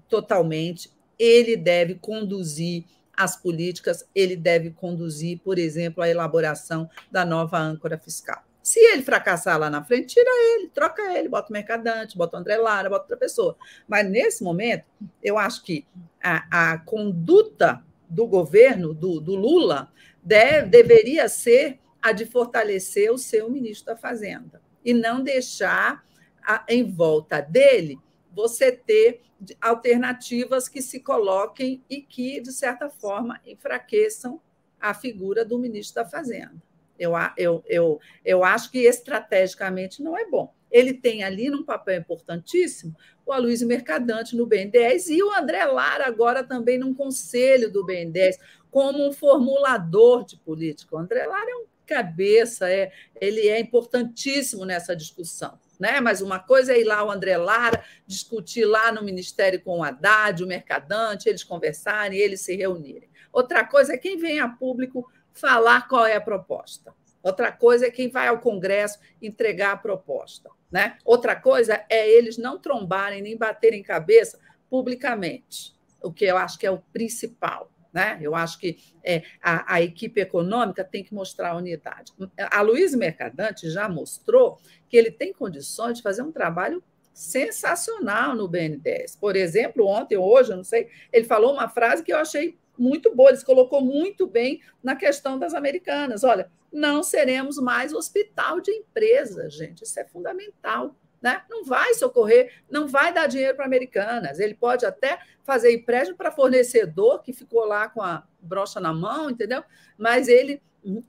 totalmente, 0.10 0.91
ele 1.18 1.55
deve 1.55 1.95
conduzir 1.95 2.86
as 3.18 3.36
políticas, 3.36 4.07
ele 4.13 4.36
deve 4.36 4.70
conduzir, 4.70 5.39
por 5.43 5.57
exemplo, 5.57 6.03
a 6.03 6.09
elaboração 6.09 6.88
da 7.11 7.26
nova 7.26 7.57
âncora 7.57 7.97
fiscal. 7.97 8.43
Se 8.61 8.80
ele 8.80 9.01
fracassar 9.01 9.57
lá 9.57 9.70
na 9.70 9.84
frente, 9.84 10.13
tira 10.13 10.30
ele, 10.30 10.68
troca 10.68 11.01
ele, 11.18 11.30
bota 11.30 11.49
o 11.49 11.53
mercadante, 11.53 12.18
bota 12.18 12.38
o 12.38 12.39
André 12.39 12.57
Lara, 12.57 12.89
bota 12.89 13.03
outra 13.03 13.18
pessoa. 13.18 13.55
Mas 13.88 14.07
nesse 14.07 14.43
momento, 14.43 14.84
eu 15.24 15.38
acho 15.38 15.63
que 15.63 15.88
a, 16.22 16.74
a 16.74 16.78
conduta 16.80 17.82
do 18.09 18.28
governo, 18.28 18.93
do, 18.93 19.20
do 19.20 19.36
Lula, 19.36 19.91
deve, 20.22 20.68
deveria 20.68 21.30
ser 21.30 21.80
a 22.01 22.11
de 22.11 22.26
fortalecer 22.26 23.11
o 23.11 23.18
seu 23.18 23.49
ministro 23.49 23.93
da 23.93 23.97
Fazenda 23.97 24.61
e 24.84 24.93
não 24.93 25.24
deixar 25.24 26.05
a, 26.45 26.63
em 26.68 26.84
volta 26.84 27.41
dele 27.41 27.97
você 28.38 28.71
ter 28.71 29.21
alternativas 29.59 30.69
que 30.69 30.79
se 30.79 30.99
coloquem 30.99 31.83
e 31.89 32.01
que, 32.01 32.39
de 32.39 32.51
certa 32.51 32.88
forma, 32.88 33.41
enfraqueçam 33.43 34.39
a 34.79 34.93
figura 34.93 35.43
do 35.43 35.57
ministro 35.57 36.03
da 36.03 36.07
Fazenda. 36.07 36.53
Eu, 36.99 37.13
eu, 37.35 37.63
eu, 37.67 37.99
eu 38.23 38.43
acho 38.43 38.69
que 38.71 38.77
estrategicamente 38.77 40.03
não 40.03 40.15
é 40.15 40.29
bom. 40.29 40.53
Ele 40.69 40.93
tem 40.93 41.23
ali 41.23 41.49
num 41.49 41.63
papel 41.63 41.99
importantíssimo 41.99 42.95
o 43.25 43.31
Aloysio 43.31 43.67
Mercadante 43.67 44.35
no 44.35 44.45
BNDES 44.45 45.09
e 45.09 45.23
o 45.23 45.33
André 45.33 45.65
Lara 45.65 46.05
agora 46.05 46.43
também 46.43 46.77
num 46.77 46.93
conselho 46.93 47.71
do 47.71 47.83
BNDES, 47.83 48.38
como 48.69 49.07
um 49.07 49.11
formulador 49.11 50.23
de 50.25 50.38
política. 50.38 50.95
O 50.95 50.99
André 50.99 51.25
Lara 51.25 51.49
é 51.49 51.55
um 51.55 51.65
cabeça, 51.88 52.69
é, 52.69 52.91
ele 53.19 53.47
é 53.47 53.59
importantíssimo 53.59 54.65
nessa 54.65 54.95
discussão. 54.95 55.57
Né? 55.80 55.99
Mas 55.99 56.21
uma 56.21 56.39
coisa 56.39 56.73
é 56.73 56.82
ir 56.82 56.84
lá 56.84 57.03
o 57.03 57.11
André 57.11 57.38
Lara 57.38 57.84
discutir 58.05 58.65
lá 58.65 58.91
no 58.91 59.03
Ministério 59.03 59.61
com 59.61 59.80
o 59.80 59.84
Haddad, 59.84 60.43
o 60.43 60.47
Mercadante, 60.47 61.30
eles 61.30 61.43
conversarem, 61.43 62.17
eles 62.17 62.41
se 62.41 62.55
reunirem. 62.55 63.09
Outra 63.32 63.63
coisa 63.63 63.93
é 63.93 63.97
quem 63.97 64.17
vem 64.17 64.39
a 64.39 64.49
público 64.49 65.09
falar 65.34 65.88
qual 65.88 66.05
é 66.05 66.15
a 66.15 66.21
proposta. 66.21 66.93
Outra 67.21 67.51
coisa 67.51 67.88
é 67.88 67.91
quem 67.91 68.09
vai 68.09 68.28
ao 68.28 68.39
Congresso 68.39 68.99
entregar 69.21 69.73
a 69.73 69.78
proposta. 69.78 70.49
Né? 70.71 70.97
Outra 71.05 71.36
coisa 71.36 71.86
é 71.89 72.09
eles 72.09 72.38
não 72.38 72.59
trombarem 72.59 73.21
nem 73.21 73.38
baterem 73.38 73.84
cabeça 73.84 74.39
publicamente, 74.69 75.75
o 76.01 76.11
que 76.11 76.25
eu 76.25 76.38
acho 76.38 76.57
que 76.57 76.65
é 76.65 76.71
o 76.71 76.82
principal. 76.91 77.71
Né? 77.97 78.19
Eu 78.21 78.35
acho 78.35 78.59
que 78.59 78.77
é, 79.03 79.23
a, 79.41 79.73
a, 79.73 79.81
equipe 79.81 80.21
econômica 80.21 80.83
tem 80.83 81.03
que 81.03 81.15
mostrar 81.15 81.49
a 81.49 81.55
unidade. 81.55 82.13
A 82.37 82.61
Luiz 82.61 82.93
Mercadante 82.93 83.67
já 83.71 83.89
mostrou 83.89 84.59
que 84.87 84.95
ele 84.95 85.09
tem 85.09 85.33
condições 85.33 85.97
de 85.97 86.03
fazer 86.03 86.21
um 86.21 86.31
trabalho 86.31 86.83
sensacional 87.11 88.35
no 88.35 88.47
BNDES. 88.47 89.15
Por 89.15 89.35
exemplo, 89.35 89.87
ontem 89.87 90.15
hoje, 90.15 90.51
eu 90.51 90.57
não 90.57 90.63
sei, 90.63 90.89
ele 91.11 91.25
falou 91.25 91.51
uma 91.53 91.67
frase 91.67 92.03
que 92.03 92.13
eu 92.13 92.19
achei 92.19 92.55
muito 92.77 93.15
boa, 93.15 93.31
ele 93.31 93.39
se 93.39 93.45
colocou 93.45 93.81
muito 93.81 94.27
bem 94.27 94.61
na 94.83 94.95
questão 94.95 95.39
das 95.39 95.55
americanas. 95.55 96.23
Olha, 96.23 96.51
não 96.71 97.01
seremos 97.01 97.57
mais 97.57 97.93
hospital 97.93 98.61
de 98.61 98.69
empresa, 98.69 99.49
gente, 99.49 99.85
isso 99.85 99.99
é 99.99 100.05
fundamental. 100.05 100.95
Né? 101.22 101.41
Não 101.49 101.63
vai 101.63 101.93
socorrer, 101.95 102.61
não 102.70 102.88
vai 102.88 103.13
dar 103.13 103.28
dinheiro 103.28 103.55
para 103.55 103.65
americanas. 103.65 104.39
Ele 104.39 104.53
pode 104.53 104.86
até 104.86 105.20
fazer 105.43 105.74
empréstimo 105.74 106.18
para 106.18 106.32
fornecedor 106.32 107.22
que 107.24 107.34
ficou 107.34 107.65
lá 107.65 107.89
com 107.89 108.01
a 108.01 108.24
brocha 108.39 108.80
na 108.80 108.93
mão, 108.93 109.30
entendeu? 109.30 109.63
Mas 109.97 110.28
ele 110.28 110.61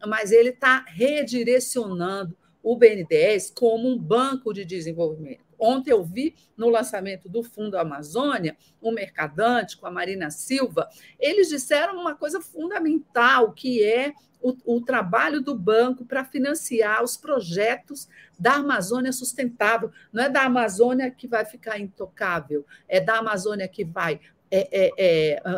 mas 0.06 0.32
ele 0.32 0.48
está 0.48 0.84
redirecionando 0.88 2.36
o 2.62 2.76
BNDES 2.76 3.52
como 3.54 3.88
um 3.88 3.96
banco 3.96 4.52
de 4.52 4.64
desenvolvimento. 4.64 5.47
Ontem 5.58 5.90
eu 5.90 6.04
vi 6.04 6.34
no 6.56 6.68
lançamento 6.68 7.28
do 7.28 7.42
Fundo 7.42 7.76
Amazônia, 7.76 8.56
o 8.80 8.90
Mercadante, 8.90 9.76
com 9.76 9.86
a 9.86 9.90
Marina 9.90 10.30
Silva, 10.30 10.88
eles 11.18 11.48
disseram 11.48 11.98
uma 11.98 12.14
coisa 12.14 12.40
fundamental, 12.40 13.52
que 13.52 13.82
é 13.82 14.12
o, 14.40 14.76
o 14.76 14.80
trabalho 14.80 15.40
do 15.40 15.54
banco 15.54 16.04
para 16.04 16.24
financiar 16.24 17.02
os 17.02 17.16
projetos 17.16 18.08
da 18.38 18.54
Amazônia 18.54 19.12
sustentável. 19.12 19.90
Não 20.12 20.24
é 20.24 20.28
da 20.28 20.42
Amazônia 20.42 21.10
que 21.10 21.26
vai 21.26 21.44
ficar 21.44 21.78
intocável, 21.78 22.64
é 22.86 23.00
da 23.00 23.18
Amazônia 23.18 23.66
que 23.66 23.84
vai 23.84 24.20
é, 24.50 24.68
é, 24.70 24.92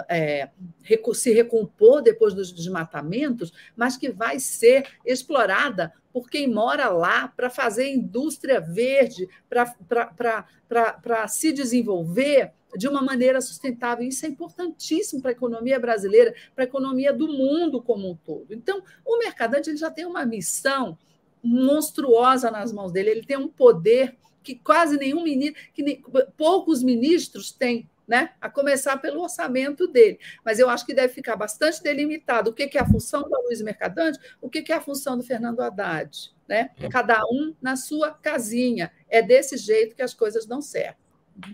é, 0.08 0.50
é 0.88 1.14
se 1.14 1.32
recompor 1.32 2.02
depois 2.02 2.34
dos 2.34 2.52
desmatamentos, 2.52 3.52
mas 3.76 3.96
que 3.96 4.10
vai 4.10 4.38
ser 4.40 4.86
explorada 5.04 5.92
por 6.12 6.28
quem 6.28 6.48
mora 6.48 6.88
lá 6.88 7.28
para 7.28 7.48
fazer 7.48 7.88
indústria 7.88 8.60
verde, 8.60 9.28
para 9.48 11.28
se 11.28 11.52
desenvolver 11.52 12.52
de 12.76 12.88
uma 12.88 13.02
maneira 13.02 13.40
sustentável. 13.40 14.06
Isso 14.06 14.24
é 14.26 14.28
importantíssimo 14.28 15.20
para 15.20 15.30
a 15.30 15.32
economia 15.32 15.78
brasileira, 15.78 16.34
para 16.54 16.64
a 16.64 16.66
economia 16.66 17.12
do 17.12 17.28
mundo 17.28 17.82
como 17.82 18.10
um 18.10 18.16
todo. 18.16 18.52
Então, 18.52 18.82
o 19.04 19.18
Mercadante 19.18 19.70
ele 19.70 19.76
já 19.76 19.90
tem 19.90 20.06
uma 20.06 20.24
missão 20.24 20.98
monstruosa 21.42 22.50
nas 22.50 22.72
mãos 22.72 22.92
dele, 22.92 23.10
ele 23.10 23.24
tem 23.24 23.36
um 23.36 23.48
poder 23.48 24.16
que 24.42 24.54
quase 24.54 24.96
nenhum 24.96 25.22
ministro, 25.22 25.60
que 25.74 25.82
nem, 25.82 26.02
poucos 26.36 26.82
ministros 26.82 27.52
têm 27.52 27.89
né? 28.10 28.30
a 28.40 28.50
começar 28.50 28.96
pelo 28.96 29.22
orçamento 29.22 29.86
dele. 29.86 30.18
Mas 30.44 30.58
eu 30.58 30.68
acho 30.68 30.84
que 30.84 30.92
deve 30.92 31.14
ficar 31.14 31.36
bastante 31.36 31.80
delimitado 31.80 32.50
o 32.50 32.52
que 32.52 32.76
é 32.76 32.80
a 32.80 32.84
função 32.84 33.22
da 33.30 33.38
Luiz 33.38 33.62
Mercadante, 33.62 34.18
o 34.42 34.50
que 34.50 34.72
é 34.72 34.74
a 34.74 34.80
função 34.80 35.16
do 35.16 35.22
Fernando 35.22 35.60
Haddad. 35.60 36.34
Né? 36.48 36.70
É. 36.76 36.88
Cada 36.88 37.20
um 37.30 37.54
na 37.62 37.76
sua 37.76 38.10
casinha. 38.10 38.90
É 39.08 39.22
desse 39.22 39.56
jeito 39.56 39.94
que 39.94 40.02
as 40.02 40.12
coisas 40.12 40.44
dão 40.44 40.60
certo. 40.60 40.98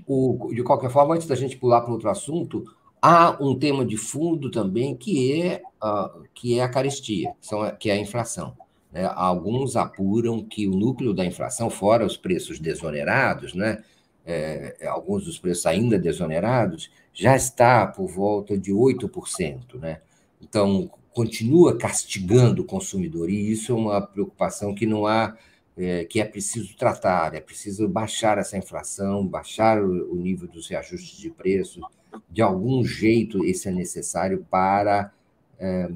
O, 0.06 0.48
de 0.50 0.62
qualquer 0.62 0.88
forma, 0.88 1.14
antes 1.14 1.26
da 1.26 1.34
gente 1.34 1.58
pular 1.58 1.82
para 1.82 1.92
outro 1.92 2.08
assunto, 2.08 2.64
há 3.02 3.36
um 3.38 3.54
tema 3.58 3.84
de 3.84 3.98
fundo 3.98 4.50
também 4.50 4.96
que 4.96 5.42
é, 5.42 5.62
uh, 5.84 6.24
que 6.32 6.58
é 6.58 6.62
a 6.62 6.70
carestia, 6.70 7.34
que, 7.78 7.90
é 7.90 7.92
a 7.92 7.98
inflação. 7.98 8.56
Né? 8.90 9.04
Alguns 9.14 9.76
apuram 9.76 10.42
que 10.42 10.66
o 10.66 10.74
núcleo 10.74 11.12
da 11.12 11.26
inflação, 11.26 11.68
fora 11.68 12.06
os 12.06 12.16
preços 12.16 12.58
desonerados, 12.58 13.52
né? 13.52 13.84
É, 14.26 14.86
alguns 14.88 15.24
dos 15.24 15.38
preços 15.38 15.64
ainda 15.66 15.98
desonerados, 15.98 16.90
já 17.14 17.36
está 17.36 17.86
por 17.86 18.08
volta 18.08 18.58
de 18.58 18.72
8%. 18.72 19.78
Né? 19.78 20.00
Então, 20.42 20.90
continua 21.14 21.78
castigando 21.78 22.62
o 22.62 22.66
consumidor, 22.66 23.30
e 23.30 23.50
isso 23.50 23.72
é 23.72 23.74
uma 23.74 24.02
preocupação 24.02 24.74
que 24.74 24.84
não 24.84 25.06
há, 25.06 25.36
é, 25.78 26.04
que 26.04 26.20
é 26.20 26.24
preciso 26.24 26.76
tratar, 26.76 27.34
é 27.34 27.40
preciso 27.40 27.88
baixar 27.88 28.36
essa 28.36 28.58
inflação, 28.58 29.26
baixar 29.26 29.82
o, 29.82 30.12
o 30.12 30.16
nível 30.16 30.48
dos 30.48 30.68
reajustes 30.68 31.18
de 31.18 31.30
preços, 31.30 31.82
de 32.30 32.42
algum 32.42 32.84
jeito 32.84 33.44
isso 33.44 33.68
é 33.68 33.72
necessário 33.72 34.44
para 34.50 35.12
é, 35.58 35.88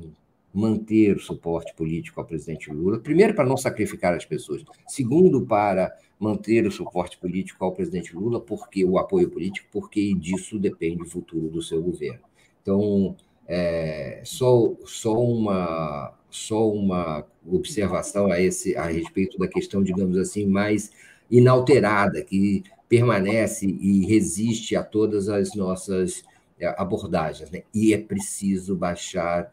manter 0.53 1.17
o 1.17 1.21
suporte 1.21 1.75
político 1.75 2.21
ao 2.21 2.27
presidente 2.27 2.71
Lula, 2.71 2.99
primeiro, 2.99 3.35
para 3.35 3.47
não 3.47 3.57
sacrificar 3.57 4.15
as 4.15 4.25
pessoas, 4.25 4.65
segundo, 4.87 5.47
para 5.47 5.93
manter 6.21 6.67
o 6.67 6.71
suporte 6.71 7.17
político 7.17 7.65
ao 7.65 7.73
presidente 7.73 8.15
Lula, 8.15 8.39
porque 8.39 8.85
o 8.85 8.99
apoio 8.99 9.31
político, 9.31 9.67
porque 9.73 10.15
disso 10.15 10.59
depende 10.59 11.03
o 11.03 11.07
futuro 11.07 11.49
do 11.49 11.63
seu 11.63 11.83
governo. 11.83 12.21
Então, 12.61 13.17
é, 13.49 14.21
só, 14.23 14.75
só, 14.85 15.19
uma, 15.19 16.13
só 16.29 16.71
uma 16.71 17.27
observação 17.51 18.31
a, 18.31 18.39
esse, 18.39 18.77
a 18.77 18.85
respeito 18.85 19.39
da 19.39 19.49
questão, 19.49 19.83
digamos 19.83 20.19
assim, 20.19 20.47
mais 20.47 20.93
inalterada, 21.31 22.23
que 22.23 22.65
permanece 22.87 23.67
e 23.67 24.05
resiste 24.05 24.77
a 24.77 24.83
todas 24.83 25.29
as 25.29 25.55
nossas 25.55 26.23
é, 26.59 26.67
abordagens. 26.77 27.51
Né? 27.51 27.63
E 27.73 27.95
é 27.95 27.99
preciso 27.99 28.77
baixar 28.77 29.51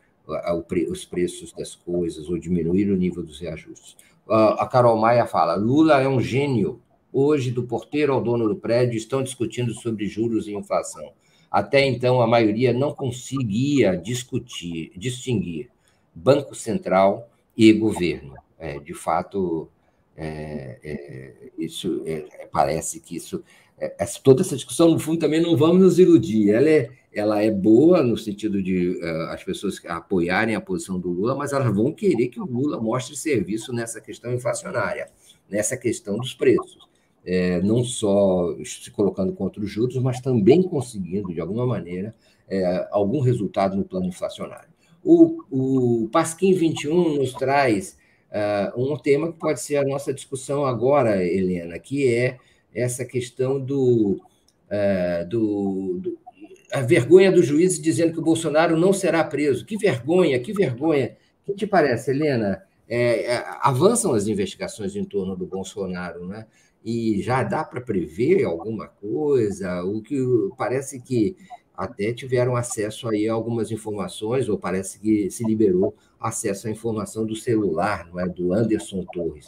os 0.89 1.05
preços 1.05 1.53
das 1.53 1.73
coisas 1.73 2.29
ou 2.29 2.37
diminuir 2.37 2.91
o 2.91 2.97
nível 2.97 3.23
dos 3.23 3.39
reajustes. 3.39 3.95
A 4.29 4.67
Carol 4.67 4.97
Maia 4.97 5.25
fala: 5.25 5.55
Lula 5.55 6.01
é 6.01 6.07
um 6.07 6.19
gênio. 6.19 6.81
Hoje, 7.11 7.49
do 7.49 7.63
porteiro 7.63 8.13
ao 8.13 8.21
dono 8.21 8.47
do 8.47 8.55
prédio, 8.55 8.97
estão 8.97 9.23
discutindo 9.23 9.73
sobre 9.73 10.05
juros 10.05 10.47
e 10.47 10.53
inflação. 10.53 11.13
Até 11.49 11.85
então, 11.85 12.21
a 12.21 12.27
maioria 12.27 12.73
não 12.73 12.93
conseguia 12.93 13.95
discutir, 13.95 14.91
distinguir 14.95 15.69
Banco 16.13 16.53
Central 16.53 17.29
e 17.55 17.71
governo. 17.71 18.35
É, 18.59 18.79
de 18.79 18.93
fato, 18.93 19.69
é, 20.15 20.79
é, 20.83 21.33
isso 21.57 22.03
é, 22.05 22.47
parece 22.51 22.99
que 22.99 23.15
isso 23.15 23.43
é, 23.79 23.95
toda 24.23 24.41
essa 24.41 24.55
discussão 24.55 24.89
no 24.89 24.99
fundo 24.99 25.19
também 25.19 25.41
não 25.41 25.55
vamos 25.55 25.81
nos 25.81 25.99
iludir. 25.99 26.49
Ela 26.51 26.69
é, 26.69 26.89
ela 27.13 27.41
é 27.43 27.51
boa 27.51 28.01
no 28.01 28.17
sentido 28.17 28.61
de 28.61 28.99
uh, 29.01 29.29
as 29.29 29.43
pessoas 29.43 29.79
apoiarem 29.85 30.55
a 30.55 30.61
posição 30.61 30.99
do 30.99 31.09
Lula, 31.09 31.35
mas 31.35 31.53
elas 31.53 31.73
vão 31.73 31.91
querer 31.91 32.29
que 32.29 32.39
o 32.39 32.45
Lula 32.45 32.81
mostre 32.81 33.15
serviço 33.15 33.71
nessa 33.71 34.01
questão 34.01 34.33
inflacionária, 34.33 35.09
nessa 35.49 35.77
questão 35.77 36.17
dos 36.17 36.33
preços. 36.33 36.87
É, 37.23 37.61
não 37.61 37.83
só 37.83 38.55
se 38.63 38.89
colocando 38.89 39.33
contra 39.33 39.61
os 39.61 39.69
juros, 39.69 39.97
mas 39.97 40.21
também 40.21 40.63
conseguindo, 40.63 41.33
de 41.33 41.41
alguma 41.41 41.67
maneira, 41.67 42.15
é, 42.47 42.87
algum 42.89 43.19
resultado 43.19 43.75
no 43.75 43.83
plano 43.83 44.07
inflacionário. 44.07 44.69
O, 45.03 45.43
o 45.51 46.09
Pasquim 46.09 46.53
21 46.53 47.15
nos 47.15 47.33
traz 47.33 47.97
uh, 48.31 48.81
um 48.81 48.97
tema 48.97 49.31
que 49.31 49.37
pode 49.37 49.59
ser 49.59 49.75
a 49.75 49.83
nossa 49.83 50.13
discussão 50.13 50.65
agora, 50.65 51.23
Helena, 51.23 51.77
que 51.77 52.07
é 52.07 52.37
essa 52.77 53.03
questão 53.03 53.59
do, 53.59 54.21
uh, 54.69 55.27
do, 55.27 55.99
do, 55.99 56.17
a 56.71 56.81
vergonha 56.81 57.31
dos 57.31 57.45
juízes 57.45 57.81
dizendo 57.81 58.13
que 58.13 58.19
o 58.19 58.23
Bolsonaro 58.23 58.77
não 58.77 58.93
será 58.93 59.23
preso. 59.23 59.65
Que 59.65 59.77
vergonha, 59.77 60.39
que 60.39 60.53
vergonha. 60.53 61.17
O 61.45 61.51
que 61.51 61.59
te 61.59 61.67
parece, 61.67 62.11
Helena? 62.11 62.63
É, 62.87 63.33
é, 63.33 63.45
avançam 63.61 64.13
as 64.13 64.27
investigações 64.27 64.95
em 64.95 65.03
torno 65.03 65.35
do 65.35 65.45
Bolsonaro, 65.45 66.25
né? 66.25 66.45
E 66.85 67.21
já 67.21 67.43
dá 67.43 67.63
para 67.63 67.81
prever 67.81 68.45
alguma 68.45 68.87
coisa? 68.87 69.83
O 69.83 70.01
que 70.01 70.17
parece 70.57 71.01
que 71.01 71.35
até 71.75 72.13
tiveram 72.13 72.55
acesso 72.55 73.09
aí 73.09 73.27
a 73.27 73.33
algumas 73.33 73.71
informações, 73.71 74.47
ou 74.49 74.57
parece 74.57 74.99
que 74.99 75.29
se 75.29 75.43
liberou 75.43 75.95
acesso 76.19 76.67
à 76.67 76.71
informação 76.71 77.25
do 77.25 77.35
celular, 77.35 78.07
não 78.07 78.19
é, 78.19 78.27
do 78.27 78.53
Anderson 78.53 79.05
Torres. 79.13 79.47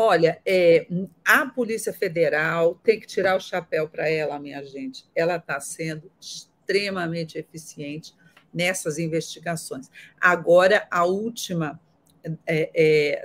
Olha, 0.00 0.40
é, 0.46 0.86
a 1.24 1.44
Polícia 1.46 1.92
Federal 1.92 2.76
tem 2.84 3.00
que 3.00 3.06
tirar 3.08 3.36
o 3.36 3.40
chapéu 3.40 3.88
para 3.88 4.08
ela, 4.08 4.38
minha 4.38 4.64
gente. 4.64 5.04
Ela 5.12 5.38
está 5.38 5.58
sendo 5.58 6.08
extremamente 6.20 7.36
eficiente 7.36 8.14
nessas 8.54 9.00
investigações. 9.00 9.90
Agora, 10.20 10.86
a 10.88 11.04
última 11.04 11.80
é, 12.46 12.70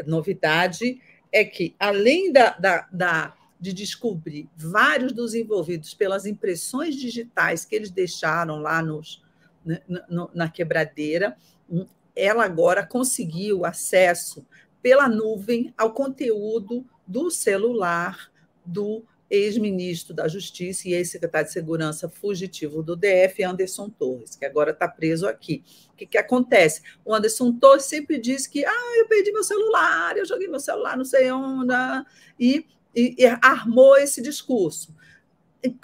é, 0.01 0.03
novidade 0.07 0.99
é 1.31 1.45
que, 1.45 1.75
além 1.77 2.33
da, 2.33 2.57
da, 2.57 2.89
da, 2.91 3.37
de 3.59 3.71
descobrir 3.71 4.49
vários 4.57 5.13
dos 5.13 5.35
envolvidos 5.35 5.93
pelas 5.93 6.25
impressões 6.25 6.95
digitais 6.95 7.65
que 7.65 7.75
eles 7.75 7.91
deixaram 7.91 8.57
lá 8.57 8.81
nos, 8.81 9.23
na, 9.63 10.27
na 10.33 10.49
quebradeira, 10.49 11.37
ela 12.15 12.43
agora 12.45 12.83
conseguiu 12.83 13.63
acesso 13.63 14.43
pela 14.83 15.07
nuvem 15.07 15.73
ao 15.77 15.93
conteúdo 15.93 16.85
do 17.07 17.31
celular 17.31 18.29
do 18.65 19.03
ex-ministro 19.29 20.13
da 20.13 20.27
Justiça 20.27 20.87
e 20.87 20.93
ex-secretário 20.93 21.47
de 21.47 21.53
Segurança 21.53 22.07
fugitivo 22.07 22.83
do 22.83 22.95
DF, 22.95 23.43
Anderson 23.43 23.89
Torres, 23.89 24.35
que 24.35 24.45
agora 24.45 24.71
está 24.71 24.87
preso 24.87 25.27
aqui. 25.27 25.63
O 25.91 25.95
que, 25.95 26.05
que 26.05 26.17
acontece? 26.17 26.83
O 27.03 27.15
Anderson 27.15 27.53
Torres 27.53 27.85
sempre 27.85 28.19
diz 28.19 28.45
que 28.45 28.63
ah, 28.63 28.97
eu 28.97 29.07
perdi 29.07 29.31
meu 29.31 29.43
celular, 29.43 30.15
eu 30.17 30.25
joguei 30.25 30.47
meu 30.47 30.59
celular 30.59 30.95
não 30.95 31.05
sei 31.05 31.31
onde, 31.31 31.73
e, 32.39 32.65
e, 32.95 33.15
e 33.17 33.25
armou 33.41 33.97
esse 33.97 34.21
discurso. 34.21 34.93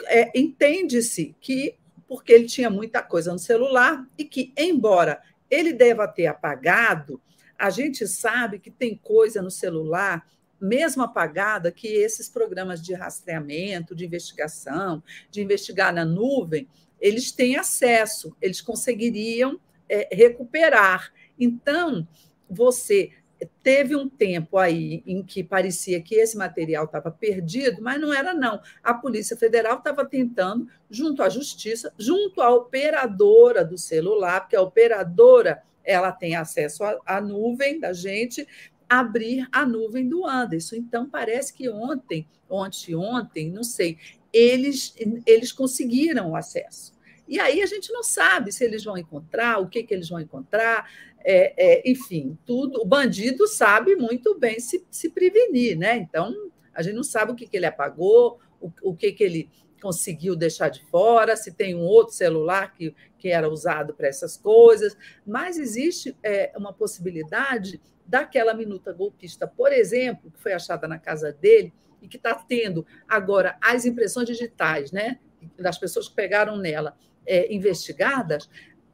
É, 0.05 0.37
Entende-se 0.37 1.35
que 1.39 1.75
porque 2.07 2.33
ele 2.33 2.45
tinha 2.45 2.69
muita 2.69 3.01
coisa 3.01 3.31
no 3.31 3.39
celular 3.39 4.05
e 4.17 4.25
que, 4.25 4.51
embora 4.57 5.21
ele 5.49 5.71
deva 5.71 6.07
ter 6.07 6.25
apagado 6.25 7.21
a 7.59 7.69
gente 7.69 8.07
sabe 8.07 8.57
que 8.57 8.71
tem 8.71 8.95
coisa 8.95 9.41
no 9.41 9.51
celular, 9.51 10.25
mesmo 10.59 11.03
apagada, 11.03 11.71
que 11.71 11.87
esses 11.87 12.29
programas 12.29 12.81
de 12.81 12.93
rastreamento, 12.93 13.93
de 13.93 14.05
investigação, 14.05 15.03
de 15.29 15.41
investigar 15.41 15.93
na 15.93 16.05
nuvem, 16.05 16.67
eles 17.01 17.33
têm 17.33 17.57
acesso, 17.57 18.35
eles 18.41 18.61
conseguiriam 18.61 19.59
é, 19.89 20.07
recuperar. 20.11 21.11
Então, 21.37 22.07
você 22.49 23.11
teve 23.61 23.95
um 23.95 24.09
tempo 24.09 24.57
aí 24.57 25.03
em 25.05 25.23
que 25.23 25.43
parecia 25.43 26.01
que 26.01 26.15
esse 26.15 26.37
material 26.37 26.85
estava 26.85 27.11
perdido, 27.11 27.81
mas 27.81 27.99
não 27.99 28.13
era 28.13 28.33
não. 28.33 28.61
A 28.83 28.93
Polícia 28.93 29.35
Federal 29.37 29.77
estava 29.77 30.05
tentando, 30.05 30.67
junto 30.89 31.23
à 31.23 31.29
Justiça, 31.29 31.93
junto 31.97 32.41
à 32.41 32.53
operadora 32.53 33.63
do 33.63 33.77
celular, 33.77 34.41
porque 34.41 34.55
a 34.55 34.61
operadora 34.61 35.61
ela 35.89 36.11
tem 36.11 36.35
acesso 36.35 36.83
à, 37.03 37.19
nuvem 37.19 37.79
da 37.79 37.93
gente, 37.93 38.47
abrir 38.87 39.47
a 39.51 39.65
nuvem 39.65 40.07
do 40.07 40.23
Anderson. 40.23 40.75
Então, 40.75 41.09
parece 41.09 41.51
que 41.51 41.67
ontem, 41.67 42.27
ontem, 42.47 42.95
ontem, 42.95 43.49
não 43.49 43.63
sei, 43.63 43.97
eles, 44.31 44.93
eles 45.25 45.51
conseguiram 45.51 46.29
o 46.29 46.35
acesso. 46.35 46.93
E 47.27 47.39
aí 47.39 47.63
a 47.63 47.65
gente 47.65 47.91
não 47.91 48.03
sabe 48.03 48.51
se 48.51 48.63
eles 48.63 48.83
vão 48.83 48.97
encontrar, 48.97 49.59
o 49.59 49.67
que, 49.67 49.81
que 49.81 49.93
eles 49.93 50.09
vão 50.09 50.19
encontrar, 50.19 50.87
é, 51.25 51.53
é, 51.57 51.89
enfim, 51.89 52.37
tudo. 52.45 52.81
O 52.81 52.85
bandido 52.85 53.47
sabe 53.47 53.95
muito 53.95 54.37
bem 54.37 54.59
se, 54.59 54.85
se 54.91 55.09
prevenir, 55.09 55.75
né? 55.75 55.97
Então, 55.97 56.51
a 56.71 56.83
gente 56.83 56.95
não 56.95 57.03
sabe 57.03 57.31
o 57.31 57.35
que, 57.35 57.47
que 57.47 57.57
ele 57.57 57.65
apagou, 57.65 58.39
o, 58.61 58.71
o 58.83 58.95
que, 58.95 59.11
que 59.11 59.23
ele 59.23 59.49
conseguiu 59.79 60.35
deixar 60.35 60.69
de 60.69 60.83
fora, 60.85 61.35
se 61.35 61.51
tem 61.51 61.75
um 61.75 61.81
outro 61.81 62.13
celular 62.13 62.73
que, 62.73 62.95
que 63.17 63.29
era 63.29 63.49
usado 63.49 63.93
para 63.93 64.07
essas 64.07 64.37
coisas, 64.37 64.97
mas 65.25 65.57
existe 65.57 66.15
é, 66.23 66.51
uma 66.55 66.73
possibilidade 66.73 67.79
daquela 68.05 68.53
minuta 68.53 68.91
golpista, 68.91 69.47
por 69.47 69.71
exemplo, 69.71 70.31
que 70.31 70.39
foi 70.39 70.53
achada 70.53 70.87
na 70.87 70.97
casa 70.97 71.31
dele 71.31 71.73
e 72.01 72.07
que 72.07 72.17
está 72.17 72.33
tendo 72.33 72.85
agora 73.07 73.57
as 73.61 73.85
impressões 73.85 74.27
digitais, 74.27 74.91
né, 74.91 75.19
das 75.57 75.77
pessoas 75.77 76.07
que 76.07 76.15
pegaram 76.15 76.57
nela, 76.57 76.97
é, 77.25 77.53
investigadas. 77.53 78.49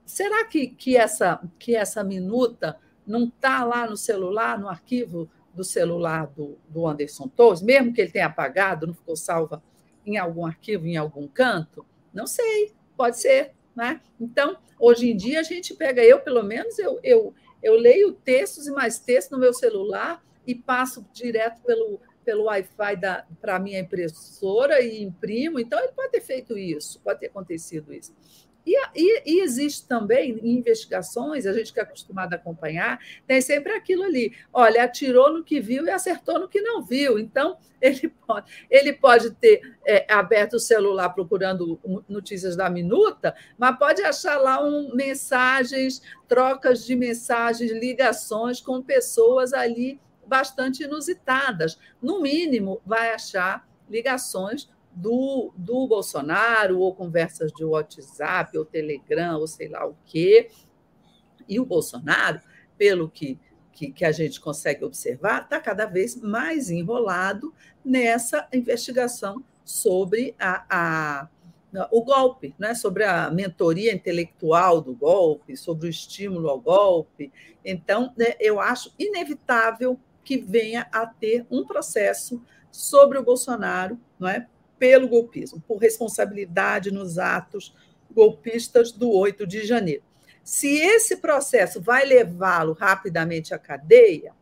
Será 0.06 0.46
que, 0.46 0.68
que, 0.68 0.98
essa, 0.98 1.42
que 1.58 1.76
essa 1.76 2.04
minuta 2.04 2.78
não 3.06 3.26
está 3.26 3.64
lá 3.64 3.90
no 3.90 3.96
celular, 3.96 4.60
no 4.60 4.68
arquivo 4.68 5.30
do 5.54 5.64
celular 5.64 6.28
do, 6.28 6.58
do 6.68 6.86
Anderson 6.86 7.28
Torres, 7.30 7.62
mesmo 7.62 7.94
que 7.94 8.02
ele 8.02 8.12
tenha 8.12 8.26
apagado, 8.26 8.86
não 8.86 8.94
ficou 8.94 9.16
salva 9.16 9.64
em 10.06 10.18
algum 10.18 10.46
arquivo, 10.46 10.86
em 10.86 10.98
algum 10.98 11.28
canto? 11.28 11.86
Não 12.14 12.28
sei, 12.28 12.74
pode 12.96 13.20
ser. 13.20 13.52
Né? 13.76 14.00
Então, 14.20 14.58
hoje 14.80 15.12
em 15.12 15.18
dia, 15.18 15.42
a 15.42 15.44
gente 15.44 15.74
pega, 15.74 16.02
eu 16.04 16.20
pelo 16.20 16.42
menos, 16.42 16.80
eu, 16.80 17.00
eu, 17.04 17.34
eu 17.62 17.74
leio 17.74 18.14
textos 18.14 18.68
e 18.68 18.72
mais 18.72 19.00
textos 19.00 19.32
no 19.32 19.40
meu 19.40 19.54
celular 19.54 20.24
e 20.48 20.56
passo 20.56 21.06
direto 21.12 21.62
pelo, 21.62 22.00
pelo 22.24 22.46
Wi-Fi 22.46 22.98
para 23.42 23.56
a 23.56 23.60
minha 23.60 23.80
impressora 23.80 24.80
e 24.82 25.04
imprimo. 25.04 25.60
Então, 25.60 25.78
ele 25.80 25.92
pode 25.92 26.12
ter 26.12 26.22
feito 26.22 26.58
isso, 26.58 27.02
pode 27.02 27.20
ter 27.20 27.28
acontecido 27.28 27.94
isso. 27.94 28.16
E, 28.66 28.76
e, 28.96 29.22
e, 29.26 29.42
existe 29.42 29.88
também 29.88 30.40
em 30.42 30.58
investigações, 30.58 31.46
a 31.46 31.54
gente 31.54 31.72
que 31.72 31.80
é 31.80 31.84
acostumado 31.84 32.34
a 32.34 32.36
acompanhar, 32.36 33.00
tem 33.28 33.40
sempre 33.40 33.74
aquilo 33.74 34.04
ali: 34.04 34.36
olha, 34.52 34.84
atirou 34.84 35.32
no 35.32 35.44
que 35.44 35.60
viu 35.60 35.86
e 35.86 35.90
acertou 35.90 36.40
no 36.40 36.50
que 36.50 36.62
não 36.62 36.82
viu. 36.82 37.20
Então, 37.20 37.58
ele 37.80 38.10
pode, 38.10 38.66
ele 38.70 38.94
pode 38.94 39.32
ter 39.32 39.62
é, 39.86 40.12
aberto 40.12 40.54
o 40.54 40.60
celular 40.60 41.10
procurando 41.10 41.80
notícias 42.10 42.56
da 42.56 42.70
minuta, 42.70 43.36
mas 43.58 43.78
pode 43.78 44.02
achar 44.02 44.38
lá 44.38 44.64
um, 44.64 44.96
mensagens, 44.96 46.02
trocas 46.28 46.84
de 46.84 46.96
mensagens, 46.96 47.72
ligações 47.72 48.60
com 48.60 48.82
pessoas 48.82 49.54
ali 49.54 50.00
bastante 50.26 50.84
inusitadas. 50.84 51.78
No 52.02 52.20
mínimo, 52.20 52.82
vai 52.86 53.14
achar 53.14 53.68
ligações 53.88 54.68
do, 54.96 55.52
do 55.58 55.88
Bolsonaro, 55.88 56.80
ou 56.80 56.96
conversas 56.96 57.52
de 57.52 57.66
WhatsApp, 57.66 58.58
ou 58.58 58.66
Telegram, 58.66 59.38
ou 59.38 59.48
sei 59.48 59.68
lá 59.68 59.86
o 59.86 59.96
quê. 60.06 60.50
E 61.48 61.60
o 61.60 61.66
Bolsonaro, 61.66 62.40
pelo 62.78 63.10
que, 63.10 63.40
que, 63.74 63.92
que 63.92 64.06
a 64.06 64.12
gente 64.12 64.40
consegue 64.40 64.86
observar, 64.86 65.44
está 65.44 65.60
cada 65.60 65.86
vez 65.86 66.16
mais 66.16 66.70
enrolado 66.70 67.54
nessa 67.84 68.48
investigação 68.54 69.44
sobre 69.64 70.34
a, 70.40 70.66
a 70.70 71.30
o 71.92 72.06
golpe, 72.06 72.56
né? 72.58 72.74
sobre 72.74 73.04
a 73.04 73.30
mentoria 73.30 73.94
intelectual 73.94 74.80
do 74.80 74.96
golpe, 74.96 75.58
sobre 75.58 75.88
o 75.88 75.90
estímulo 75.90 76.48
ao 76.48 76.58
golpe. 76.58 77.34
Então, 77.66 78.14
né, 78.16 78.34
eu 78.40 78.62
acho 78.62 78.94
inevitável 78.98 80.00
que 80.24 80.38
venha 80.38 80.88
a 80.90 81.06
ter 81.06 81.46
um 81.52 81.66
processo 81.66 82.42
sobre 82.72 83.18
o 83.18 83.24
Bolsonaro, 83.24 84.00
não 84.18 84.30
é? 84.30 84.48
Pelo 84.78 85.08
golpismo, 85.08 85.62
por 85.62 85.78
responsabilidade 85.78 86.92
nos 86.92 87.18
atos 87.18 87.76
golpistas 88.12 88.92
do 88.92 89.12
8 89.12 89.46
de 89.46 89.66
janeiro. 89.66 90.04
Se 90.44 90.78
esse 90.78 91.18
processo 91.18 91.82
vai 91.82 92.06
levá-lo 92.06 92.74
rapidamente 92.74 93.54
à 93.54 93.60
cadeia, 93.60 94.34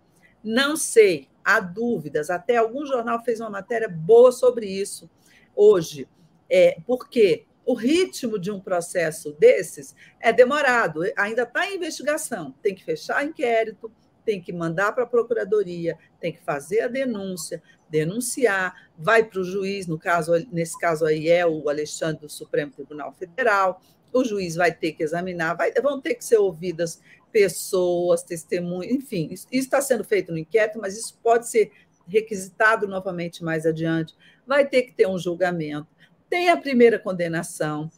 não 0.43 0.75
sei, 0.75 1.29
há 1.43 1.59
dúvidas. 1.59 2.29
Até 2.29 2.57
algum 2.57 2.85
jornal 2.85 3.23
fez 3.23 3.39
uma 3.39 3.49
matéria 3.49 3.87
boa 3.87 4.31
sobre 4.31 4.65
isso 4.65 5.09
hoje. 5.55 6.07
É, 6.49 6.77
porque 6.85 7.45
o 7.65 7.73
ritmo 7.73 8.37
de 8.37 8.51
um 8.51 8.59
processo 8.59 9.31
desses 9.33 9.95
é 10.19 10.33
demorado, 10.33 11.01
ainda 11.15 11.43
está 11.43 11.65
em 11.67 11.77
investigação, 11.77 12.53
tem 12.61 12.75
que 12.75 12.83
fechar 12.83 13.25
inquérito, 13.25 13.91
tem 14.25 14.41
que 14.41 14.53
mandar 14.53 14.91
para 14.93 15.03
a 15.03 15.07
procuradoria, 15.07 15.97
tem 16.19 16.33
que 16.33 16.43
fazer 16.43 16.81
a 16.81 16.87
denúncia, 16.87 17.61
denunciar, 17.89 18.89
vai 18.97 19.23
para 19.23 19.39
o 19.39 19.43
juiz, 19.43 19.87
no 19.87 19.99
caso, 19.99 20.31
nesse 20.51 20.77
caso 20.79 21.05
aí 21.05 21.29
é 21.29 21.45
o 21.45 21.69
Alexandre 21.69 22.21
do 22.21 22.29
Supremo 22.29 22.71
Tribunal 22.71 23.13
Federal, 23.13 23.81
o 24.11 24.23
juiz 24.23 24.55
vai 24.55 24.71
ter 24.71 24.93
que 24.93 25.03
examinar, 25.03 25.55
vai, 25.55 25.71
vão 25.73 25.99
ter 25.99 26.15
que 26.15 26.25
ser 26.25 26.37
ouvidas 26.37 27.01
pessoas, 27.31 28.23
testemunhas, 28.23 28.91
enfim, 28.91 29.29
isso 29.31 29.47
está 29.51 29.81
sendo 29.81 30.03
feito 30.03 30.31
no 30.31 30.37
inquérito, 30.37 30.79
mas 30.79 30.97
isso 30.97 31.19
pode 31.21 31.47
ser 31.47 31.71
requisitado 32.07 32.87
novamente 32.87 33.43
mais 33.43 33.65
adiante, 33.65 34.15
vai 34.45 34.67
ter 34.67 34.83
que 34.83 34.91
ter 34.91 35.07
um 35.07 35.17
julgamento. 35.17 35.87
Tem 36.29 36.49
a 36.49 36.57
primeira 36.57 36.99
condenação. 36.99 37.89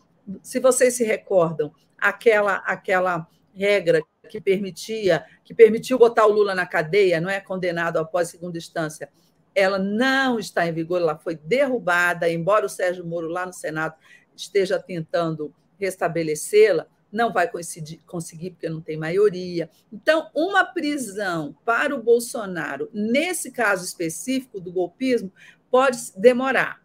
Se 0.42 0.60
vocês 0.60 0.94
se 0.94 1.04
recordam, 1.04 1.74
aquela 1.98 2.58
aquela 2.58 3.28
regra 3.54 4.02
que 4.26 4.42
permitia 4.42 5.26
que 5.44 5.54
permitiu 5.54 5.98
botar 5.98 6.26
o 6.26 6.32
Lula 6.32 6.54
na 6.54 6.66
cadeia, 6.66 7.22
não 7.22 7.30
é 7.30 7.40
condenado 7.40 7.98
após 7.98 8.30
segunda 8.30 8.58
instância, 8.58 9.10
ela 9.54 9.80
não 9.80 10.38
está 10.38 10.68
em 10.68 10.74
vigor, 10.74 11.00
ela 11.00 11.18
foi 11.18 11.36
derrubada, 11.36 12.30
embora 12.30 12.66
o 12.66 12.70
Sérgio 12.70 13.06
Moro 13.06 13.30
lá 13.30 13.46
no 13.46 13.54
Senado 13.54 13.96
esteja 14.36 14.78
tentando 14.78 15.54
restabelecê-la, 15.80 16.88
não 17.12 17.32
vai 17.32 17.50
conseguir, 17.50 18.02
conseguir 18.06 18.52
porque 18.52 18.68
não 18.68 18.82
tem 18.82 18.98
maioria. 18.98 19.70
Então, 19.92 20.30
uma 20.36 20.66
prisão 20.66 21.56
para 21.64 21.96
o 21.96 22.04
Bolsonaro, 22.04 22.90
nesse 22.94 23.52
caso 23.52 23.86
específico 23.86 24.60
do 24.60 24.72
golpismo, 24.72 25.32
pode 25.72 25.98
demorar. 26.18 26.84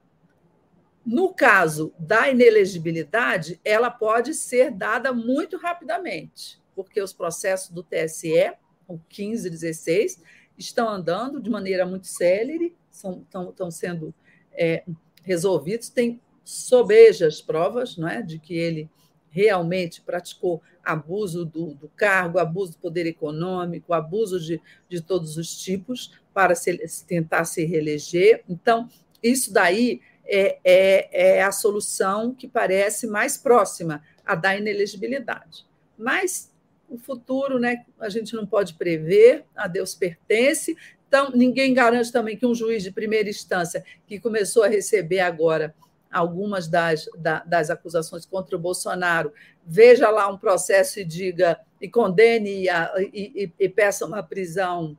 No 1.05 1.35
caso 1.35 1.93
da 1.99 2.29
inelegibilidade, 2.29 3.61
ela 3.65 3.91
pode 3.91 4.35
ser 4.35 4.71
dada 4.71 5.13
muito 5.13 5.57
rapidamente, 5.57 6.61
porque 6.75 7.01
os 7.01 7.13
processos 7.13 7.71
do 7.71 7.83
TSE, 7.83 8.53
o 8.87 8.99
15 9.09 9.47
e 9.47 9.51
16, 9.51 10.23
estão 10.59 10.89
andando 10.89 11.41
de 11.41 11.49
maneira 11.49 11.87
muito 11.87 12.07
célere, 12.07 12.77
são, 12.91 13.21
estão, 13.21 13.51
estão 13.51 13.71
sendo 13.71 14.15
é, 14.53 14.85
resolvidos. 15.23 15.89
Tem 15.89 16.21
sobejas 16.45 17.41
provas 17.41 17.97
não 17.97 18.09
é, 18.09 18.23
de 18.23 18.39
que 18.39 18.55
ele 18.55 18.91
realmente 19.31 20.01
praticou 20.03 20.61
abuso 20.85 21.45
do, 21.45 21.75
do 21.75 21.89
cargo, 21.89 22.39
abuso 22.39 22.73
do 22.73 22.79
poder 22.79 23.07
econômico, 23.07 23.93
abuso 23.93 24.41
de, 24.41 24.61
de 24.89 25.01
todos 25.01 25.37
os 25.37 25.57
tipos 25.63 26.19
para 26.35 26.55
se, 26.55 26.77
tentar 27.07 27.45
se 27.45 27.65
reeleger. 27.65 28.43
Então, 28.49 28.89
isso 29.23 29.53
daí 29.53 30.01
é, 30.27 30.59
é, 30.65 31.39
é 31.39 31.43
a 31.43 31.53
solução 31.53 32.35
que 32.35 32.49
parece 32.49 33.07
mais 33.07 33.37
próxima 33.37 34.03
à 34.25 34.35
da 34.35 34.57
inelegibilidade. 34.57 35.67
Mas 35.97 36.50
o 36.91 36.99
futuro, 36.99 37.59
né, 37.59 37.85
a 37.99 38.09
gente 38.09 38.35
não 38.35 38.45
pode 38.45 38.75
prever, 38.75 39.45
a 39.55 39.69
Deus 39.69 39.95
pertence. 39.95 40.77
Então, 41.07 41.31
ninguém 41.33 41.73
garante 41.73 42.13
também 42.13 42.37
que 42.37 42.45
um 42.45 42.55
juiz 42.55 42.83
de 42.83 42.91
primeira 42.91 43.29
instância, 43.29 43.85
que 44.07 44.19
começou 44.19 44.65
a 44.65 44.69
receber 44.69 45.21
agora 45.21 45.75
algumas 46.11 46.67
das, 46.67 47.09
das 47.47 47.71
acusações 47.71 48.27
contra 48.27 48.57
o 48.57 48.59
Bolsonaro, 48.59 49.33
veja 49.65 50.11
lá 50.11 50.29
um 50.29 50.37
processo 50.37 50.99
e 50.99 51.05
diga 51.05 51.59
e 51.81 51.89
condene 51.89 52.67
e, 52.67 52.69
e, 53.13 53.53
e 53.59 53.69
peça 53.69 54.05
uma 54.05 54.23
prisão 54.23 54.99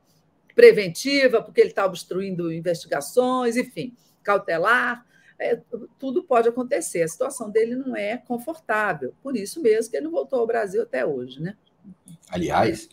preventiva, 0.56 1.42
porque 1.42 1.62
ele 1.62 1.70
está 1.70 1.86
obstruindo 1.86 2.52
investigações, 2.52 3.58
enfim, 3.58 3.94
cautelar. 4.24 5.06
É, 5.38 5.60
tudo 5.98 6.24
pode 6.24 6.48
acontecer. 6.48 7.02
A 7.02 7.08
situação 7.08 7.50
dele 7.50 7.76
não 7.76 7.96
é 7.96 8.18
confortável, 8.18 9.14
por 9.22 9.36
isso 9.36 9.62
mesmo 9.62 9.92
que 9.92 9.98
ele 9.98 10.06
não 10.06 10.12
voltou 10.12 10.39
ao 10.39 10.48
Brasil 10.48 10.84
até 10.84 11.06
hoje, 11.06 11.42
né? 11.42 11.58
Aliás, 12.30 12.90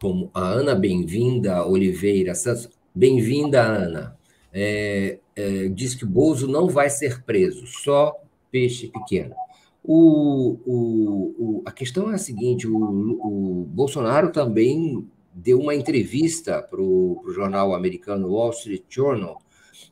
como 0.00 0.30
a 0.34 0.40
Ana 0.40 0.74
Bem-vinda 0.74 1.66
Oliveira 1.66 2.34
Santos, 2.34 2.68
bem-vinda, 2.94 3.62
Ana 3.62 4.18
é, 4.52 5.18
é, 5.34 5.68
diz 5.68 5.94
que 5.94 6.04
Bozo 6.04 6.46
não 6.46 6.68
vai 6.68 6.90
ser 6.90 7.22
preso, 7.22 7.66
só 7.66 8.14
peixe 8.50 8.88
pequeno. 8.88 9.34
O, 9.82 10.58
o, 10.64 11.34
o, 11.38 11.62
a 11.64 11.72
questão 11.72 12.10
é 12.10 12.14
a 12.14 12.18
seguinte: 12.18 12.68
o, 12.68 12.76
o 12.76 13.64
Bolsonaro 13.64 14.30
também 14.30 15.08
deu 15.32 15.58
uma 15.58 15.74
entrevista 15.74 16.62
para 16.62 16.80
o 16.80 17.24
jornal 17.34 17.74
americano 17.74 18.28
Wall 18.28 18.50
Street 18.50 18.84
Journal, 18.88 19.40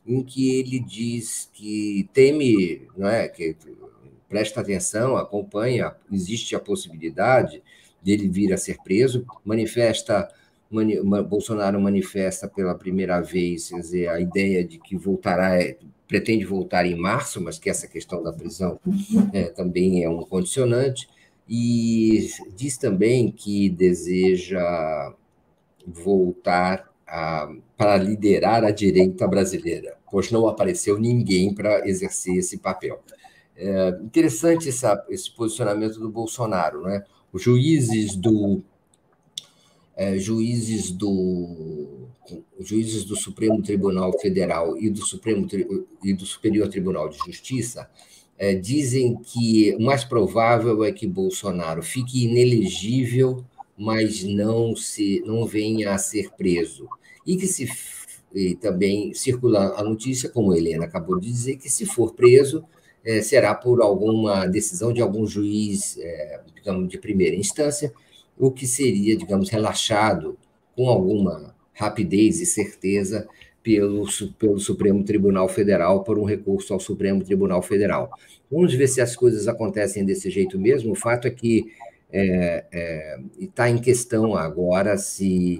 em 0.05 0.23
que 0.23 0.59
ele 0.59 0.79
diz 0.79 1.49
que 1.51 2.07
teme, 2.13 2.87
não 2.95 3.07
é, 3.07 3.27
que 3.27 3.55
presta 4.29 4.61
atenção, 4.61 5.17
acompanha, 5.17 5.93
existe 6.11 6.55
a 6.55 6.59
possibilidade 6.59 7.61
dele 8.01 8.27
vir 8.27 8.53
a 8.53 8.57
ser 8.57 8.77
preso, 8.83 9.25
manifesta 9.45 10.27
mani, 10.71 10.99
Bolsonaro 11.23 11.79
manifesta 11.79 12.47
pela 12.47 12.73
primeira 12.73 13.19
vez 13.19 13.69
dizer, 13.69 14.07
a 14.07 14.19
ideia 14.19 14.63
de 14.63 14.79
que 14.79 14.95
voltará, 14.95 15.57
pretende 16.07 16.45
voltar 16.45 16.85
em 16.85 16.95
março, 16.95 17.41
mas 17.41 17.59
que 17.59 17.69
essa 17.69 17.87
questão 17.87 18.23
da 18.23 18.31
prisão 18.31 18.79
é, 19.33 19.43
também 19.43 20.03
é 20.03 20.09
um 20.09 20.23
condicionante, 20.23 21.07
e 21.47 22.29
diz 22.55 22.77
também 22.77 23.29
que 23.29 23.69
deseja 23.69 25.13
voltar 25.85 26.89
a, 27.05 27.51
para 27.75 27.97
liderar 27.97 28.63
a 28.63 28.71
direita 28.71 29.27
brasileira, 29.27 29.97
pois 30.09 30.31
não 30.31 30.47
apareceu 30.47 30.97
ninguém 30.97 31.53
para 31.53 31.87
exercer 31.87 32.37
esse 32.37 32.57
papel. 32.57 33.01
É 33.57 33.89
interessante 34.01 34.69
essa, 34.69 35.05
esse 35.09 35.29
posicionamento 35.35 35.99
do 35.99 36.09
Bolsonaro, 36.09 36.83
né? 36.83 37.03
Juízes 37.33 38.15
do 38.15 38.61
é, 39.95 40.17
juízes 40.17 40.91
do 40.91 42.07
juízes 42.59 43.03
do 43.03 43.15
Supremo 43.15 43.61
Tribunal 43.61 44.17
Federal 44.19 44.77
e 44.77 44.89
do 44.89 45.03
Supremo 45.03 45.47
e 46.03 46.13
do 46.13 46.25
Superior 46.25 46.67
Tribunal 46.69 47.09
de 47.09 47.17
Justiça 47.17 47.89
é, 48.37 48.55
dizem 48.55 49.17
que 49.17 49.75
o 49.75 49.81
mais 49.81 50.03
provável 50.03 50.83
é 50.83 50.91
que 50.91 51.05
Bolsonaro 51.05 51.83
fique 51.83 52.23
inelegível, 52.23 53.43
mas 53.77 54.23
não 54.23 54.75
se 54.75 55.21
não 55.25 55.45
venha 55.45 55.93
a 55.93 55.97
ser 55.97 56.31
preso. 56.31 56.87
E 57.25 57.37
que 57.37 57.45
se 57.47 57.67
e 58.33 58.55
também 58.55 59.13
circula 59.13 59.75
a 59.77 59.83
notícia, 59.83 60.29
como 60.29 60.51
a 60.51 60.57
Helena 60.57 60.85
acabou 60.85 61.19
de 61.19 61.27
dizer, 61.27 61.57
que 61.57 61.69
se 61.69 61.85
for 61.85 62.13
preso 62.13 62.63
é, 63.05 63.21
será 63.21 63.53
por 63.53 63.81
alguma 63.81 64.45
decisão 64.45 64.93
de 64.93 65.01
algum 65.01 65.25
juiz, 65.25 65.97
é, 65.99 66.41
digamos, 66.55 66.89
de 66.89 66.97
primeira 66.97 67.35
instância, 67.35 67.91
o 68.37 68.51
que 68.51 68.65
seria, 68.67 69.15
digamos, 69.15 69.49
relaxado 69.49 70.37
com 70.75 70.89
alguma 70.89 71.55
rapidez 71.73 72.39
e 72.39 72.45
certeza 72.45 73.27
pelo, 73.63 74.05
pelo 74.37 74.59
Supremo 74.59 75.03
Tribunal 75.03 75.47
Federal 75.47 76.03
por 76.03 76.17
um 76.17 76.23
recurso 76.23 76.73
ao 76.73 76.79
Supremo 76.79 77.23
Tribunal 77.23 77.61
Federal. 77.61 78.11
Vamos 78.49 78.73
ver 78.73 78.87
se 78.87 79.01
as 79.01 79.15
coisas 79.15 79.47
acontecem 79.47 80.03
desse 80.03 80.29
jeito 80.29 80.59
mesmo. 80.59 80.91
O 80.91 80.95
fato 80.95 81.27
é 81.27 81.31
que 81.31 81.71
está 82.11 82.13
é, 82.13 82.65
é, 82.71 83.19
tá 83.55 83.69
em 83.69 83.77
questão 83.77 84.35
agora 84.35 84.97
se, 84.97 85.59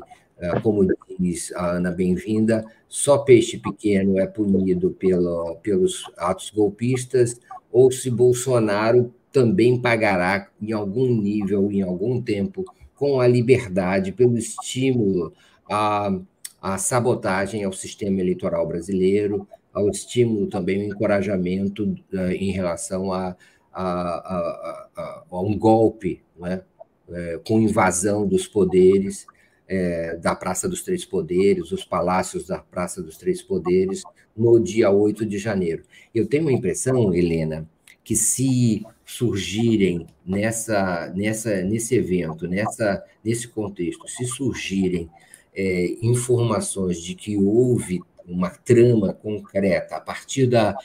como 0.61 0.87
diz 1.19 1.51
a 1.53 1.71
Ana 1.71 1.91
Bem-vinda, 1.91 2.65
só 2.87 3.19
peixe 3.19 3.57
pequeno 3.57 4.19
é 4.19 4.25
punido 4.25 4.91
pelo, 4.91 5.55
pelos 5.57 6.03
atos 6.17 6.49
golpistas 6.49 7.39
ou 7.71 7.91
se 7.91 8.09
Bolsonaro 8.09 9.13
também 9.31 9.79
pagará 9.79 10.49
em 10.61 10.71
algum 10.73 11.07
nível, 11.07 11.71
em 11.71 11.81
algum 11.81 12.21
tempo, 12.21 12.65
com 12.95 13.19
a 13.19 13.27
liberdade, 13.27 14.11
pelo 14.11 14.37
estímulo 14.37 15.33
à, 15.69 16.11
à 16.61 16.77
sabotagem 16.77 17.63
ao 17.63 17.71
sistema 17.71 18.19
eleitoral 18.19 18.67
brasileiro, 18.67 19.47
ao 19.73 19.89
estímulo 19.89 20.47
também, 20.47 20.81
ao 20.81 20.87
encorajamento 20.87 21.95
uh, 22.13 22.31
em 22.31 22.51
relação 22.51 23.13
a, 23.13 23.35
a, 23.71 23.83
a, 23.83 25.23
a, 25.31 25.41
um 25.41 25.57
golpe 25.57 26.21
né, 26.37 26.61
é, 27.09 27.39
com 27.47 27.61
invasão 27.61 28.27
dos 28.27 28.47
poderes 28.47 29.25
é, 29.71 30.17
da 30.17 30.35
Praça 30.35 30.67
dos 30.67 30.81
Três 30.81 31.05
Poderes, 31.05 31.71
os 31.71 31.85
palácios 31.85 32.45
da 32.45 32.57
Praça 32.57 33.01
dos 33.01 33.15
Três 33.15 33.41
Poderes, 33.41 34.03
no 34.35 34.59
dia 34.59 34.91
8 34.91 35.25
de 35.25 35.37
janeiro. 35.37 35.83
Eu 36.13 36.27
tenho 36.27 36.49
a 36.49 36.51
impressão, 36.51 37.13
Helena, 37.13 37.65
que 38.03 38.13
se 38.13 38.85
surgirem 39.05 40.07
nessa, 40.25 41.09
nessa, 41.15 41.61
nesse 41.61 41.95
evento, 41.95 42.49
nessa, 42.49 43.01
nesse 43.23 43.47
contexto, 43.47 44.09
se 44.09 44.25
surgirem 44.25 45.09
é, 45.55 45.95
informações 46.01 47.01
de 47.01 47.15
que 47.15 47.37
houve 47.37 48.01
uma 48.25 48.49
trama 48.49 49.13
concreta 49.13 49.95
a 49.95 50.01
partir 50.01 50.47
da, 50.47 50.75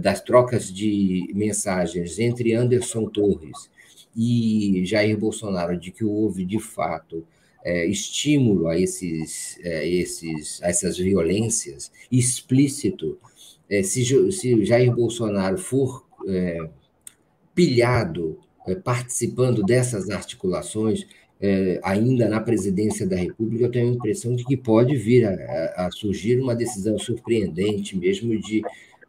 das 0.00 0.20
trocas 0.20 0.72
de 0.72 1.30
mensagens 1.34 2.18
entre 2.18 2.52
Anderson 2.52 3.06
Torres 3.06 3.70
e 4.16 4.82
Jair 4.84 5.16
Bolsonaro, 5.16 5.78
de 5.78 5.92
que 5.92 6.04
houve 6.04 6.44
de 6.44 6.58
fato 6.58 7.24
é, 7.68 7.86
estímulo 7.86 8.66
a, 8.66 8.80
esses, 8.80 9.58
é, 9.62 9.86
esses, 9.86 10.62
a 10.62 10.70
essas 10.70 10.96
violências 10.96 11.92
explícito, 12.10 13.18
é, 13.68 13.82
se, 13.82 14.32
se 14.32 14.64
Jair 14.64 14.90
Bolsonaro 14.94 15.58
for 15.58 16.06
é, 16.26 16.70
pilhado 17.54 18.38
é, 18.66 18.74
participando 18.74 19.62
dessas 19.62 20.08
articulações, 20.08 21.06
é, 21.38 21.78
ainda 21.84 22.26
na 22.26 22.40
presidência 22.40 23.06
da 23.06 23.16
República, 23.16 23.66
eu 23.66 23.70
tenho 23.70 23.90
a 23.90 23.94
impressão 23.94 24.34
de 24.34 24.44
que 24.44 24.56
pode 24.56 24.96
vir 24.96 25.26
a, 25.26 25.86
a 25.86 25.90
surgir 25.90 26.40
uma 26.40 26.56
decisão 26.56 26.98
surpreendente, 26.98 27.94
mesmo 27.98 28.40
de, 28.40 28.62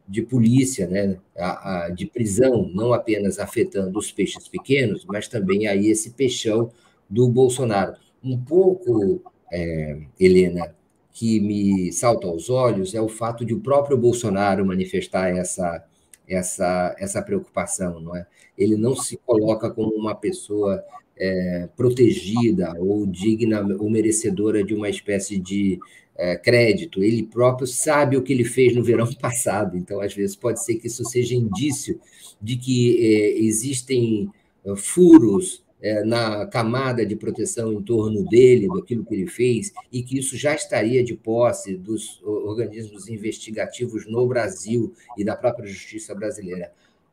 de 0.06 0.22
polícia, 0.22 0.86
né, 0.86 1.18
a, 1.38 1.86
a, 1.86 1.90
de 1.92 2.06
prisão, 2.06 2.70
não 2.74 2.92
apenas 2.92 3.40
afetando 3.40 3.98
os 3.98 4.12
peixes 4.12 4.50
pequenos, 4.50 5.06
mas 5.06 5.30
também 5.30 5.66
aí 5.66 5.88
esse 5.88 6.10
peixão 6.10 6.70
do 7.10 7.30
Bolsonaro. 7.30 7.94
Um 8.24 8.38
pouco, 8.38 9.22
é, 9.52 10.02
Helena, 10.20 10.76
que 11.14 11.40
me 11.40 11.92
salta 11.92 12.28
aos 12.28 12.50
olhos 12.50 12.94
é 12.94 13.02
o 13.02 13.10
fato 13.10 13.44
de 13.44 13.54
o 13.54 13.60
próprio 13.60 13.98
Bolsonaro 13.98 14.66
manifestar 14.66 15.30
essa, 15.30 15.84
essa, 16.28 16.96
essa 16.98 17.22
preocupação, 17.22 18.00
não 18.00 18.16
é? 18.16 18.26
Ele 18.58 18.76
não 18.76 18.96
se 18.96 19.18
coloca 19.18 19.70
como 19.70 19.94
uma 19.96 20.16
pessoa 20.16 20.84
é, 21.18 21.68
protegida 21.76 22.74
ou 22.80 23.06
digna 23.06 23.62
ou 23.80 23.90
merecedora 23.90 24.64
de 24.64 24.74
uma 24.74 24.90
espécie 24.90 25.38
de 25.38 25.80
é, 26.16 26.38
crédito. 26.38 27.04
Ele 27.04 27.24
próprio 27.24 27.68
sabe 27.68 28.18
o 28.18 28.22
que 28.22 28.34
ele 28.34 28.44
fez 28.44 28.76
no 28.76 28.84
verão 28.84 29.12
passado, 29.20 29.78
então, 29.78 30.00
às 30.00 30.14
vezes, 30.14 30.36
pode 30.36 30.64
ser 30.64 30.76
que 30.76 30.88
isso 30.88 31.04
seja 31.06 31.36
indício 31.36 32.00
de 32.42 32.58
que 32.58 32.98
é, 32.98 33.40
existem 33.40 34.30
é, 34.66 34.76
furos 34.76 35.64
é, 35.82 36.04
na 36.04 36.46
camada 36.48 37.06
de 37.06 37.16
proteção 37.16 37.72
em 37.72 37.82
torno 37.82 38.24
dele, 38.26 38.68
daquilo 38.68 39.06
que 39.06 39.14
ele 39.14 39.28
fez, 39.28 39.72
e 39.92 40.04
que 40.04 40.18
isso 40.18 40.38
já 40.38 40.54
estaria 40.54 41.04
de 41.04 41.16
posse 41.16 41.76
dos 41.76 42.22
organismos 42.24 43.08
investigativos 43.08 44.06
no 44.06 44.28
Brasil 44.28 44.94
e 45.18 45.24
da 45.24 45.36
própria 45.36 45.68
justiça 45.68 46.14
brasileira. 46.14 46.72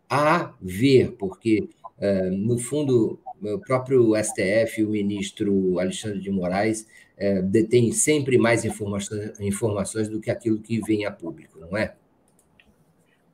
A 0.09 0.55
ver, 0.61 1.13
porque, 1.13 1.69
é, 1.99 2.31
no 2.31 2.59
fundo, 2.59 3.19
o 3.43 3.59
próprio 3.59 4.15
STF 4.17 4.83
o 4.83 4.91
ministro 4.91 5.79
Alexandre 5.79 6.21
de 6.21 6.31
Moraes 6.31 6.87
é, 7.17 7.43
detêm 7.43 7.93
sempre 7.93 8.39
mais 8.39 8.65
informações, 8.65 9.39
informações 9.41 10.09
do 10.09 10.21
que 10.21 10.31
aquilo 10.31 10.59
que 10.59 10.81
vem 10.81 11.05
a 11.05 11.11
público, 11.11 11.59
não 11.59 11.77
é? 11.77 11.95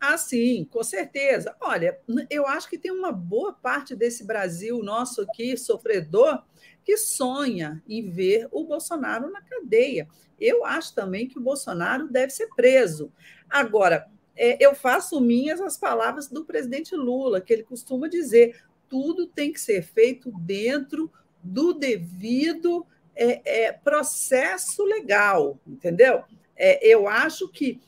Ah, 0.05 0.19
sim, 0.19 0.65
com 0.69 0.83
certeza. 0.83 1.55
Olha, 1.61 1.97
eu 2.29 2.45
acho 2.45 2.69
que 2.69 2.77
tem 2.77 2.91
uma 2.91 3.13
boa 3.13 3.53
parte 3.53 3.95
desse 3.95 4.25
Brasil 4.25 4.83
nosso 4.83 5.21
aqui, 5.23 5.57
sofredor, 5.57 6.43
que 6.85 6.97
sonha 6.97 7.81
em 7.89 8.11
ver 8.11 8.49
o 8.51 8.65
Bolsonaro 8.65 9.31
na 9.31 9.41
cadeia. 9.41 10.09
Eu 10.41 10.65
acho 10.65 10.93
também 10.93 11.29
que 11.29 11.39
o 11.39 11.41
Bolsonaro 11.41 12.09
deve 12.09 12.33
ser 12.33 12.49
preso. 12.57 13.13
Agora, 13.49 14.09
é, 14.35 14.57
eu 14.59 14.75
faço 14.75 15.21
minhas 15.21 15.61
as 15.61 15.79
palavras 15.79 16.27
do 16.27 16.45
presidente 16.45 16.97
Lula, 16.97 17.41
que 17.41 17.53
ele 17.53 17.63
costuma 17.63 18.09
dizer: 18.09 18.61
tudo 18.89 19.29
tem 19.29 19.53
que 19.53 19.61
ser 19.61 19.83
feito 19.85 20.33
dentro 20.41 21.13
do 21.41 21.73
devido 21.73 22.85
é, 23.15 23.67
é, 23.67 23.73
processo 23.73 24.83
legal, 24.83 25.61
entendeu? 25.65 26.25
É, 26.57 26.85
eu 26.85 27.07
acho 27.07 27.49
que 27.49 27.81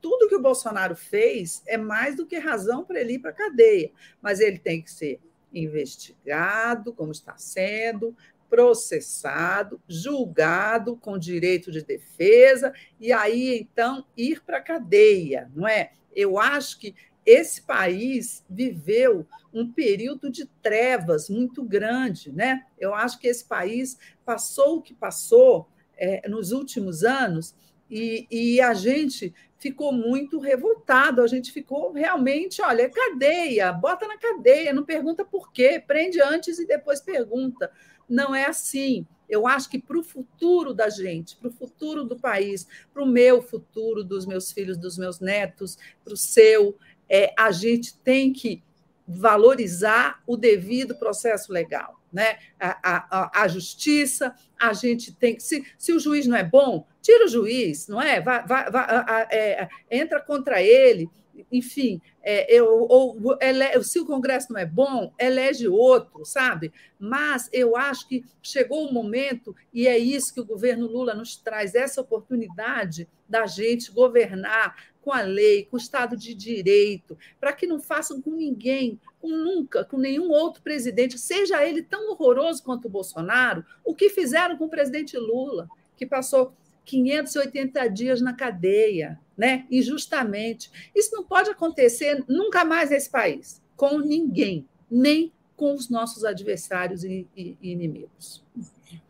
tudo 0.00 0.28
que 0.28 0.36
o 0.36 0.42
Bolsonaro 0.42 0.94
fez 0.94 1.62
é 1.66 1.76
mais 1.76 2.16
do 2.16 2.26
que 2.26 2.38
razão 2.38 2.84
para 2.84 3.00
ele 3.00 3.14
ir 3.14 3.18
para 3.18 3.30
a 3.30 3.34
cadeia, 3.34 3.90
mas 4.20 4.40
ele 4.40 4.58
tem 4.58 4.82
que 4.82 4.90
ser 4.90 5.20
investigado, 5.52 6.92
como 6.92 7.12
está 7.12 7.36
sendo, 7.36 8.16
processado, 8.50 9.80
julgado 9.88 10.96
com 10.96 11.18
direito 11.18 11.72
de 11.72 11.82
defesa, 11.82 12.72
e 13.00 13.12
aí 13.12 13.58
então 13.58 14.06
ir 14.16 14.42
para 14.44 14.58
a 14.58 14.62
cadeia, 14.62 15.50
não 15.54 15.66
é? 15.66 15.92
Eu 16.14 16.38
acho 16.38 16.78
que 16.78 16.94
esse 17.26 17.62
país 17.62 18.44
viveu 18.48 19.26
um 19.52 19.72
período 19.72 20.30
de 20.30 20.46
trevas 20.62 21.30
muito 21.30 21.64
grande, 21.64 22.30
né? 22.30 22.64
Eu 22.78 22.94
acho 22.94 23.18
que 23.18 23.26
esse 23.26 23.44
país 23.44 23.98
passou 24.24 24.76
o 24.76 24.82
que 24.82 24.94
passou 24.94 25.68
é, 25.96 26.28
nos 26.28 26.52
últimos 26.52 27.02
anos 27.02 27.54
e, 27.90 28.26
e, 28.30 28.60
a 28.60 28.74
gente 28.74 29.34
ficou 29.64 29.94
muito 29.94 30.38
revoltado, 30.38 31.22
a 31.22 31.26
gente 31.26 31.50
ficou 31.50 31.90
realmente, 31.90 32.60
olha, 32.60 32.90
cadeia, 32.90 33.72
bota 33.72 34.06
na 34.06 34.18
cadeia, 34.18 34.74
não 34.74 34.84
pergunta 34.84 35.24
por 35.24 35.50
quê, 35.50 35.82
prende 35.84 36.20
antes 36.20 36.58
e 36.58 36.66
depois 36.66 37.00
pergunta. 37.00 37.72
Não 38.06 38.34
é 38.34 38.44
assim. 38.44 39.06
Eu 39.26 39.46
acho 39.46 39.70
que 39.70 39.78
para 39.78 39.98
o 39.98 40.04
futuro 40.04 40.74
da 40.74 40.90
gente, 40.90 41.34
para 41.36 41.48
o 41.48 41.50
futuro 41.50 42.04
do 42.04 42.14
país, 42.14 42.68
para 42.92 43.02
o 43.02 43.06
meu 43.06 43.40
futuro, 43.40 44.04
dos 44.04 44.26
meus 44.26 44.52
filhos, 44.52 44.76
dos 44.76 44.98
meus 44.98 45.18
netos, 45.18 45.78
para 46.04 46.12
o 46.12 46.16
seu, 46.16 46.76
é, 47.08 47.32
a 47.34 47.50
gente 47.50 47.96
tem 48.00 48.34
que 48.34 48.62
valorizar 49.08 50.22
o 50.26 50.36
devido 50.36 50.94
processo 50.94 51.50
legal. 51.50 51.98
Né? 52.14 52.38
A, 52.60 52.78
a, 52.82 53.42
a 53.42 53.48
justiça, 53.48 54.32
a 54.56 54.72
gente 54.72 55.12
tem 55.12 55.34
que. 55.34 55.42
Se, 55.42 55.66
se 55.76 55.92
o 55.92 55.98
juiz 55.98 56.28
não 56.28 56.36
é 56.36 56.44
bom, 56.44 56.86
tira 57.02 57.24
o 57.24 57.28
juiz, 57.28 57.88
não 57.88 58.00
é? 58.00 58.20
Vai, 58.20 58.46
vai, 58.46 58.70
vai 58.70 59.26
é, 59.32 59.68
entra 59.90 60.20
contra 60.20 60.62
ele, 60.62 61.10
enfim, 61.50 62.00
é, 62.22 62.52
eu, 62.52 62.66
ou, 62.88 63.36
ele, 63.40 63.82
se 63.82 63.98
o 63.98 64.06
Congresso 64.06 64.52
não 64.52 64.60
é 64.60 64.64
bom, 64.64 65.12
elege 65.18 65.66
outro, 65.66 66.24
sabe? 66.24 66.72
Mas 66.98 67.48
eu 67.52 67.76
acho 67.76 68.08
que 68.08 68.24
chegou 68.40 68.88
o 68.88 68.92
momento, 68.92 69.54
e 69.72 69.88
é 69.88 69.98
isso 69.98 70.32
que 70.32 70.40
o 70.40 70.46
governo 70.46 70.86
Lula 70.86 71.14
nos 71.14 71.36
traz, 71.36 71.74
essa 71.74 72.00
oportunidade 72.00 73.08
da 73.28 73.46
gente 73.46 73.90
governar 73.90 74.76
com 75.04 75.12
a 75.12 75.20
lei, 75.20 75.66
com 75.66 75.76
o 75.76 75.80
Estado 75.80 76.16
de 76.16 76.34
Direito, 76.34 77.16
para 77.38 77.52
que 77.52 77.66
não 77.66 77.78
façam 77.78 78.22
com 78.22 78.30
ninguém, 78.30 78.98
com 79.20 79.28
nunca, 79.28 79.84
com 79.84 79.98
nenhum 79.98 80.30
outro 80.30 80.62
presidente, 80.62 81.18
seja 81.18 81.64
ele 81.64 81.82
tão 81.82 82.10
horroroso 82.10 82.62
quanto 82.62 82.86
o 82.86 82.90
Bolsonaro, 82.90 83.64
o 83.84 83.94
que 83.94 84.08
fizeram 84.08 84.56
com 84.56 84.64
o 84.64 84.70
presidente 84.70 85.16
Lula, 85.18 85.68
que 85.96 86.06
passou 86.06 86.54
580 86.84 87.88
dias 87.88 88.20
na 88.20 88.32
cadeia, 88.32 89.20
né? 89.36 89.66
injustamente. 89.70 90.70
Isso 90.94 91.14
não 91.14 91.24
pode 91.24 91.50
acontecer 91.50 92.24
nunca 92.28 92.64
mais 92.64 92.90
nesse 92.90 93.10
país, 93.10 93.60
com 93.76 93.98
ninguém, 93.98 94.66
nem 94.90 95.32
com 95.56 95.74
os 95.74 95.88
nossos 95.88 96.24
adversários 96.24 97.04
e, 97.04 97.26
inimigos. 97.62 98.43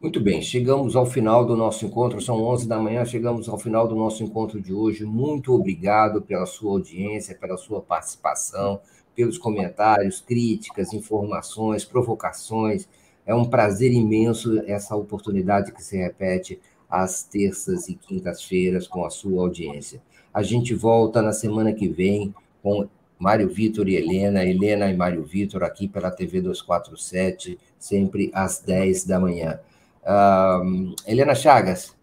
Muito 0.00 0.20
bem, 0.20 0.40
chegamos 0.40 0.94
ao 0.94 1.06
final 1.06 1.44
do 1.44 1.56
nosso 1.56 1.84
encontro, 1.84 2.20
são 2.20 2.42
11 2.42 2.68
da 2.68 2.78
manhã, 2.78 3.04
chegamos 3.04 3.48
ao 3.48 3.58
final 3.58 3.88
do 3.88 3.94
nosso 3.94 4.22
encontro 4.22 4.60
de 4.60 4.72
hoje. 4.72 5.04
Muito 5.04 5.52
obrigado 5.52 6.22
pela 6.22 6.46
sua 6.46 6.72
audiência, 6.72 7.34
pela 7.34 7.56
sua 7.56 7.80
participação, 7.80 8.80
pelos 9.14 9.38
comentários, 9.38 10.20
críticas, 10.20 10.92
informações, 10.92 11.84
provocações. 11.84 12.88
É 13.26 13.34
um 13.34 13.44
prazer 13.44 13.92
imenso 13.92 14.62
essa 14.66 14.94
oportunidade 14.94 15.72
que 15.72 15.82
se 15.82 15.96
repete 15.96 16.60
às 16.88 17.22
terças 17.24 17.88
e 17.88 17.94
quintas-feiras 17.94 18.86
com 18.86 19.04
a 19.04 19.10
sua 19.10 19.42
audiência. 19.42 20.00
A 20.32 20.42
gente 20.42 20.74
volta 20.74 21.22
na 21.22 21.32
semana 21.32 21.72
que 21.72 21.88
vem 21.88 22.34
com 22.62 22.86
Mário 23.18 23.48
Vitor 23.48 23.88
e 23.88 23.96
Helena, 23.96 24.44
Helena 24.44 24.90
e 24.90 24.96
Mário 24.96 25.24
Vitor 25.24 25.62
aqui 25.62 25.88
pela 25.88 26.10
TV 26.10 26.40
247, 26.40 27.58
sempre 27.84 28.30
às 28.32 28.60
10 28.60 29.04
da 29.04 29.20
manhã. 29.20 29.60
Uh, 30.02 30.94
Helena 31.06 31.34
Chagas, 31.34 31.94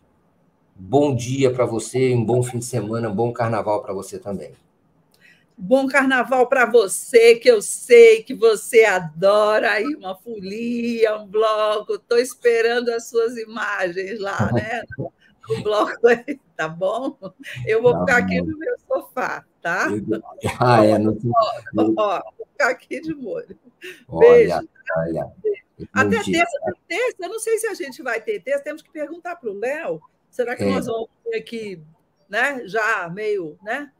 bom 0.75 1.15
dia 1.15 1.51
para 1.51 1.65
você, 1.65 2.13
um 2.13 2.23
bom 2.23 2.43
fim 2.43 2.59
de 2.59 2.65
semana, 2.65 3.09
um 3.09 3.15
bom 3.15 3.33
carnaval 3.33 3.81
para 3.81 3.93
você 3.93 4.19
também. 4.19 4.51
Bom 5.57 5.87
carnaval 5.87 6.47
para 6.47 6.65
você, 6.65 7.35
que 7.35 7.49
eu 7.49 7.61
sei 7.61 8.23
que 8.23 8.33
você 8.33 8.85
adora 8.85 9.71
aí 9.71 9.95
uma 9.95 10.15
folia, 10.15 11.17
um 11.17 11.27
bloco. 11.27 11.95
Estou 11.95 12.17
esperando 12.17 12.89
as 12.89 13.07
suas 13.07 13.37
imagens 13.37 14.19
lá, 14.19 14.49
né? 14.53 14.81
O 14.97 15.61
bloco 15.61 16.07
aí, 16.07 16.39
tá 16.55 16.67
bom? 16.67 17.15
Eu 17.65 17.81
vou 17.81 17.93
tá 17.93 17.99
ficar 17.99 18.21
bom. 18.21 18.25
aqui 18.25 18.41
no 18.41 18.57
meu 18.57 18.75
sofá, 18.87 19.45
tá? 19.61 19.87
Ah, 20.59 20.83
é. 20.83 20.97
No... 20.97 21.15
Ó, 21.77 21.93
ó, 21.97 22.21
vou 22.37 22.47
ficar 22.51 22.69
aqui 22.69 22.99
de 22.99 23.13
molho. 23.13 23.55
Beijo. 24.19 24.55
Olha, 24.55 24.63
olha. 24.97 25.31
Até 25.93 26.23
terça 26.23 26.59
tem 26.65 26.75
terça. 26.87 27.17
Eu 27.19 27.29
não 27.29 27.39
sei 27.39 27.57
se 27.57 27.67
a 27.67 27.73
gente 27.73 28.01
vai 28.01 28.21
ter 28.21 28.41
terça. 28.41 28.63
Temos 28.63 28.81
que 28.81 28.89
perguntar 28.89 29.35
para 29.35 29.49
o 29.49 29.57
Léo. 29.57 30.01
Será 30.29 30.55
que 30.55 30.63
é. 30.63 30.69
nós 30.69 30.85
vamos 30.85 31.09
ter 31.23 31.37
aqui, 31.37 31.81
né, 32.29 32.65
já 32.65 33.09
meio 33.09 33.57
né, 33.61 33.91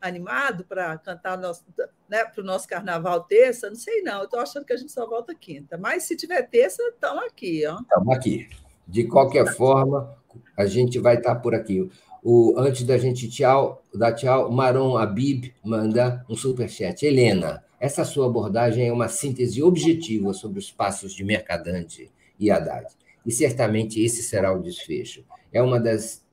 animado 0.00 0.64
para 0.64 0.98
cantar 0.98 1.38
nosso, 1.38 1.64
né, 2.08 2.24
para 2.24 2.42
o 2.42 2.44
nosso 2.44 2.66
carnaval 2.66 3.22
terça? 3.22 3.68
Não 3.68 3.76
sei, 3.76 4.02
não. 4.02 4.18
Eu 4.18 4.24
estou 4.24 4.40
achando 4.40 4.64
que 4.64 4.72
a 4.72 4.76
gente 4.76 4.92
só 4.92 5.06
volta 5.06 5.34
quinta. 5.34 5.78
Mas 5.78 6.02
se 6.04 6.16
tiver 6.16 6.42
terça, 6.42 6.82
estamos 6.82 7.24
aqui. 7.24 7.62
Estamos 7.62 8.16
aqui. 8.16 8.48
De 8.86 9.04
qualquer 9.04 9.54
forma, 9.54 10.16
a 10.56 10.66
gente 10.66 10.98
vai 10.98 11.16
estar 11.16 11.36
por 11.36 11.54
aqui. 11.54 11.88
O, 12.22 12.54
antes 12.56 12.84
da 12.84 12.96
gente 12.98 13.28
tchau, 13.28 13.82
dar 13.92 14.12
tchau, 14.12 14.50
Maron 14.50 14.96
Abib 14.96 15.52
manda 15.62 16.24
um 16.28 16.36
superchat. 16.36 17.04
Helena, 17.04 17.64
essa 17.82 18.04
sua 18.04 18.26
abordagem 18.26 18.86
é 18.86 18.92
uma 18.92 19.08
síntese 19.08 19.60
objetiva 19.60 20.32
sobre 20.32 20.60
os 20.60 20.70
passos 20.70 21.12
de 21.12 21.24
Mercadante 21.24 22.08
e 22.38 22.48
Haddad. 22.48 22.86
E 23.26 23.32
certamente 23.32 24.00
esse 24.00 24.22
será 24.22 24.56
o 24.56 24.62
desfecho. 24.62 25.24
É 25.52 25.60
uma 25.60 25.80
das 25.80 26.24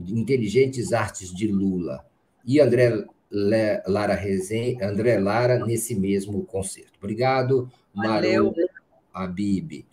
inteligentes 0.00 0.92
artes 0.92 1.32
de 1.32 1.46
Lula. 1.46 2.04
E 2.44 2.58
André 2.58 3.06
Lara 3.30 4.16
Rezen, 4.16 4.82
André 4.82 5.20
Lara 5.20 5.64
nesse 5.64 5.94
mesmo 5.94 6.44
concerto. 6.44 6.98
Obrigado, 6.98 7.70
Maron 7.94 8.52
Abib. 9.14 9.86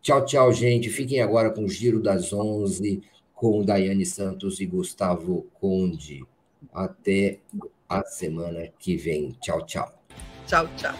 Tchau, 0.00 0.24
tchau, 0.24 0.52
gente. 0.52 0.88
Fiquem 0.90 1.20
agora 1.20 1.50
com 1.50 1.64
o 1.64 1.68
Giro 1.68 2.00
das 2.00 2.32
Onze 2.32 3.02
com 3.34 3.64
Daiane 3.64 4.06
Santos 4.06 4.60
e 4.60 4.66
Gustavo 4.66 5.44
Conde. 5.54 6.24
Até 6.72 7.40
a 7.88 8.04
semana 8.04 8.68
que 8.78 8.96
vem. 8.96 9.36
Tchau, 9.40 9.66
tchau. 9.66 9.95
Tchau, 10.46 10.66
tchau. 10.76 10.92